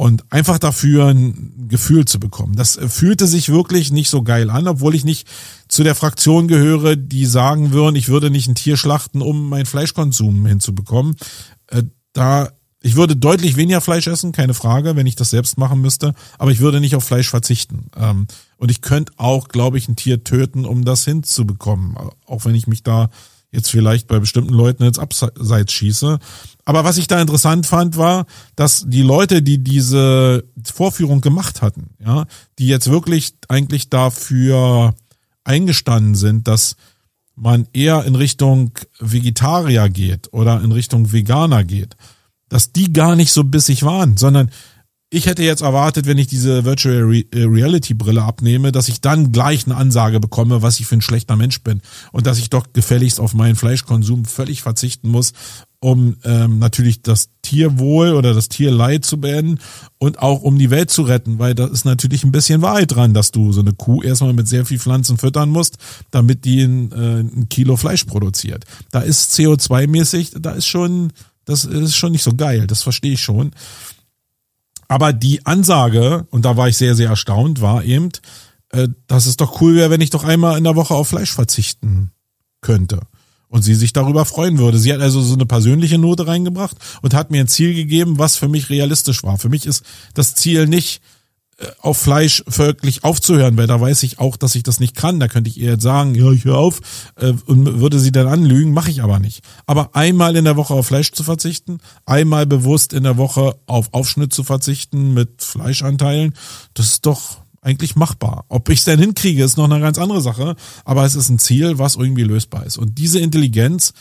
und 0.00 0.32
einfach 0.32 0.58
dafür 0.58 1.08
ein 1.08 1.66
Gefühl 1.68 2.06
zu 2.06 2.18
bekommen. 2.18 2.56
Das 2.56 2.80
fühlte 2.88 3.26
sich 3.26 3.50
wirklich 3.50 3.92
nicht 3.92 4.08
so 4.08 4.22
geil 4.22 4.48
an, 4.48 4.66
obwohl 4.66 4.94
ich 4.94 5.04
nicht 5.04 5.28
zu 5.68 5.84
der 5.84 5.94
Fraktion 5.94 6.48
gehöre, 6.48 6.96
die 6.96 7.26
sagen 7.26 7.72
würden, 7.72 7.96
ich 7.96 8.08
würde 8.08 8.30
nicht 8.30 8.48
ein 8.48 8.54
Tier 8.54 8.78
schlachten, 8.78 9.20
um 9.20 9.50
meinen 9.50 9.66
Fleischkonsum 9.66 10.46
hinzubekommen. 10.46 11.16
Äh, 11.66 11.82
da 12.14 12.48
ich 12.80 12.96
würde 12.96 13.14
deutlich 13.14 13.58
weniger 13.58 13.82
Fleisch 13.82 14.06
essen, 14.06 14.32
keine 14.32 14.54
Frage, 14.54 14.96
wenn 14.96 15.06
ich 15.06 15.16
das 15.16 15.28
selbst 15.28 15.58
machen 15.58 15.82
müsste, 15.82 16.14
aber 16.38 16.50
ich 16.50 16.60
würde 16.60 16.80
nicht 16.80 16.96
auf 16.96 17.04
Fleisch 17.04 17.28
verzichten. 17.28 17.90
Ähm, 17.94 18.26
und 18.56 18.70
ich 18.70 18.80
könnte 18.80 19.12
auch, 19.18 19.48
glaube 19.48 19.76
ich, 19.76 19.86
ein 19.86 19.96
Tier 19.96 20.24
töten, 20.24 20.64
um 20.64 20.86
das 20.86 21.04
hinzubekommen, 21.04 21.98
auch 22.24 22.46
wenn 22.46 22.54
ich 22.54 22.66
mich 22.66 22.82
da 22.82 23.10
jetzt 23.52 23.70
vielleicht 23.70 24.06
bei 24.06 24.18
bestimmten 24.18 24.52
Leuten 24.52 24.84
jetzt 24.84 24.98
abseits 24.98 25.72
schieße. 25.72 26.18
Aber 26.64 26.84
was 26.84 26.98
ich 26.98 27.08
da 27.08 27.20
interessant 27.20 27.66
fand, 27.66 27.96
war, 27.96 28.26
dass 28.54 28.84
die 28.86 29.02
Leute, 29.02 29.42
die 29.42 29.58
diese 29.58 30.44
Vorführung 30.62 31.20
gemacht 31.20 31.62
hatten, 31.62 31.90
ja, 32.04 32.26
die 32.58 32.68
jetzt 32.68 32.90
wirklich 32.90 33.34
eigentlich 33.48 33.88
dafür 33.88 34.94
eingestanden 35.44 36.14
sind, 36.14 36.46
dass 36.46 36.76
man 37.34 37.66
eher 37.72 38.04
in 38.04 38.14
Richtung 38.14 38.72
Vegetarier 38.98 39.88
geht 39.88 40.32
oder 40.32 40.60
in 40.62 40.72
Richtung 40.72 41.12
Veganer 41.12 41.64
geht, 41.64 41.96
dass 42.48 42.72
die 42.72 42.92
gar 42.92 43.16
nicht 43.16 43.32
so 43.32 43.44
bissig 43.44 43.82
waren, 43.82 44.16
sondern 44.16 44.50
ich 45.12 45.26
hätte 45.26 45.42
jetzt 45.42 45.62
erwartet, 45.62 46.06
wenn 46.06 46.18
ich 46.18 46.28
diese 46.28 46.64
Virtual 46.64 47.12
äh, 47.12 47.24
Reality 47.42 47.94
Brille 47.94 48.22
abnehme, 48.22 48.70
dass 48.70 48.88
ich 48.88 49.00
dann 49.00 49.32
gleich 49.32 49.66
eine 49.66 49.76
Ansage 49.76 50.20
bekomme, 50.20 50.62
was 50.62 50.78
ich 50.78 50.86
für 50.86 50.94
ein 50.94 51.02
schlechter 51.02 51.34
Mensch 51.34 51.62
bin 51.62 51.82
und 52.12 52.26
dass 52.28 52.38
ich 52.38 52.48
doch 52.48 52.72
gefälligst 52.72 53.18
auf 53.18 53.34
meinen 53.34 53.56
Fleischkonsum 53.56 54.24
völlig 54.24 54.62
verzichten 54.62 55.08
muss, 55.08 55.32
um 55.80 56.16
ähm, 56.22 56.60
natürlich 56.60 57.02
das 57.02 57.30
Tierwohl 57.42 58.12
oder 58.14 58.34
das 58.34 58.48
Tierleid 58.48 59.04
zu 59.04 59.20
beenden 59.20 59.58
und 59.98 60.20
auch 60.20 60.42
um 60.42 60.58
die 60.58 60.70
Welt 60.70 60.90
zu 60.90 61.02
retten, 61.02 61.40
weil 61.40 61.56
da 61.56 61.66
ist 61.66 61.84
natürlich 61.84 62.22
ein 62.22 62.32
bisschen 62.32 62.62
Wahrheit 62.62 62.94
dran, 62.94 63.12
dass 63.12 63.32
du 63.32 63.52
so 63.52 63.62
eine 63.62 63.72
Kuh 63.72 64.04
erstmal 64.04 64.32
mit 64.32 64.46
sehr 64.46 64.64
viel 64.64 64.78
Pflanzen 64.78 65.18
füttern 65.18 65.48
musst, 65.48 65.78
damit 66.12 66.44
die 66.44 66.62
ein, 66.62 66.92
äh, 66.92 67.20
ein 67.20 67.48
Kilo 67.48 67.76
Fleisch 67.76 68.04
produziert. 68.04 68.64
Da 68.92 69.00
ist 69.00 69.32
CO2-mäßig, 69.32 70.40
da 70.40 70.52
ist 70.52 70.66
schon, 70.66 71.12
das 71.46 71.64
ist 71.64 71.96
schon 71.96 72.12
nicht 72.12 72.22
so 72.22 72.34
geil, 72.34 72.68
das 72.68 72.84
verstehe 72.84 73.14
ich 73.14 73.22
schon. 73.22 73.50
Aber 74.90 75.12
die 75.12 75.46
Ansage, 75.46 76.26
und 76.30 76.44
da 76.44 76.56
war 76.56 76.68
ich 76.68 76.76
sehr, 76.76 76.96
sehr 76.96 77.10
erstaunt, 77.10 77.60
war 77.60 77.84
eben, 77.84 78.08
äh, 78.70 78.88
dass 79.06 79.26
es 79.26 79.36
doch 79.36 79.60
cool 79.60 79.76
wäre, 79.76 79.88
wenn 79.88 80.00
ich 80.00 80.10
doch 80.10 80.24
einmal 80.24 80.58
in 80.58 80.64
der 80.64 80.74
Woche 80.74 80.96
auf 80.96 81.06
Fleisch 81.06 81.30
verzichten 81.30 82.10
könnte 82.60 82.98
und 83.46 83.62
sie 83.62 83.76
sich 83.76 83.92
darüber 83.92 84.24
freuen 84.24 84.58
würde. 84.58 84.78
Sie 84.78 84.92
hat 84.92 85.00
also 85.00 85.22
so 85.22 85.34
eine 85.34 85.46
persönliche 85.46 85.96
Note 85.96 86.26
reingebracht 86.26 86.76
und 87.02 87.14
hat 87.14 87.30
mir 87.30 87.38
ein 87.38 87.46
Ziel 87.46 87.72
gegeben, 87.72 88.18
was 88.18 88.34
für 88.34 88.48
mich 88.48 88.68
realistisch 88.68 89.22
war. 89.22 89.38
Für 89.38 89.48
mich 89.48 89.64
ist 89.64 89.84
das 90.14 90.34
Ziel 90.34 90.66
nicht, 90.66 91.00
auf 91.80 91.98
Fleisch 91.98 92.42
wirklich 92.46 93.04
aufzuhören, 93.04 93.56
weil 93.56 93.66
da 93.66 93.80
weiß 93.80 94.02
ich 94.02 94.18
auch, 94.18 94.36
dass 94.36 94.54
ich 94.54 94.62
das 94.62 94.80
nicht 94.80 94.96
kann. 94.96 95.20
Da 95.20 95.28
könnte 95.28 95.50
ich 95.50 95.58
ihr 95.58 95.72
jetzt 95.72 95.82
sagen, 95.82 96.14
ja, 96.14 96.30
ich 96.30 96.44
höre 96.44 96.58
auf 96.58 96.80
äh, 97.16 97.32
und 97.46 97.80
würde 97.80 97.98
sie 97.98 98.12
dann 98.12 98.28
anlügen, 98.28 98.72
mache 98.72 98.90
ich 98.90 99.02
aber 99.02 99.18
nicht. 99.18 99.42
Aber 99.66 99.94
einmal 99.94 100.36
in 100.36 100.44
der 100.44 100.56
Woche 100.56 100.74
auf 100.74 100.86
Fleisch 100.86 101.12
zu 101.12 101.22
verzichten, 101.22 101.78
einmal 102.06 102.46
bewusst 102.46 102.92
in 102.92 103.02
der 103.02 103.16
Woche 103.16 103.56
auf 103.66 103.92
Aufschnitt 103.92 104.32
zu 104.32 104.44
verzichten 104.44 105.12
mit 105.12 105.42
Fleischanteilen, 105.42 106.34
das 106.74 106.86
ist 106.86 107.06
doch 107.06 107.38
eigentlich 107.62 107.94
machbar. 107.94 108.46
Ob 108.48 108.68
ich 108.70 108.78
es 108.78 108.84
denn 108.86 108.98
hinkriege, 108.98 109.44
ist 109.44 109.58
noch 109.58 109.70
eine 109.70 109.80
ganz 109.80 109.98
andere 109.98 110.22
Sache, 110.22 110.56
aber 110.84 111.04
es 111.04 111.14
ist 111.14 111.28
ein 111.28 111.38
Ziel, 111.38 111.78
was 111.78 111.96
irgendwie 111.96 112.24
lösbar 112.24 112.64
ist. 112.64 112.78
Und 112.78 112.96
diese 112.98 113.20
Intelligenz, 113.20 113.92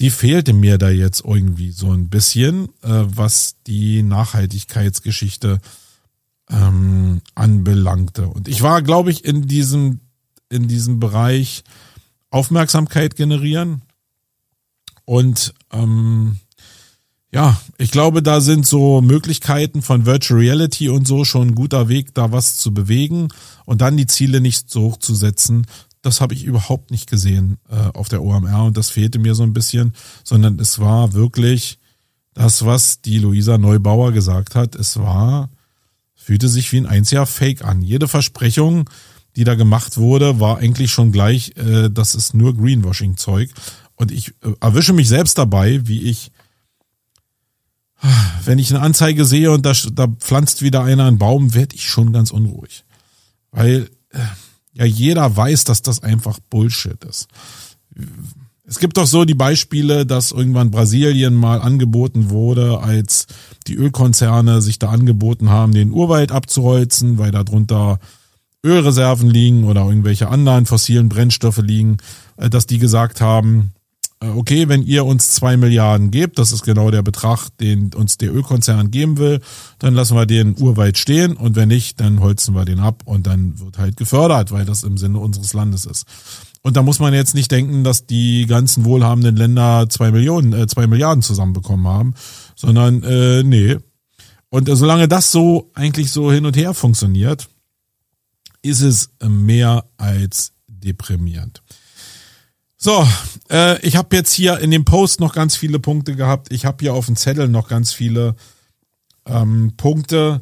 die 0.00 0.10
fehlte 0.10 0.54
mir 0.54 0.78
da 0.78 0.88
jetzt 0.88 1.22
irgendwie 1.24 1.70
so 1.70 1.92
ein 1.92 2.08
bisschen, 2.08 2.64
äh, 2.82 3.04
was 3.04 3.56
die 3.66 4.02
Nachhaltigkeitsgeschichte 4.02 5.60
ähm, 6.52 7.20
anbelangte. 7.34 8.28
Und 8.28 8.48
ich 8.48 8.62
war, 8.62 8.82
glaube 8.82 9.10
ich, 9.10 9.24
in 9.24 9.46
diesem, 9.48 10.00
in 10.48 10.68
diesem 10.68 11.00
Bereich 11.00 11.64
Aufmerksamkeit 12.30 13.16
generieren 13.16 13.82
und 15.04 15.54
ähm, 15.72 16.36
ja, 17.32 17.58
ich 17.78 17.90
glaube, 17.90 18.22
da 18.22 18.40
sind 18.40 18.66
so 18.66 19.00
Möglichkeiten 19.00 19.80
von 19.80 20.04
Virtual 20.04 20.38
Reality 20.38 20.90
und 20.90 21.06
so 21.06 21.24
schon 21.24 21.48
ein 21.48 21.54
guter 21.54 21.88
Weg, 21.88 22.14
da 22.14 22.30
was 22.30 22.58
zu 22.58 22.74
bewegen 22.74 23.28
und 23.64 23.80
dann 23.80 23.96
die 23.96 24.06
Ziele 24.06 24.40
nicht 24.40 24.70
so 24.70 24.82
hoch 24.82 24.98
zu 24.98 25.14
setzen. 25.14 25.66
Das 26.02 26.20
habe 26.20 26.34
ich 26.34 26.44
überhaupt 26.44 26.90
nicht 26.90 27.08
gesehen 27.08 27.58
äh, 27.70 27.96
auf 27.96 28.08
der 28.08 28.22
OMR 28.22 28.64
und 28.64 28.76
das 28.76 28.90
fehlte 28.90 29.18
mir 29.18 29.34
so 29.34 29.44
ein 29.44 29.54
bisschen, 29.54 29.94
sondern 30.24 30.58
es 30.58 30.78
war 30.78 31.14
wirklich 31.14 31.78
das, 32.34 32.64
was 32.66 33.00
die 33.00 33.18
Luisa 33.18 33.56
Neubauer 33.56 34.12
gesagt 34.12 34.54
hat. 34.54 34.74
Es 34.74 34.98
war, 34.98 35.48
fühlte 36.22 36.48
sich 36.48 36.70
wie 36.72 36.78
ein 36.78 36.86
einziger 36.86 37.26
Fake 37.26 37.64
an. 37.64 37.82
Jede 37.82 38.08
Versprechung, 38.08 38.88
die 39.36 39.44
da 39.44 39.54
gemacht 39.54 39.96
wurde, 39.96 40.40
war 40.40 40.58
eigentlich 40.58 40.92
schon 40.92 41.12
gleich, 41.12 41.56
äh, 41.56 41.90
das 41.90 42.14
ist 42.14 42.34
nur 42.34 42.56
Greenwashing-Zeug. 42.56 43.50
Und 43.96 44.12
ich 44.12 44.28
äh, 44.42 44.52
erwische 44.60 44.92
mich 44.92 45.08
selbst 45.08 45.38
dabei, 45.38 45.86
wie 45.86 46.02
ich 46.02 46.30
wenn 48.44 48.58
ich 48.58 48.70
eine 48.70 48.82
Anzeige 48.82 49.24
sehe 49.24 49.50
und 49.50 49.64
da, 49.64 49.72
da 49.92 50.06
pflanzt 50.06 50.62
wieder 50.62 50.84
einer 50.84 51.06
einen 51.06 51.18
Baum, 51.18 51.54
werde 51.54 51.74
ich 51.74 51.88
schon 51.88 52.12
ganz 52.12 52.30
unruhig. 52.30 52.84
Weil 53.50 53.90
äh, 54.10 54.18
ja 54.74 54.84
jeder 54.84 55.36
weiß, 55.36 55.64
dass 55.64 55.82
das 55.82 56.02
einfach 56.02 56.38
Bullshit 56.50 57.02
ist. 57.04 57.28
Es 58.64 58.78
gibt 58.78 58.96
doch 58.96 59.06
so 59.06 59.24
die 59.24 59.34
Beispiele, 59.34 60.06
dass 60.06 60.30
irgendwann 60.30 60.70
Brasilien 60.70 61.34
mal 61.34 61.60
angeboten 61.60 62.30
wurde, 62.30 62.78
als 62.78 63.26
die 63.66 63.74
Ölkonzerne 63.74 64.62
sich 64.62 64.78
da 64.78 64.88
angeboten 64.88 65.50
haben, 65.50 65.72
den 65.72 65.90
Urwald 65.90 66.30
abzuholzen, 66.30 67.18
weil 67.18 67.32
da 67.32 67.42
drunter 67.42 67.98
Ölreserven 68.64 69.28
liegen 69.28 69.64
oder 69.64 69.84
irgendwelche 69.84 70.28
anderen 70.28 70.66
fossilen 70.66 71.08
Brennstoffe 71.08 71.58
liegen, 71.58 71.96
äh, 72.36 72.48
dass 72.48 72.66
die 72.66 72.78
gesagt 72.78 73.20
haben, 73.20 73.72
okay, 74.28 74.68
wenn 74.68 74.82
ihr 74.82 75.04
uns 75.04 75.32
zwei 75.32 75.56
Milliarden 75.56 76.10
gebt, 76.10 76.38
das 76.38 76.52
ist 76.52 76.62
genau 76.62 76.90
der 76.90 77.02
Betrag, 77.02 77.48
den 77.58 77.92
uns 77.94 78.18
der 78.18 78.32
Ölkonzern 78.34 78.90
geben 78.90 79.18
will, 79.18 79.40
dann 79.78 79.94
lassen 79.94 80.16
wir 80.16 80.26
den 80.26 80.56
urweit 80.60 80.98
stehen 80.98 81.36
und 81.36 81.56
wenn 81.56 81.68
nicht, 81.68 82.00
dann 82.00 82.20
holzen 82.20 82.54
wir 82.54 82.64
den 82.64 82.78
ab 82.78 83.02
und 83.04 83.26
dann 83.26 83.58
wird 83.58 83.78
halt 83.78 83.96
gefördert, 83.96 84.52
weil 84.52 84.64
das 84.64 84.82
im 84.82 84.98
Sinne 84.98 85.18
unseres 85.18 85.52
Landes 85.52 85.84
ist. 85.84 86.06
Und 86.62 86.76
da 86.76 86.82
muss 86.82 87.00
man 87.00 87.12
jetzt 87.12 87.34
nicht 87.34 87.50
denken, 87.50 87.82
dass 87.82 88.06
die 88.06 88.46
ganzen 88.46 88.84
wohlhabenden 88.84 89.36
Länder 89.36 89.88
zwei 89.88 90.12
Millionen, 90.12 90.52
äh, 90.52 90.66
zwei 90.68 90.86
Milliarden 90.86 91.22
zusammenbekommen 91.22 91.88
haben, 91.88 92.14
sondern 92.54 93.02
äh, 93.02 93.42
nee. 93.42 93.78
Und 94.48 94.68
äh, 94.68 94.76
solange 94.76 95.08
das 95.08 95.32
so 95.32 95.70
eigentlich 95.74 96.12
so 96.12 96.30
hin 96.30 96.46
und 96.46 96.56
her 96.56 96.72
funktioniert, 96.72 97.48
ist 98.62 98.80
es 98.80 99.10
mehr 99.20 99.84
als 99.96 100.52
deprimierend. 100.68 101.62
So, 102.84 103.06
äh, 103.48 103.80
ich 103.86 103.94
habe 103.94 104.16
jetzt 104.16 104.32
hier 104.32 104.58
in 104.58 104.72
dem 104.72 104.84
Post 104.84 105.20
noch 105.20 105.34
ganz 105.34 105.54
viele 105.54 105.78
Punkte 105.78 106.16
gehabt. 106.16 106.52
Ich 106.52 106.64
habe 106.64 106.78
hier 106.80 106.94
auf 106.94 107.06
dem 107.06 107.14
Zettel 107.14 107.46
noch 107.46 107.68
ganz 107.68 107.92
viele 107.92 108.34
ähm, 109.24 109.74
Punkte. 109.76 110.40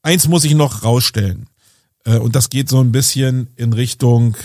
Eins 0.00 0.26
muss 0.26 0.44
ich 0.44 0.54
noch 0.54 0.82
rausstellen. 0.82 1.50
Äh, 2.06 2.16
und 2.16 2.34
das 2.34 2.48
geht 2.48 2.70
so 2.70 2.80
ein 2.80 2.92
bisschen 2.92 3.48
in 3.56 3.74
Richtung 3.74 4.38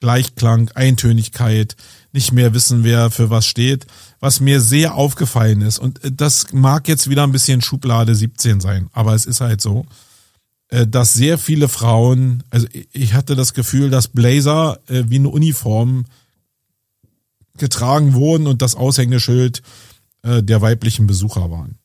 Gleichklang, 0.00 0.72
Eintönigkeit, 0.74 1.76
nicht 2.10 2.32
mehr 2.32 2.52
wissen, 2.52 2.82
wer 2.82 3.12
für 3.12 3.30
was 3.30 3.46
steht. 3.46 3.86
Was 4.18 4.40
mir 4.40 4.60
sehr 4.60 4.96
aufgefallen 4.96 5.60
ist, 5.60 5.78
und 5.78 6.02
äh, 6.02 6.10
das 6.10 6.52
mag 6.52 6.88
jetzt 6.88 7.08
wieder 7.08 7.22
ein 7.22 7.30
bisschen 7.30 7.62
Schublade 7.62 8.16
17 8.16 8.58
sein, 8.58 8.90
aber 8.92 9.14
es 9.14 9.24
ist 9.24 9.40
halt 9.40 9.60
so 9.60 9.86
dass 10.86 11.14
sehr 11.14 11.38
viele 11.38 11.68
Frauen, 11.68 12.42
also 12.50 12.66
ich 12.92 13.14
hatte 13.14 13.36
das 13.36 13.54
Gefühl, 13.54 13.90
dass 13.90 14.08
Blazer 14.08 14.80
äh, 14.88 15.04
wie 15.06 15.16
eine 15.16 15.28
Uniform 15.28 16.04
getragen 17.56 18.14
wurden 18.14 18.46
und 18.46 18.62
das 18.62 18.74
Aushängeschild 18.74 19.62
äh, 20.22 20.42
der 20.42 20.60
weiblichen 20.60 21.06
Besucher 21.06 21.50
waren. 21.50 21.78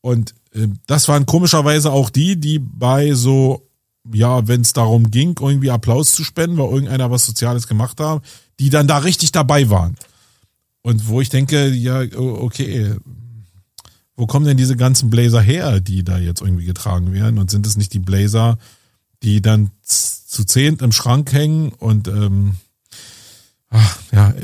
Und 0.00 0.34
äh, 0.52 0.68
das 0.86 1.08
waren 1.08 1.26
komischerweise 1.26 1.92
auch 1.92 2.10
die, 2.10 2.38
die 2.38 2.58
bei 2.58 3.14
so, 3.14 3.68
ja, 4.12 4.46
wenn 4.48 4.62
es 4.62 4.72
darum 4.72 5.10
ging, 5.10 5.36
irgendwie 5.40 5.70
Applaus 5.70 6.12
zu 6.12 6.24
spenden, 6.24 6.58
weil 6.58 6.70
irgendeiner 6.70 7.10
was 7.10 7.26
Soziales 7.26 7.66
gemacht 7.68 8.00
hat, 8.00 8.22
die 8.58 8.70
dann 8.70 8.88
da 8.88 8.98
richtig 8.98 9.32
dabei 9.32 9.70
waren. 9.70 9.96
Und 10.82 11.08
wo 11.08 11.20
ich 11.20 11.28
denke, 11.28 11.68
ja, 11.68 12.02
okay, 12.16 12.94
wo 14.18 14.26
kommen 14.26 14.46
denn 14.46 14.56
diese 14.56 14.76
ganzen 14.76 15.10
Blazer 15.10 15.40
her, 15.40 15.80
die 15.80 16.02
da 16.02 16.18
jetzt 16.18 16.40
irgendwie 16.40 16.64
getragen 16.64 17.12
werden? 17.12 17.38
Und 17.38 17.52
sind 17.52 17.66
es 17.66 17.76
nicht 17.76 17.94
die 17.94 18.00
Blazer, 18.00 18.58
die 19.22 19.40
dann 19.40 19.70
zu 19.84 20.44
zehnt 20.44 20.82
im 20.82 20.90
Schrank 20.90 21.32
hängen 21.32 21.70
und 21.70 22.08
ähm, 22.08 22.56
ach, 23.70 23.98
ja, 24.10 24.34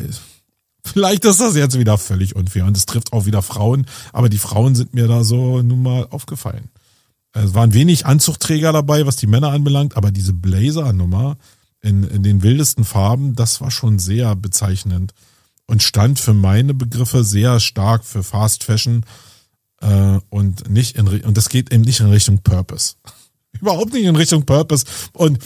vielleicht 0.84 1.24
ist 1.24 1.40
das 1.40 1.56
jetzt 1.56 1.76
wieder 1.76 1.98
völlig 1.98 2.36
unfair 2.36 2.66
und 2.66 2.76
es 2.76 2.86
trifft 2.86 3.12
auch 3.12 3.26
wieder 3.26 3.42
Frauen, 3.42 3.86
aber 4.12 4.28
die 4.28 4.38
Frauen 4.38 4.76
sind 4.76 4.94
mir 4.94 5.08
da 5.08 5.24
so 5.24 5.60
nun 5.60 5.82
mal 5.82 6.06
aufgefallen. 6.08 6.68
Es 7.32 7.54
waren 7.54 7.74
wenig 7.74 8.06
Anzugträger 8.06 8.72
dabei, 8.72 9.06
was 9.06 9.16
die 9.16 9.26
Männer 9.26 9.50
anbelangt, 9.50 9.96
aber 9.96 10.12
diese 10.12 10.32
Blazer-Nummer 10.32 11.36
in, 11.82 12.04
in 12.04 12.22
den 12.22 12.44
wildesten 12.44 12.84
Farben, 12.84 13.34
das 13.34 13.60
war 13.60 13.72
schon 13.72 13.98
sehr 13.98 14.36
bezeichnend 14.36 15.14
und 15.66 15.82
stand 15.82 16.20
für 16.20 16.34
meine 16.34 16.74
Begriffe 16.74 17.24
sehr 17.24 17.58
stark 17.58 18.04
für 18.04 18.22
Fast 18.22 18.62
Fashion 18.62 19.04
äh, 19.84 20.20
und 20.30 20.68
nicht 20.70 20.96
in 20.96 21.06
und 21.06 21.36
das 21.36 21.48
geht 21.48 21.72
eben 21.72 21.82
nicht 21.82 22.00
in 22.00 22.08
Richtung 22.08 22.38
Purpose. 22.38 22.94
Überhaupt 23.60 23.92
nicht 23.92 24.04
in 24.04 24.16
Richtung 24.16 24.44
Purpose 24.44 24.84
und 25.12 25.38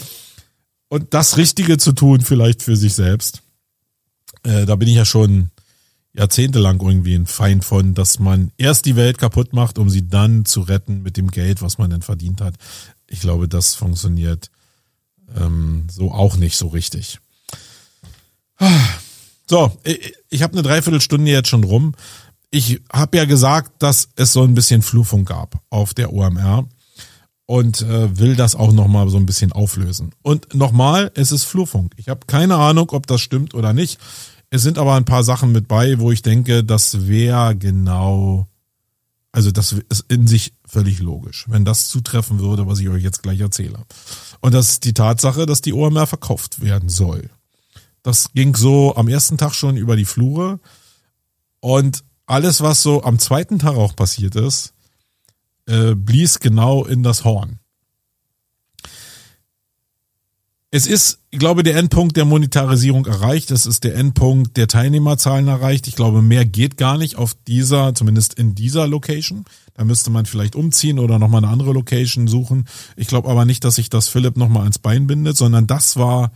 und 0.87 1.13
das 1.13 1.37
Richtige 1.37 1.77
zu 1.77 1.91
tun 1.91 2.21
vielleicht 2.21 2.63
für 2.63 2.75
sich 2.75 2.93
selbst. 2.93 3.43
Äh, 4.43 4.65
da 4.65 4.75
bin 4.75 4.87
ich 4.87 4.95
ja 4.95 5.05
schon 5.05 5.51
jahrzehntelang 6.13 6.81
irgendwie 6.81 7.13
ein 7.13 7.27
Feind 7.27 7.63
von, 7.63 7.93
dass 7.93 8.17
man 8.17 8.51
erst 8.57 8.85
die 8.85 8.95
Welt 8.95 9.19
kaputt 9.19 9.53
macht, 9.53 9.77
um 9.77 9.89
sie 9.89 10.07
dann 10.07 10.45
zu 10.45 10.61
retten 10.61 11.03
mit 11.03 11.17
dem 11.17 11.29
Geld, 11.29 11.61
was 11.61 11.77
man 11.77 11.91
denn 11.91 12.01
verdient 12.01 12.41
hat. 12.41 12.55
Ich 13.07 13.19
glaube, 13.19 13.47
das 13.47 13.75
funktioniert 13.75 14.49
ähm, 15.35 15.85
so 15.91 16.11
auch 16.11 16.35
nicht 16.37 16.57
so 16.57 16.67
richtig. 16.67 17.19
So, 19.45 19.77
ich, 19.83 20.13
ich 20.29 20.41
habe 20.41 20.53
eine 20.53 20.63
Dreiviertelstunde 20.63 21.31
jetzt 21.31 21.49
schon 21.49 21.63
rum 21.63 21.93
ich 22.51 22.81
habe 22.91 23.17
ja 23.17 23.25
gesagt, 23.25 23.81
dass 23.81 24.09
es 24.15 24.33
so 24.33 24.43
ein 24.43 24.55
bisschen 24.55 24.81
Flurfunk 24.81 25.27
gab 25.27 25.61
auf 25.69 25.93
der 25.93 26.13
OMR 26.13 26.67
und 27.45 27.81
äh, 27.81 28.17
will 28.17 28.35
das 28.35 28.55
auch 28.55 28.71
nochmal 28.71 29.09
so 29.09 29.17
ein 29.17 29.25
bisschen 29.25 29.51
auflösen. 29.51 30.11
Und 30.21 30.53
nochmal, 30.53 31.11
es 31.15 31.31
ist 31.31 31.45
Flurfunk. 31.45 31.93
Ich 31.97 32.09
habe 32.09 32.21
keine 32.27 32.55
Ahnung, 32.55 32.89
ob 32.91 33.07
das 33.07 33.21
stimmt 33.21 33.53
oder 33.53 33.73
nicht. 33.73 33.99
Es 34.49 34.63
sind 34.63 34.77
aber 34.77 34.95
ein 34.95 35.05
paar 35.05 35.23
Sachen 35.23 35.51
mit 35.51 35.67
bei, 35.67 35.99
wo 35.99 36.11
ich 36.11 36.21
denke, 36.23 36.63
das 36.63 37.07
wäre 37.07 37.55
genau, 37.55 38.47
also 39.31 39.51
das 39.51 39.75
ist 39.89 40.05
in 40.09 40.25
sich 40.27 40.53
völlig 40.65 40.99
logisch, 40.99 41.45
wenn 41.49 41.65
das 41.65 41.87
zutreffen 41.87 42.39
würde, 42.39 42.65
was 42.65 42.79
ich 42.79 42.89
euch 42.89 43.03
jetzt 43.03 43.21
gleich 43.21 43.39
erzähle. 43.39 43.79
Und 44.41 44.53
das 44.53 44.69
ist 44.69 44.85
die 44.85 44.93
Tatsache, 44.93 45.45
dass 45.45 45.61
die 45.61 45.73
OMR 45.73 46.07
verkauft 46.07 46.61
werden 46.61 46.89
soll. 46.89 47.29
Das 48.01 48.31
ging 48.33 48.55
so 48.55 48.95
am 48.95 49.07
ersten 49.07 49.37
Tag 49.37 49.53
schon 49.53 49.77
über 49.77 49.95
die 49.95 50.05
Flure 50.05 50.59
Und 51.59 52.03
alles, 52.29 52.61
was 52.61 52.83
so 52.83 53.03
am 53.03 53.19
zweiten 53.19 53.59
Tag 53.59 53.75
auch 53.75 53.95
passiert 53.95 54.35
ist, 54.35 54.73
äh, 55.65 55.95
blies 55.95 56.39
genau 56.39 56.85
in 56.85 57.03
das 57.03 57.23
Horn. 57.23 57.59
Es 60.71 60.85
ist, 60.85 61.19
ich 61.31 61.39
glaube, 61.39 61.63
der 61.63 61.75
Endpunkt 61.75 62.15
der 62.15 62.25
Monetarisierung 62.25 63.07
erreicht. 63.07 63.49
Es 63.49 63.65
ist 63.65 63.83
der 63.83 63.95
Endpunkt 63.95 64.55
der 64.55 64.67
Teilnehmerzahlen 64.67 65.47
erreicht. 65.47 65.87
Ich 65.87 65.95
glaube, 65.95 66.21
mehr 66.21 66.45
geht 66.45 66.77
gar 66.77 66.99
nicht 66.99 67.15
auf 67.15 67.33
dieser, 67.47 67.95
zumindest 67.95 68.35
in 68.35 68.53
dieser 68.53 68.87
Location. 68.87 69.45
Da 69.73 69.83
müsste 69.83 70.11
man 70.11 70.27
vielleicht 70.27 70.55
umziehen 70.55 70.99
oder 70.99 71.17
nochmal 71.17 71.43
eine 71.43 71.51
andere 71.51 71.73
Location 71.73 72.27
suchen. 72.27 72.67
Ich 72.95 73.07
glaube 73.07 73.29
aber 73.29 73.45
nicht, 73.45 73.63
dass 73.63 73.75
sich 73.75 73.89
das 73.89 74.09
Philipp 74.09 74.37
nochmal 74.37 74.61
ans 74.63 74.77
Bein 74.77 75.07
bindet, 75.07 75.37
sondern 75.37 75.65
das 75.65 75.97
war 75.97 76.31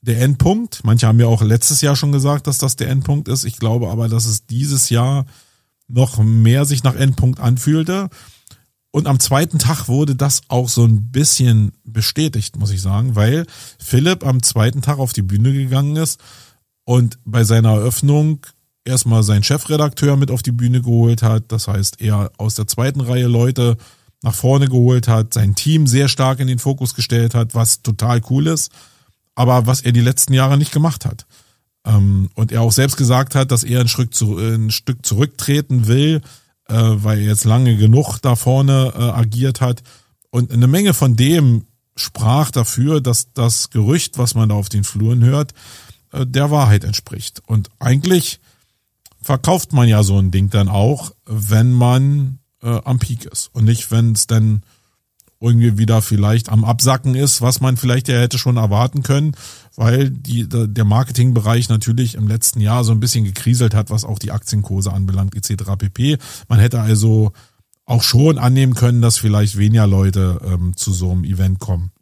der 0.00 0.20
Endpunkt. 0.20 0.80
Manche 0.84 1.06
haben 1.06 1.20
ja 1.20 1.26
auch 1.26 1.42
letztes 1.42 1.80
Jahr 1.80 1.96
schon 1.96 2.12
gesagt, 2.12 2.46
dass 2.46 2.58
das 2.58 2.76
der 2.76 2.88
Endpunkt 2.88 3.28
ist. 3.28 3.44
Ich 3.44 3.58
glaube 3.58 3.88
aber, 3.88 4.08
dass 4.08 4.26
es 4.26 4.46
dieses 4.46 4.90
Jahr 4.90 5.26
noch 5.88 6.18
mehr 6.18 6.64
sich 6.64 6.84
nach 6.84 6.94
Endpunkt 6.94 7.40
anfühlte. 7.40 8.08
Und 8.90 9.06
am 9.06 9.20
zweiten 9.20 9.58
Tag 9.58 9.88
wurde 9.88 10.16
das 10.16 10.42
auch 10.48 10.68
so 10.68 10.84
ein 10.84 11.10
bisschen 11.10 11.72
bestätigt, 11.84 12.56
muss 12.56 12.70
ich 12.70 12.80
sagen, 12.80 13.16
weil 13.16 13.46
Philipp 13.78 14.26
am 14.26 14.42
zweiten 14.42 14.82
Tag 14.82 14.98
auf 14.98 15.12
die 15.12 15.22
Bühne 15.22 15.52
gegangen 15.52 15.96
ist 15.96 16.20
und 16.84 17.18
bei 17.24 17.44
seiner 17.44 17.72
Eröffnung 17.72 18.46
erstmal 18.84 19.22
seinen 19.22 19.42
Chefredakteur 19.42 20.16
mit 20.16 20.30
auf 20.30 20.42
die 20.42 20.52
Bühne 20.52 20.80
geholt 20.80 21.22
hat. 21.22 21.52
Das 21.52 21.68
heißt, 21.68 22.00
er 22.00 22.32
aus 22.38 22.54
der 22.54 22.66
zweiten 22.66 23.02
Reihe 23.02 23.26
Leute 23.26 23.76
nach 24.22 24.34
vorne 24.34 24.68
geholt 24.68 25.06
hat, 25.06 25.34
sein 25.34 25.54
Team 25.54 25.86
sehr 25.86 26.08
stark 26.08 26.40
in 26.40 26.48
den 26.48 26.58
Fokus 26.58 26.94
gestellt 26.94 27.34
hat, 27.34 27.54
was 27.54 27.82
total 27.82 28.20
cool 28.30 28.46
ist, 28.46 28.72
aber 29.38 29.66
was 29.66 29.82
er 29.82 29.92
die 29.92 30.00
letzten 30.00 30.32
Jahre 30.32 30.58
nicht 30.58 30.72
gemacht 30.72 31.04
hat. 31.04 31.24
Ähm, 31.86 32.28
und 32.34 32.50
er 32.50 32.62
auch 32.62 32.72
selbst 32.72 32.96
gesagt 32.96 33.36
hat, 33.36 33.52
dass 33.52 33.62
er 33.62 33.80
ein 33.80 33.86
Stück, 33.86 34.10
ein 34.20 34.72
Stück 34.72 35.06
zurücktreten 35.06 35.86
will, 35.86 36.22
äh, 36.68 36.74
weil 36.74 37.20
er 37.20 37.26
jetzt 37.26 37.44
lange 37.44 37.76
genug 37.76 38.18
da 38.18 38.34
vorne 38.34 38.92
äh, 38.96 39.00
agiert 39.00 39.60
hat. 39.60 39.84
Und 40.30 40.50
eine 40.50 40.66
Menge 40.66 40.92
von 40.92 41.14
dem 41.14 41.66
sprach 41.94 42.50
dafür, 42.50 43.00
dass 43.00 43.32
das 43.32 43.70
Gerücht, 43.70 44.18
was 44.18 44.34
man 44.34 44.48
da 44.48 44.56
auf 44.56 44.68
den 44.68 44.82
Fluren 44.82 45.22
hört, 45.22 45.52
äh, 46.10 46.26
der 46.26 46.50
Wahrheit 46.50 46.82
entspricht. 46.82 47.40
Und 47.46 47.68
eigentlich 47.78 48.40
verkauft 49.22 49.72
man 49.72 49.88
ja 49.88 50.02
so 50.02 50.18
ein 50.18 50.32
Ding 50.32 50.50
dann 50.50 50.68
auch, 50.68 51.12
wenn 51.26 51.70
man 51.70 52.40
äh, 52.60 52.80
am 52.84 52.98
Peak 52.98 53.24
ist 53.26 53.50
und 53.52 53.66
nicht, 53.66 53.92
wenn 53.92 54.12
es 54.12 54.26
dann 54.26 54.62
irgendwie 55.40 55.78
wieder 55.78 56.02
vielleicht 56.02 56.48
am 56.48 56.64
Absacken 56.64 57.14
ist, 57.14 57.40
was 57.40 57.60
man 57.60 57.76
vielleicht 57.76 58.08
ja 58.08 58.18
hätte 58.18 58.38
schon 58.38 58.56
erwarten 58.56 59.02
können, 59.02 59.32
weil 59.76 60.10
die, 60.10 60.48
der 60.48 60.84
Marketingbereich 60.84 61.68
natürlich 61.68 62.16
im 62.16 62.26
letzten 62.26 62.60
Jahr 62.60 62.82
so 62.82 62.92
ein 62.92 63.00
bisschen 63.00 63.24
gekriselt 63.24 63.74
hat, 63.74 63.90
was 63.90 64.04
auch 64.04 64.18
die 64.18 64.32
Aktienkurse 64.32 64.92
anbelangt, 64.92 65.36
etc. 65.36 65.64
pp. 65.78 66.18
Man 66.48 66.58
hätte 66.58 66.80
also 66.80 67.32
auch 67.84 68.02
schon 68.02 68.38
annehmen 68.38 68.74
können, 68.74 69.00
dass 69.00 69.18
vielleicht 69.18 69.56
weniger 69.56 69.86
Leute 69.86 70.40
ähm, 70.44 70.76
zu 70.76 70.92
so 70.92 71.12
einem 71.12 71.24
Event 71.24 71.60
kommen. 71.60 71.92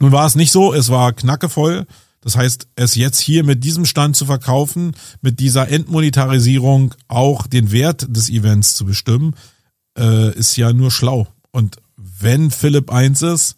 Nun 0.00 0.12
war 0.12 0.26
es 0.26 0.34
nicht 0.34 0.52
so, 0.52 0.72
es 0.72 0.88
war 0.88 1.12
knackevoll. 1.12 1.86
Das 2.20 2.36
heißt, 2.36 2.68
es 2.76 2.94
jetzt 2.94 3.18
hier 3.18 3.44
mit 3.44 3.64
diesem 3.64 3.84
Stand 3.84 4.14
zu 4.14 4.26
verkaufen, 4.26 4.92
mit 5.20 5.40
dieser 5.40 5.68
Endmonetarisierung 5.68 6.94
auch 7.08 7.48
den 7.48 7.72
Wert 7.72 8.06
des 8.08 8.30
Events 8.30 8.76
zu 8.76 8.84
bestimmen, 8.84 9.34
äh, 9.98 10.32
ist 10.36 10.56
ja 10.56 10.72
nur 10.72 10.92
schlau. 10.92 11.26
Und 11.50 11.81
wenn 12.20 12.50
Philipp 12.50 12.90
eins 12.90 13.22
ist, 13.22 13.56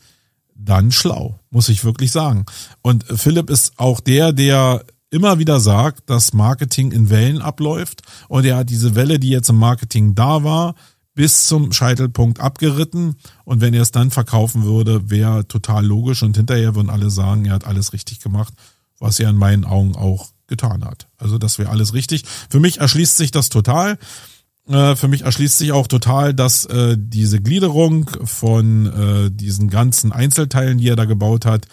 dann 0.55 0.93
schlau, 0.93 1.41
muss 1.51 1.69
ich 1.69 1.85
wirklich 1.85 2.13
sagen. 2.13 2.47
Und 2.83 3.05
Philipp 3.05 3.51
ist 3.51 3.73
auch 3.77 4.01
der, 4.01 4.33
der 4.33 4.85
immer 5.11 5.39
wieder 5.39 5.61
sagt, 5.61 6.11
dass 6.11 6.33
Marketing 6.33 6.93
in 6.93 7.11
Wellen 7.11 7.41
abläuft 7.41 8.03
und 8.29 8.45
er 8.45 8.57
hat 8.57 8.71
diese 8.71 8.95
Welle, 8.95 9.19
die 9.19 9.29
jetzt 9.29 9.49
im 9.49 9.57
Marketing 9.57 10.15
da 10.15 10.43
war, 10.43 10.75
bis 11.15 11.47
zum 11.47 11.73
Scheitelpunkt 11.73 12.41
abgeritten 12.41 13.15
und 13.45 13.61
wenn 13.61 13.75
er 13.75 13.83
es 13.83 13.93
dann 13.93 14.11
verkaufen 14.11 14.65
würde, 14.65 15.11
wäre 15.11 15.47
total 15.47 15.87
logisch 15.87 16.23
und 16.25 16.37
hinterher 16.37 16.75
würden 16.75 16.91
alle 16.91 17.11
sagen, 17.11 17.45
er 17.45 17.55
hat 17.55 17.67
alles 17.67 17.93
richtig 17.93 18.19
gemacht, 18.19 18.53
was 18.99 19.21
er 19.21 19.31
in 19.31 19.37
meinen 19.37 19.65
Augen 19.65 19.95
auch 19.95 20.31
getan 20.49 20.85
hat. 20.85 21.07
Also 21.17 21.39
das 21.39 21.59
wäre 21.59 21.71
alles 21.71 21.95
richtig. 21.95 22.25
Für 22.51 22.61
mich 22.61 22.81
erschließt 22.81 23.17
sich 23.17 23.31
das 23.31 23.49
total. 23.49 23.99
Äh, 24.69 24.97
für 24.97 25.09
mich 25.09 25.23
erschließt 25.23 25.59
sich 25.59 25.73
auch 25.73 25.87
total, 25.87 26.35
dass 26.35 26.65
äh, 26.67 26.97
diese 26.99 27.41
Gliederung 27.41 28.11
von 28.25 28.87
äh, 28.87 29.31
diesen 29.31 29.69
ganzen 29.69 30.13
Einzelteilen, 30.13 30.79
die 30.79 30.89
er 30.89 30.97
da 30.97 31.05
gebaut 31.05 31.45
hat, 31.45 31.67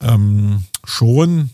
ähm, 0.00 0.64
schon 0.84 1.50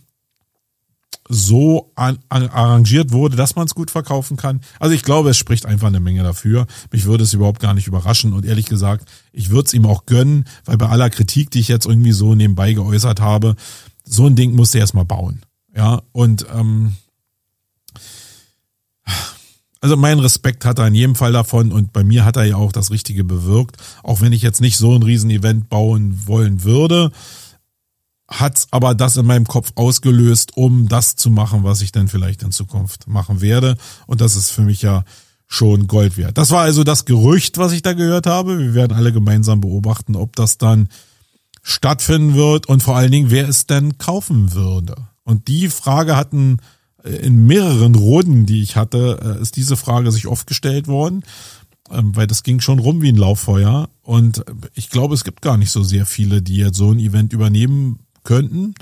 so 1.28 1.92
an, 1.94 2.18
an, 2.28 2.48
arrangiert 2.48 3.12
wurde, 3.12 3.36
dass 3.36 3.56
man 3.56 3.66
es 3.66 3.74
gut 3.74 3.90
verkaufen 3.90 4.36
kann. 4.36 4.60
Also 4.80 4.94
ich 4.94 5.02
glaube, 5.02 5.30
es 5.30 5.38
spricht 5.38 5.66
einfach 5.66 5.86
eine 5.86 6.00
Menge 6.00 6.22
dafür. 6.22 6.66
Mich 6.90 7.04
würde 7.04 7.24
es 7.24 7.32
überhaupt 7.32 7.60
gar 7.60 7.74
nicht 7.74 7.86
überraschen 7.86 8.32
und 8.32 8.44
ehrlich 8.44 8.66
gesagt, 8.66 9.08
ich 9.32 9.50
würde 9.50 9.66
es 9.66 9.74
ihm 9.74 9.86
auch 9.86 10.04
gönnen, 10.04 10.44
weil 10.64 10.76
bei 10.76 10.88
aller 10.88 11.10
Kritik, 11.10 11.50
die 11.50 11.60
ich 11.60 11.68
jetzt 11.68 11.86
irgendwie 11.86 12.12
so 12.12 12.34
nebenbei 12.34 12.72
geäußert 12.74 13.20
habe, 13.20 13.54
so 14.04 14.26
ein 14.26 14.36
Ding 14.36 14.54
musste 14.54 14.78
er 14.78 14.82
erstmal 14.82 15.04
bauen. 15.04 15.42
Ja, 15.74 16.02
und 16.12 16.44
ähm, 16.52 16.96
also 19.82 19.96
mein 19.96 20.20
Respekt 20.20 20.64
hat 20.64 20.78
er 20.78 20.86
in 20.86 20.94
jedem 20.94 21.16
Fall 21.16 21.32
davon 21.32 21.72
und 21.72 21.92
bei 21.92 22.04
mir 22.04 22.24
hat 22.24 22.36
er 22.36 22.44
ja 22.44 22.56
auch 22.56 22.70
das 22.70 22.92
Richtige 22.92 23.24
bewirkt. 23.24 23.76
Auch 24.04 24.20
wenn 24.20 24.32
ich 24.32 24.40
jetzt 24.40 24.60
nicht 24.60 24.78
so 24.78 24.94
ein 24.94 25.02
Riesenevent 25.02 25.68
bauen 25.68 26.22
wollen 26.26 26.62
würde, 26.62 27.10
hat's 28.28 28.68
aber 28.70 28.94
das 28.94 29.16
in 29.16 29.26
meinem 29.26 29.46
Kopf 29.46 29.72
ausgelöst, 29.74 30.56
um 30.56 30.88
das 30.88 31.16
zu 31.16 31.30
machen, 31.30 31.64
was 31.64 31.82
ich 31.82 31.90
dann 31.90 32.06
vielleicht 32.06 32.44
in 32.44 32.52
Zukunft 32.52 33.08
machen 33.08 33.40
werde. 33.40 33.76
Und 34.06 34.20
das 34.20 34.36
ist 34.36 34.50
für 34.50 34.62
mich 34.62 34.82
ja 34.82 35.04
schon 35.48 35.88
Gold 35.88 36.16
wert. 36.16 36.38
Das 36.38 36.52
war 36.52 36.62
also 36.62 36.84
das 36.84 37.04
Gerücht, 37.04 37.58
was 37.58 37.72
ich 37.72 37.82
da 37.82 37.92
gehört 37.92 38.26
habe. 38.26 38.60
Wir 38.60 38.74
werden 38.74 38.96
alle 38.96 39.12
gemeinsam 39.12 39.60
beobachten, 39.60 40.14
ob 40.14 40.36
das 40.36 40.58
dann 40.58 40.88
stattfinden 41.60 42.34
wird 42.34 42.66
und 42.68 42.84
vor 42.84 42.96
allen 42.96 43.10
Dingen, 43.10 43.32
wer 43.32 43.48
es 43.48 43.66
denn 43.66 43.98
kaufen 43.98 44.54
würde. 44.54 44.94
Und 45.24 45.48
die 45.48 45.68
Frage 45.68 46.16
hatten 46.16 46.58
in 47.04 47.46
mehreren 47.46 47.94
Runden, 47.94 48.46
die 48.46 48.62
ich 48.62 48.76
hatte, 48.76 49.36
äh, 49.38 49.42
ist 49.42 49.56
diese 49.56 49.76
Frage 49.76 50.10
sich 50.12 50.26
oft 50.26 50.46
gestellt 50.46 50.88
worden, 50.88 51.24
ähm, 51.90 52.14
weil 52.14 52.26
das 52.26 52.42
ging 52.42 52.60
schon 52.60 52.78
rum 52.78 53.02
wie 53.02 53.08
ein 53.08 53.16
Lauffeuer. 53.16 53.88
Und 54.02 54.44
ich 54.74 54.90
glaube, 54.90 55.14
es 55.14 55.24
gibt 55.24 55.42
gar 55.42 55.56
nicht 55.56 55.70
so 55.70 55.82
sehr 55.82 56.06
viele, 56.06 56.42
die 56.42 56.56
jetzt 56.56 56.76
so 56.76 56.92
ein 56.92 56.98
Event 56.98 57.32
übernehmen 57.32 58.00
könnten. 58.24 58.74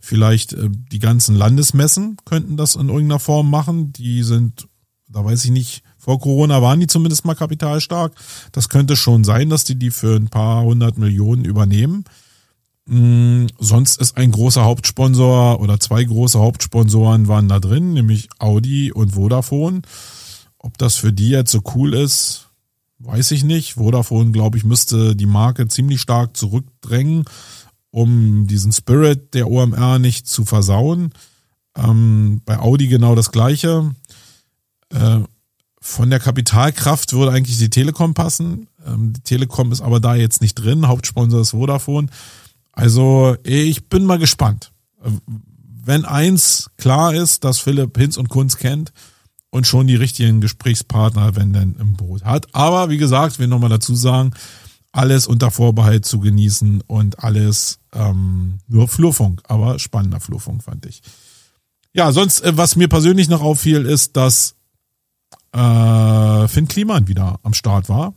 Vielleicht 0.00 0.52
äh, 0.52 0.68
die 0.70 0.98
ganzen 0.98 1.34
Landesmessen 1.34 2.16
könnten 2.24 2.56
das 2.56 2.76
in 2.76 2.88
irgendeiner 2.88 3.20
Form 3.20 3.50
machen. 3.50 3.92
Die 3.92 4.22
sind, 4.22 4.68
da 5.08 5.24
weiß 5.24 5.44
ich 5.44 5.50
nicht, 5.50 5.82
vor 5.98 6.20
Corona 6.20 6.62
waren 6.62 6.80
die 6.80 6.86
zumindest 6.86 7.24
mal 7.24 7.34
kapitalstark. 7.34 8.12
Das 8.52 8.68
könnte 8.68 8.96
schon 8.96 9.24
sein, 9.24 9.50
dass 9.50 9.64
die 9.64 9.76
die 9.76 9.90
für 9.90 10.14
ein 10.16 10.28
paar 10.28 10.62
hundert 10.62 10.98
Millionen 10.98 11.44
übernehmen. 11.44 12.04
Mm, 12.86 13.46
sonst 13.58 14.00
ist 14.00 14.16
ein 14.16 14.30
großer 14.30 14.64
Hauptsponsor 14.64 15.60
oder 15.60 15.80
zwei 15.80 16.04
große 16.04 16.38
Hauptsponsoren 16.38 17.26
waren 17.26 17.48
da 17.48 17.58
drin, 17.58 17.92
nämlich 17.92 18.28
Audi 18.38 18.92
und 18.92 19.10
Vodafone. 19.10 19.82
Ob 20.58 20.78
das 20.78 20.94
für 20.94 21.12
die 21.12 21.30
jetzt 21.30 21.50
so 21.50 21.62
cool 21.74 21.94
ist, 21.94 22.48
weiß 22.98 23.32
ich 23.32 23.44
nicht. 23.44 23.74
Vodafone, 23.74 24.30
glaube 24.30 24.56
ich, 24.56 24.64
müsste 24.64 25.16
die 25.16 25.26
Marke 25.26 25.66
ziemlich 25.68 26.00
stark 26.00 26.36
zurückdrängen, 26.36 27.24
um 27.90 28.46
diesen 28.46 28.72
Spirit 28.72 29.34
der 29.34 29.50
OMR 29.50 29.98
nicht 29.98 30.28
zu 30.28 30.44
versauen. 30.44 31.12
Ähm, 31.76 32.40
bei 32.44 32.58
Audi 32.58 32.86
genau 32.86 33.14
das 33.14 33.32
gleiche. 33.32 33.94
Äh, 34.90 35.20
von 35.80 36.10
der 36.10 36.20
Kapitalkraft 36.20 37.12
würde 37.12 37.32
eigentlich 37.32 37.58
die 37.58 37.70
Telekom 37.70 38.14
passen. 38.14 38.68
Ähm, 38.86 39.12
die 39.12 39.20
Telekom 39.20 39.72
ist 39.72 39.82
aber 39.82 40.00
da 40.00 40.14
jetzt 40.14 40.40
nicht 40.40 40.54
drin. 40.54 40.88
Hauptsponsor 40.88 41.40
ist 41.40 41.50
Vodafone. 41.50 42.08
Also 42.76 43.36
ich 43.42 43.88
bin 43.88 44.04
mal 44.04 44.18
gespannt. 44.18 44.70
Wenn 45.82 46.04
eins 46.04 46.70
klar 46.76 47.14
ist, 47.14 47.42
dass 47.42 47.58
Philipp 47.58 47.96
Hinz 47.96 48.16
und 48.16 48.28
Kunz 48.28 48.58
kennt 48.58 48.92
und 49.50 49.66
schon 49.66 49.86
die 49.86 49.96
richtigen 49.96 50.40
Gesprächspartner, 50.40 51.34
wenn 51.34 51.52
denn 51.52 51.76
im 51.80 51.94
Boot 51.94 52.24
hat. 52.24 52.54
Aber 52.54 52.90
wie 52.90 52.98
gesagt, 52.98 53.38
wir 53.38 53.48
nochmal 53.48 53.70
dazu 53.70 53.94
sagen, 53.94 54.32
alles 54.92 55.26
unter 55.26 55.50
Vorbehalt 55.50 56.04
zu 56.04 56.20
genießen 56.20 56.82
und 56.86 57.22
alles 57.24 57.78
ähm, 57.92 58.58
nur 58.68 58.88
Flurfunk, 58.88 59.42
aber 59.48 59.78
spannender 59.78 60.20
Flurfunk 60.20 60.62
fand 60.62 60.86
ich. 60.86 61.02
Ja, 61.92 62.12
sonst, 62.12 62.40
äh, 62.42 62.56
was 62.56 62.76
mir 62.76 62.88
persönlich 62.88 63.28
noch 63.28 63.42
auffiel, 63.42 63.86
ist, 63.86 64.16
dass 64.16 64.54
äh, 65.52 66.48
Finn 66.48 66.68
Kliman 66.68 67.08
wieder 67.08 67.40
am 67.42 67.54
Start 67.54 67.88
war. 67.88 68.14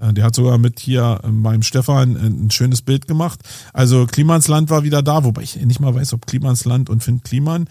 Äh, 0.00 0.12
der 0.12 0.24
hat 0.24 0.34
sogar 0.34 0.58
mit 0.58 0.80
hier 0.80 1.20
meinem 1.30 1.62
Stefan 1.62 2.16
ein 2.16 2.50
schönes 2.50 2.82
Bild 2.82 3.06
gemacht. 3.06 3.40
Also 3.72 4.06
Klimansland 4.06 4.70
war 4.70 4.84
wieder 4.84 5.02
da, 5.02 5.24
wobei 5.24 5.42
ich 5.42 5.56
nicht 5.56 5.80
mal 5.80 5.94
weiß, 5.94 6.12
ob 6.14 6.26
Klimansland 6.26 6.90
und 6.90 7.04
Finn 7.04 7.22
Kliman, 7.22 7.68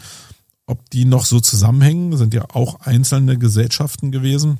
ob 0.65 0.89
die 0.91 1.05
noch 1.05 1.25
so 1.25 1.39
zusammenhängen, 1.39 2.15
sind 2.15 2.33
ja 2.33 2.45
auch 2.53 2.81
einzelne 2.81 3.37
Gesellschaften 3.37 4.11
gewesen. 4.11 4.59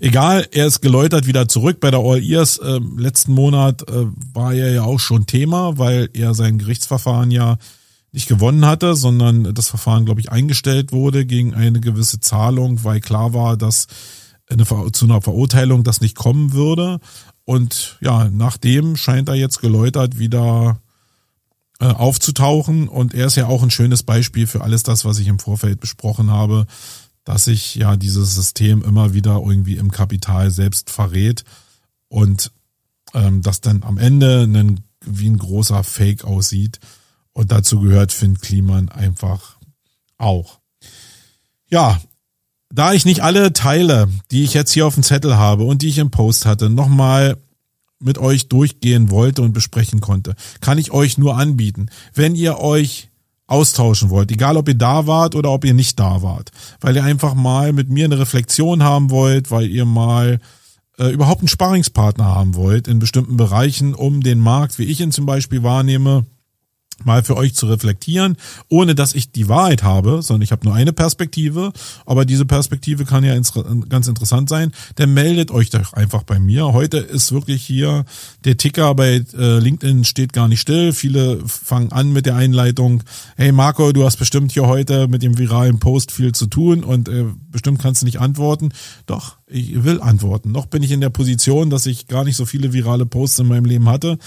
Egal, 0.00 0.46
er 0.52 0.66
ist 0.66 0.80
geläutert 0.80 1.26
wieder 1.26 1.46
zurück. 1.46 1.80
Bei 1.80 1.90
der 1.90 2.00
All 2.00 2.22
Ears 2.22 2.58
äh, 2.58 2.80
letzten 2.96 3.34
Monat 3.34 3.88
äh, 3.88 4.06
war 4.32 4.54
er 4.54 4.72
ja 4.72 4.82
auch 4.82 4.98
schon 4.98 5.26
Thema, 5.26 5.78
weil 5.78 6.08
er 6.14 6.34
sein 6.34 6.58
Gerichtsverfahren 6.58 7.30
ja 7.30 7.58
nicht 8.12 8.26
gewonnen 8.26 8.66
hatte, 8.66 8.96
sondern 8.96 9.54
das 9.54 9.68
Verfahren, 9.68 10.04
glaube 10.04 10.20
ich, 10.20 10.32
eingestellt 10.32 10.92
wurde 10.92 11.26
gegen 11.26 11.54
eine 11.54 11.80
gewisse 11.80 12.20
Zahlung, 12.20 12.82
weil 12.82 13.00
klar 13.00 13.34
war, 13.34 13.56
dass 13.56 13.86
eine, 14.50 14.92
zu 14.92 15.04
einer 15.04 15.22
Verurteilung 15.22 15.84
das 15.84 16.00
nicht 16.00 16.16
kommen 16.16 16.52
würde. 16.52 17.00
Und 17.44 17.98
ja, 18.00 18.28
nachdem 18.28 18.96
scheint 18.96 19.28
er 19.28 19.34
jetzt 19.34 19.60
geläutert 19.60 20.18
wieder 20.18 20.80
äh, 21.80 21.86
aufzutauchen. 21.86 22.88
Und 22.88 23.14
er 23.14 23.26
ist 23.26 23.36
ja 23.36 23.46
auch 23.46 23.62
ein 23.62 23.70
schönes 23.70 24.02
Beispiel 24.02 24.46
für 24.46 24.60
alles 24.60 24.82
das, 24.82 25.04
was 25.04 25.18
ich 25.18 25.28
im 25.28 25.38
Vorfeld 25.38 25.80
besprochen 25.80 26.30
habe, 26.30 26.66
dass 27.24 27.44
sich 27.44 27.74
ja 27.74 27.96
dieses 27.96 28.34
System 28.34 28.82
immer 28.82 29.14
wieder 29.14 29.36
irgendwie 29.36 29.76
im 29.76 29.90
Kapital 29.90 30.50
selbst 30.50 30.90
verrät 30.90 31.44
und 32.08 32.52
ähm, 33.14 33.40
das 33.42 33.60
dann 33.60 33.82
am 33.82 33.98
Ende 33.98 34.42
einen, 34.42 34.80
wie 35.04 35.28
ein 35.28 35.38
großer 35.38 35.82
Fake 35.82 36.24
aussieht. 36.24 36.80
Und 37.32 37.50
dazu 37.50 37.80
gehört 37.80 38.12
Finn 38.12 38.38
Kliman 38.38 38.90
einfach 38.90 39.56
auch. 40.18 40.58
Ja, 41.68 42.00
da 42.72 42.92
ich 42.92 43.04
nicht 43.04 43.22
alle 43.22 43.52
Teile, 43.52 44.08
die 44.30 44.44
ich 44.44 44.54
jetzt 44.54 44.72
hier 44.72 44.86
auf 44.86 44.94
dem 44.94 45.02
Zettel 45.02 45.36
habe 45.36 45.64
und 45.64 45.82
die 45.82 45.88
ich 45.88 45.98
im 45.98 46.10
Post 46.10 46.46
hatte, 46.46 46.70
nochmal 46.70 47.36
mit 47.98 48.18
euch 48.18 48.48
durchgehen 48.48 49.10
wollte 49.10 49.42
und 49.42 49.52
besprechen 49.52 50.00
konnte, 50.00 50.34
kann 50.60 50.78
ich 50.78 50.90
euch 50.90 51.18
nur 51.18 51.36
anbieten, 51.36 51.90
wenn 52.14 52.34
ihr 52.34 52.58
euch 52.58 53.08
austauschen 53.46 54.10
wollt, 54.10 54.30
egal 54.30 54.56
ob 54.56 54.68
ihr 54.68 54.76
da 54.76 55.06
wart 55.06 55.34
oder 55.34 55.50
ob 55.50 55.64
ihr 55.64 55.74
nicht 55.74 55.98
da 55.98 56.22
wart, 56.22 56.50
weil 56.80 56.94
ihr 56.94 57.04
einfach 57.04 57.34
mal 57.34 57.72
mit 57.72 57.90
mir 57.90 58.04
eine 58.04 58.18
Reflexion 58.18 58.82
haben 58.82 59.10
wollt, 59.10 59.50
weil 59.50 59.66
ihr 59.66 59.84
mal 59.84 60.38
äh, 60.98 61.08
überhaupt 61.08 61.40
einen 61.40 61.48
Sparringspartner 61.48 62.24
haben 62.24 62.54
wollt 62.54 62.86
in 62.86 63.00
bestimmten 63.00 63.36
Bereichen, 63.36 63.94
um 63.94 64.22
den 64.22 64.38
Markt, 64.38 64.78
wie 64.78 64.84
ich 64.84 65.00
ihn 65.00 65.10
zum 65.10 65.26
Beispiel 65.26 65.64
wahrnehme, 65.64 66.24
mal 67.04 67.22
für 67.22 67.36
euch 67.36 67.54
zu 67.54 67.66
reflektieren, 67.66 68.36
ohne 68.68 68.94
dass 68.94 69.14
ich 69.14 69.32
die 69.32 69.48
Wahrheit 69.48 69.82
habe, 69.82 70.22
sondern 70.22 70.42
ich 70.42 70.52
habe 70.52 70.66
nur 70.66 70.74
eine 70.74 70.92
Perspektive, 70.92 71.72
aber 72.06 72.24
diese 72.24 72.44
Perspektive 72.44 73.04
kann 73.04 73.24
ja 73.24 73.34
ganz 73.88 74.08
interessant 74.08 74.48
sein, 74.48 74.72
dann 74.96 75.14
meldet 75.14 75.50
euch 75.50 75.70
doch 75.70 75.92
einfach 75.92 76.22
bei 76.22 76.38
mir. 76.38 76.72
Heute 76.72 76.98
ist 76.98 77.32
wirklich 77.32 77.62
hier 77.62 78.04
der 78.44 78.56
Ticker 78.56 78.94
bei 78.94 79.24
äh, 79.36 79.58
LinkedIn 79.58 80.04
steht 80.04 80.32
gar 80.32 80.48
nicht 80.48 80.60
still. 80.60 80.92
Viele 80.92 81.40
fangen 81.46 81.92
an 81.92 82.12
mit 82.12 82.26
der 82.26 82.36
Einleitung, 82.36 83.02
hey 83.36 83.52
Marco, 83.52 83.92
du 83.92 84.04
hast 84.04 84.16
bestimmt 84.16 84.52
hier 84.52 84.66
heute 84.66 85.08
mit 85.08 85.22
dem 85.22 85.38
viralen 85.38 85.78
Post 85.78 86.12
viel 86.12 86.32
zu 86.32 86.46
tun 86.46 86.84
und 86.84 87.08
äh, 87.08 87.26
bestimmt 87.50 87.80
kannst 87.80 88.02
du 88.02 88.06
nicht 88.06 88.20
antworten. 88.20 88.70
Doch, 89.06 89.36
ich 89.46 89.84
will 89.84 90.00
antworten. 90.00 90.52
Noch 90.52 90.66
bin 90.66 90.82
ich 90.82 90.92
in 90.92 91.00
der 91.00 91.10
Position, 91.10 91.70
dass 91.70 91.86
ich 91.86 92.06
gar 92.06 92.24
nicht 92.24 92.36
so 92.36 92.46
viele 92.46 92.72
virale 92.72 93.06
Posts 93.06 93.40
in 93.40 93.46
meinem 93.48 93.64
Leben 93.64 93.88
hatte. 93.88 94.18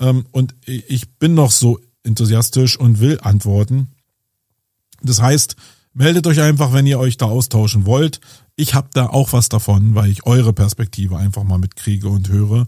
Ähm, 0.00 0.26
und 0.32 0.54
ich 0.64 1.10
bin 1.18 1.34
noch 1.34 1.50
so 1.50 1.78
enthusiastisch 2.06 2.78
und 2.78 3.00
will 3.00 3.18
antworten. 3.20 3.88
Das 5.02 5.20
heißt, 5.20 5.56
meldet 5.92 6.26
euch 6.26 6.40
einfach, 6.40 6.72
wenn 6.72 6.86
ihr 6.86 6.98
euch 6.98 7.16
da 7.16 7.26
austauschen 7.26 7.86
wollt. 7.86 8.20
Ich 8.54 8.74
habe 8.74 8.88
da 8.92 9.06
auch 9.06 9.32
was 9.32 9.48
davon, 9.48 9.94
weil 9.94 10.10
ich 10.10 10.24
eure 10.26 10.52
Perspektive 10.52 11.18
einfach 11.18 11.44
mal 11.44 11.58
mitkriege 11.58 12.08
und 12.08 12.28
höre. 12.28 12.66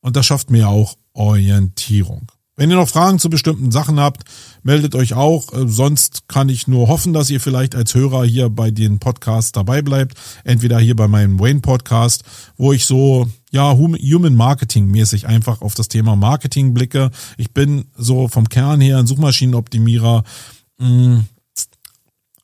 Und 0.00 0.16
das 0.16 0.26
schafft 0.26 0.50
mir 0.50 0.68
auch 0.68 0.96
Orientierung. 1.12 2.30
Wenn 2.56 2.70
ihr 2.70 2.76
noch 2.76 2.88
Fragen 2.88 3.18
zu 3.18 3.30
bestimmten 3.30 3.72
Sachen 3.72 3.98
habt, 3.98 4.22
meldet 4.62 4.94
euch 4.94 5.14
auch. 5.14 5.52
Äh, 5.52 5.66
sonst 5.66 6.28
kann 6.28 6.48
ich 6.48 6.68
nur 6.68 6.86
hoffen, 6.88 7.12
dass 7.12 7.30
ihr 7.30 7.40
vielleicht 7.40 7.74
als 7.74 7.94
Hörer 7.94 8.24
hier 8.24 8.48
bei 8.48 8.70
den 8.70 9.00
Podcasts 9.00 9.50
dabei 9.50 9.82
bleibt. 9.82 10.16
Entweder 10.44 10.78
hier 10.78 10.94
bei 10.94 11.08
meinem 11.08 11.40
Wayne 11.40 11.60
Podcast, 11.60 12.22
wo 12.56 12.72
ich 12.72 12.86
so, 12.86 13.28
ja, 13.50 13.72
Human 13.72 14.36
Marketing 14.36 14.86
mäßig 14.86 15.26
einfach 15.26 15.62
auf 15.62 15.74
das 15.74 15.88
Thema 15.88 16.14
Marketing 16.14 16.74
blicke. 16.74 17.10
Ich 17.36 17.52
bin 17.52 17.86
so 17.96 18.28
vom 18.28 18.48
Kern 18.48 18.80
her 18.80 18.98
ein 18.98 19.06
Suchmaschinenoptimierer. 19.08 20.22
Mm, 20.78 21.20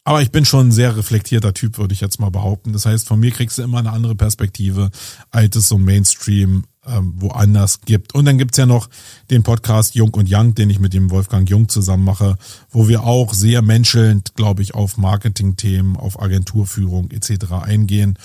aber 0.03 0.23
ich 0.23 0.33
bin 0.33 0.45
schon 0.45 0.69
ein 0.69 0.73
sehr 0.73 0.97
reflektierter 0.97 1.55
Typ, 1.55 1.79
würde 1.79 1.95
ich 1.95 2.01
jetzt 2.01 2.19
mal 2.19 2.31
behaupten. 2.31 2.73
Das 2.73 2.85
heißt, 2.85 3.07
von 3.07 3.21
mir 3.21 3.31
kriegst 3.31 3.59
du 3.59 3.63
immer 3.63 3.79
eine 3.79 3.93
andere 3.93 4.17
Perspektive, 4.17 4.91
als 5.31 5.55
es 5.55 5.69
so 5.69 5.79
Mainstream 5.79 6.65
ähm, 6.87 7.15
woanders 7.17 7.81
gibt. 7.83 8.15
Und 8.15 8.25
dann 8.25 8.39
gibt's 8.39 8.59
ja 8.59 8.67
noch 8.67 8.89
den 9.31 9.43
Podcast 9.43 9.95
Jung 9.95 10.15
und 10.15 10.29
Young, 10.31 10.55
den 10.55 10.71
ich 10.71 10.81
mit 10.81 10.95
dem 10.95 11.11
Wolfgang 11.11 11.49
Jung 11.49 11.69
zusammen 11.69 12.05
mache, 12.05 12.37
wo 12.71 12.89
wir 12.89 13.05
auch 13.05 13.35
sehr 13.35 13.63
menschelnd, 13.63 14.35
glaube 14.35 14.63
ich, 14.63 14.75
auf 14.75 14.97
Marketingthemen, 14.97 15.97
auf 15.97 16.21
Agenturführung 16.21 17.11
etc. 17.11 17.53
eingehen 17.63 18.19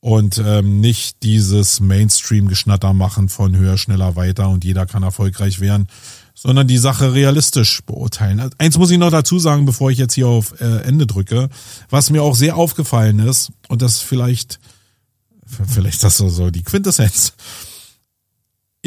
und 0.00 0.40
ähm, 0.44 0.80
nicht 0.80 1.22
dieses 1.22 1.80
Mainstream-Geschnatter 1.80 2.92
machen 2.92 3.28
von 3.28 3.56
höher, 3.56 3.76
schneller, 3.78 4.14
weiter 4.14 4.48
und 4.48 4.64
jeder 4.64 4.86
kann 4.86 5.02
erfolgreich 5.02 5.58
werden, 5.58 5.88
sondern 6.34 6.68
die 6.68 6.78
Sache 6.78 7.14
realistisch 7.14 7.82
beurteilen. 7.82 8.50
Eins 8.58 8.78
muss 8.78 8.92
ich 8.92 8.98
noch 8.98 9.10
dazu 9.10 9.40
sagen, 9.40 9.64
bevor 9.66 9.90
ich 9.90 9.98
jetzt 9.98 10.14
hier 10.14 10.28
auf 10.28 10.60
äh, 10.60 10.82
Ende 10.82 11.06
drücke, 11.06 11.48
was 11.90 12.10
mir 12.10 12.22
auch 12.22 12.36
sehr 12.36 12.56
aufgefallen 12.56 13.18
ist 13.18 13.50
und 13.68 13.82
das 13.82 13.98
vielleicht 13.98 14.60
vielleicht 15.66 15.96
ist 15.96 16.04
das 16.04 16.18
so, 16.18 16.28
so 16.28 16.50
die 16.50 16.62
Quintessenz 16.62 17.32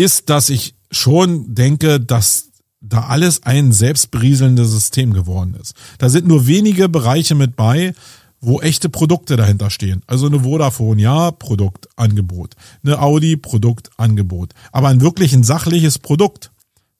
ist, 0.01 0.29
dass 0.29 0.49
ich 0.49 0.75
schon 0.91 1.53
denke, 1.53 1.99
dass 1.99 2.49
da 2.81 3.01
alles 3.01 3.43
ein 3.43 3.71
selbstberieselndes 3.71 4.69
System 4.71 5.13
geworden 5.13 5.55
ist. 5.59 5.75
Da 5.99 6.09
sind 6.09 6.27
nur 6.27 6.47
wenige 6.47 6.89
Bereiche 6.89 7.35
mit 7.35 7.55
bei, 7.55 7.93
wo 8.41 8.59
echte 8.59 8.89
Produkte 8.89 9.35
dahinter 9.35 9.69
stehen. 9.69 10.01
Also 10.07 10.25
eine 10.25 10.41
Vodafone, 10.41 10.99
ja, 10.99 11.29
Produktangebot. 11.29 12.55
Eine 12.83 12.99
Audi, 12.99 13.37
Produktangebot. 13.37 14.53
Aber 14.71 14.87
ein 14.87 15.01
wirklich 15.01 15.33
ein 15.33 15.43
sachliches 15.43 15.99
Produkt 15.99 16.51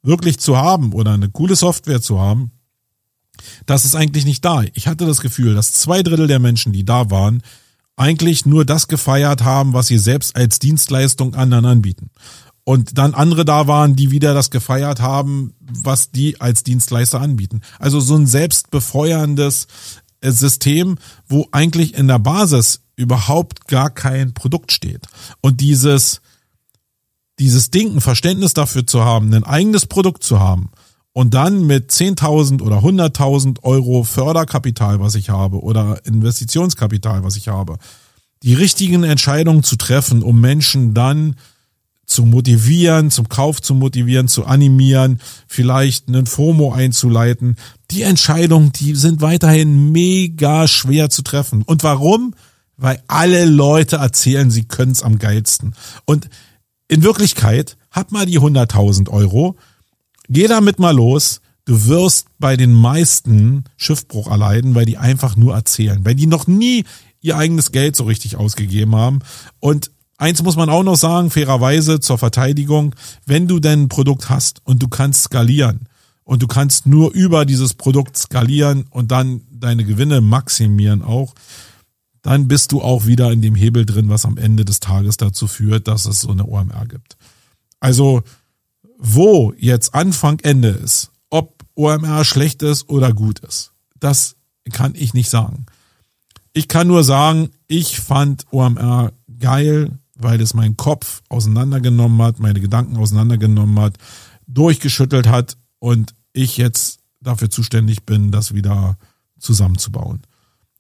wirklich 0.03 0.39
zu 0.39 0.57
haben 0.57 0.93
oder 0.93 1.13
eine 1.13 1.29
coole 1.29 1.55
Software 1.55 2.01
zu 2.01 2.19
haben, 2.19 2.51
das 3.65 3.85
ist 3.85 3.95
eigentlich 3.95 4.25
nicht 4.25 4.45
da. 4.45 4.63
Ich 4.75 4.87
hatte 4.87 5.07
das 5.07 5.21
Gefühl, 5.21 5.55
dass 5.55 5.73
zwei 5.73 6.03
Drittel 6.03 6.27
der 6.27 6.39
Menschen, 6.39 6.73
die 6.73 6.85
da 6.85 7.09
waren, 7.09 7.41
eigentlich 7.95 8.45
nur 8.45 8.63
das 8.63 8.87
gefeiert 8.87 9.43
haben, 9.43 9.73
was 9.73 9.87
sie 9.87 9.97
selbst 9.97 10.35
als 10.35 10.59
Dienstleistung 10.59 11.33
anderen 11.33 11.65
anbieten 11.65 12.11
und 12.64 12.97
dann 12.97 13.14
andere 13.14 13.45
da 13.45 13.68
waren, 13.68 13.95
die 13.95 14.12
wieder 14.12 14.34
das 14.34 14.51
gefeiert 14.51 15.01
haben, 15.01 15.53
was 15.59 16.12
die 16.12 16.39
als 16.39 16.64
Dienstleister 16.64 17.20
anbieten. 17.20 17.62
Also 17.80 17.99
so 17.99 18.16
ein 18.16 18.28
selbstbefeuerndes 18.28 19.68
äh, 20.22 20.32
System, 20.32 20.97
wo 21.28 21.47
eigentlich 21.51 21.95
in 21.95 22.07
der 22.07 22.20
Basis 22.20 22.82
überhaupt 22.95 23.68
gar 23.68 23.89
kein 23.89 24.34
Produkt 24.34 24.72
steht. 24.72 25.07
Und 25.41 25.59
dieses, 25.59 26.22
dieses 27.39 27.72
Ding, 27.72 27.95
ein 27.95 28.01
Verständnis 28.01 28.53
dafür 28.53 28.86
zu 28.86 29.03
haben, 29.03 29.34
ein 29.34 29.43
eigenes 29.43 29.88
Produkt 29.88 30.24
zu 30.24 30.39
haben 30.39 30.70
und 31.14 31.34
dann 31.34 31.66
mit 31.66 31.91
10.000 31.91 32.62
oder 32.62 32.78
100.000 32.78 33.64
Euro 33.64 34.03
Förderkapital, 34.03 34.99
was 34.99 35.16
ich 35.16 35.30
habe, 35.30 35.62
oder 35.62 36.05
Investitionskapital, 36.05 37.24
was 37.24 37.36
ich 37.36 37.47
habe, 37.47 37.78
die 38.43 38.53
richtigen 38.53 39.03
Entscheidungen 39.03 39.64
zu 39.64 39.76
treffen, 39.76 40.24
um 40.24 40.39
Menschen 40.39 40.93
dann 40.93 41.36
zu 42.12 42.26
motivieren, 42.26 43.09
zum 43.09 43.30
Kauf 43.30 43.62
zu 43.62 43.74
motivieren, 43.74 44.28
zu 44.28 44.45
animieren, 44.45 45.20
vielleicht 45.47 46.07
einen 46.07 46.26
FOMO 46.26 46.74
einzuleiten. 46.74 47.55
Die 47.89 48.03
Entscheidungen, 48.03 48.72
die 48.74 48.95
sind 48.95 49.22
weiterhin 49.22 49.91
mega 49.91 50.68
schwer 50.68 51.09
zu 51.09 51.24
treffen. 51.24 51.64
Und 51.64 51.84
warum? 51.84 52.36
Weil 52.78 53.01
alle 53.07 53.45
Leute 53.45 53.97
erzählen, 53.97 54.51
sie 54.51 54.64
können 54.64 54.91
es 54.91 55.03
am 55.03 55.20
geilsten. 55.20 55.74
Und 56.05 56.30
in 56.88 57.03
Wirklichkeit, 57.03 57.78
hab 57.89 58.12
mal 58.12 58.26
die 58.26 58.39
100.000 58.39 59.09
Euro, 59.09 59.55
geh 60.28 60.47
damit 60.47 60.80
mal 60.80 60.95
los, 60.95 61.41
du 61.66 61.86
wirst 61.88 62.28
bei 62.39 62.57
den 62.57 62.74
meisten 62.74 63.64
Schiffbruch 63.78 64.30
erleiden, 64.30 64.76
weil 64.76 64.86
die 64.86 64.97
einfach 64.97 65.36
nur 65.36 65.53
erzählen, 65.53 66.03
weil 66.03 66.16
die 66.16 66.28
noch 66.28 66.47
nie 66.47 66.84
ihr 67.22 67.38
eigenes 67.38 67.72
Geld 67.72 67.95
so 67.95 68.03
richtig 68.03 68.36
ausgegeben 68.36 68.95
haben. 68.95 69.20
Und 69.59 69.91
Eins 70.22 70.43
muss 70.43 70.55
man 70.55 70.69
auch 70.69 70.84
noch 70.84 70.97
sagen, 70.97 71.32
fairerweise 71.32 71.99
zur 71.99 72.19
Verteidigung, 72.19 72.93
wenn 73.26 73.47
du 73.47 73.59
denn 73.59 73.86
ein 73.86 73.89
Produkt 73.89 74.30
hast 74.30 74.61
und 74.63 74.84
du 74.84 74.88
kannst 74.88 75.24
skalieren 75.24 75.88
und 76.24 76.43
du 76.43 76.47
kannst 76.47 76.86
nur 76.86 77.11
über 77.11 77.43
dieses 77.43 77.74
Produkt 77.74 78.17
skalieren 78.17 78.86
und 78.91 79.09
dann 79.09 79.41
deine 79.49 79.84
Gewinne 79.84 80.22
maximieren 80.22 81.01
auch, 81.01 81.34
dann 82.22 82.47
bist 82.47 82.72
du 82.72 82.84
auch 82.84 83.07
wieder 83.07 83.32
in 83.32 83.41
dem 83.41 83.55
Hebel 83.55 83.84
drin, 83.84 84.09
was 84.09 84.26
am 84.26 84.38
Ende 84.38 84.63
des 84.63 84.80
Tages 84.80 85.17
dazu 85.17 85.47
führt, 85.47 85.88
dass 85.88 86.05
es 86.05 86.22
so 86.22 86.30
eine 86.30 86.45
OMR 86.45 86.86
gibt. 86.86 87.17
Also, 87.80 88.22
wo 88.99 89.53
jetzt 89.57 89.95
Anfang, 89.95 90.39
Ende 90.41 90.69
ist, 90.69 91.09
ob 91.32 91.65
OMR 91.74 92.26
schlecht 92.26 92.61
ist 92.61 92.88
oder 92.89 93.11
gut 93.11 93.39
ist, 93.39 93.72
das 93.99 94.36
kann 94.72 94.93
ich 94.93 95.15
nicht 95.15 95.32
sagen. 95.32 95.65
Ich 96.53 96.67
kann 96.67 96.86
nur 96.86 97.03
sagen, 97.03 97.49
ich 97.65 97.99
fand 97.99 98.45
OMR 98.51 99.13
geil, 99.39 99.97
weil 100.22 100.41
es 100.41 100.53
meinen 100.53 100.78
Kopf 100.78 101.22
auseinandergenommen 101.30 102.22
hat, 102.22 102.39
meine 102.39 102.59
Gedanken 102.59 102.97
auseinandergenommen 102.97 103.80
hat, 103.80 103.97
durchgeschüttelt 104.47 105.28
hat 105.28 105.57
und 105.80 106.13
ich 106.34 106.57
jetzt 106.57 106.99
dafür 107.22 107.49
zuständig 107.49 108.03
bin, 108.03 108.32
das 108.32 108.53
wieder 108.53 108.97
zusammenzubauen. 109.39 110.22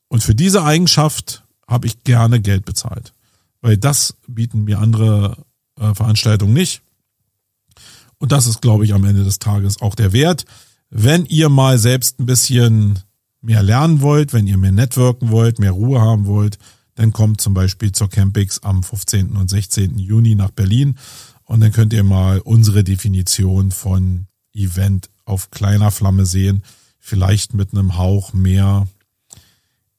Und 0.07 0.23
für 0.23 0.35
diese 0.35 0.63
Eigenschaft 0.63 1.43
habe 1.67 1.87
ich 1.87 2.03
gerne 2.03 2.41
Geld 2.41 2.65
bezahlt, 2.65 3.13
weil 3.61 3.77
das 3.77 4.15
bieten 4.27 4.63
mir 4.63 4.79
andere 4.79 5.37
äh, 5.79 5.93
Veranstaltungen 5.93 6.53
nicht. 6.53 6.81
Und 8.17 8.31
das 8.31 8.45
ist, 8.45 8.61
glaube 8.61 8.85
ich, 8.85 8.93
am 8.93 9.05
Ende 9.05 9.23
des 9.23 9.39
Tages 9.39 9.81
auch 9.81 9.95
der 9.95 10.13
Wert. 10.13 10.45
Wenn 10.89 11.25
ihr 11.25 11.49
mal 11.49 11.77
selbst 11.77 12.19
ein 12.19 12.25
bisschen 12.25 12.99
mehr 13.41 13.63
lernen 13.63 14.01
wollt, 14.01 14.33
wenn 14.33 14.47
ihr 14.47 14.57
mehr 14.57 14.71
networken 14.71 15.31
wollt, 15.31 15.59
mehr 15.59 15.71
Ruhe 15.71 16.01
haben 16.01 16.25
wollt, 16.25 16.59
dann 16.95 17.13
kommt 17.13 17.41
zum 17.41 17.53
Beispiel 17.53 17.91
zur 17.91 18.09
Campix 18.09 18.59
am 18.59 18.83
15. 18.83 19.35
und 19.35 19.49
16. 19.49 19.97
Juni 19.97 20.35
nach 20.35 20.51
Berlin 20.51 20.97
und 21.45 21.61
dann 21.61 21.71
könnt 21.71 21.93
ihr 21.93 22.03
mal 22.03 22.39
unsere 22.39 22.83
Definition 22.83 23.71
von 23.71 24.27
Event 24.53 25.09
auf 25.25 25.51
kleiner 25.51 25.91
Flamme 25.91 26.25
sehen. 26.25 26.63
Vielleicht 26.99 27.53
mit 27.53 27.73
einem 27.73 27.97
Hauch 27.97 28.33
mehr 28.33 28.87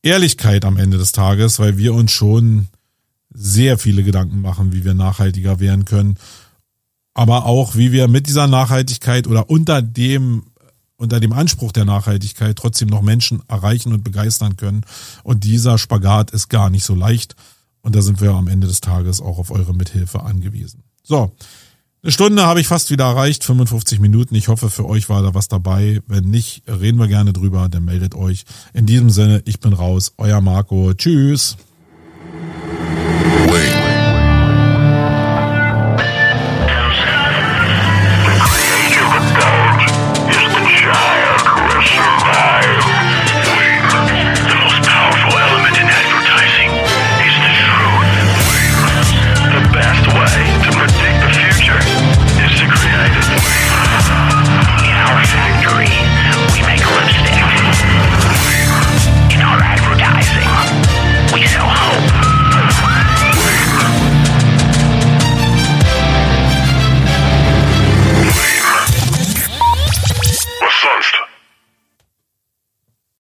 Ehrlichkeit 0.03 0.65
am 0.65 0.77
Ende 0.77 0.99
des 0.99 1.13
Tages, 1.13 1.59
weil 1.59 1.79
wir 1.79 1.95
uns 1.95 2.13
schon 2.13 2.69
sehr 3.35 3.79
viele 3.79 4.03
Gedanken 4.03 4.41
machen, 4.41 4.73
wie 4.73 4.85
wir 4.85 4.95
nachhaltiger 4.95 5.61
werden 5.61 5.85
können. 5.85 6.17
Aber 7.15 7.47
auch, 7.47 7.77
wie 7.77 7.93
wir 7.93 8.09
mit 8.09 8.27
dieser 8.27 8.47
Nachhaltigkeit 8.47 9.27
oder 9.27 9.51
unter 9.51 9.83
dem 9.83 10.45
unter 10.97 11.21
dem 11.21 11.33
Anspruch 11.33 11.73
der 11.73 11.85
Nachhaltigkeit 11.85 12.57
trotzdem 12.57 12.89
noch 12.89 13.03
Menschen 13.03 13.43
erreichen 13.49 13.93
und 13.93 14.05
begeistern 14.05 14.57
können. 14.57 14.83
Und 15.25 15.45
dieser 15.45 15.79
Spagat 15.79 16.31
ist 16.31 16.49
gar 16.49 16.71
nicht 16.71 16.85
so 16.85 16.95
leicht. 16.95 17.35
Und 17.83 17.97
da 17.97 18.03
sind 18.03 18.21
wir 18.21 18.31
am 18.33 18.49
Ende 18.49 18.67
des 18.67 18.81
Tages 18.81 19.21
auch 19.21 19.39
auf 19.39 19.51
eure 19.51 19.75
Mithilfe 19.75 20.23
angewiesen. 20.23 20.85
So. 21.03 21.33
Eine 22.05 22.11
Stunde 22.11 22.47
habe 22.47 22.61
ich 22.61 22.67
fast 22.67 22.91
wieder 22.91 23.05
erreicht, 23.05 23.45
55 23.45 24.01
Minuten. 24.01 24.35
Ich 24.35 24.49
hoffe, 24.49 24.71
für 24.71 24.87
euch 24.87 25.09
war 25.09 25.23
da 25.23 25.35
was 25.35 25.47
dabei. 25.47 26.01
Wenn 26.09 26.25
nicht, 26.25 26.65
reden 26.67 26.99
wir 26.99 27.07
gerne 27.07 27.33
drüber, 27.33 27.69
dann 27.69 27.85
meldet 27.85 28.17
euch. 28.17 28.45
In 28.73 28.87
diesem 28.87 29.09
Sinne, 29.11 29.41
ich 29.45 29.61
bin 29.61 29.73
raus. 29.73 30.13
Euer 30.19 30.41
Marco. 30.41 30.93
Tschüss. 30.95 31.57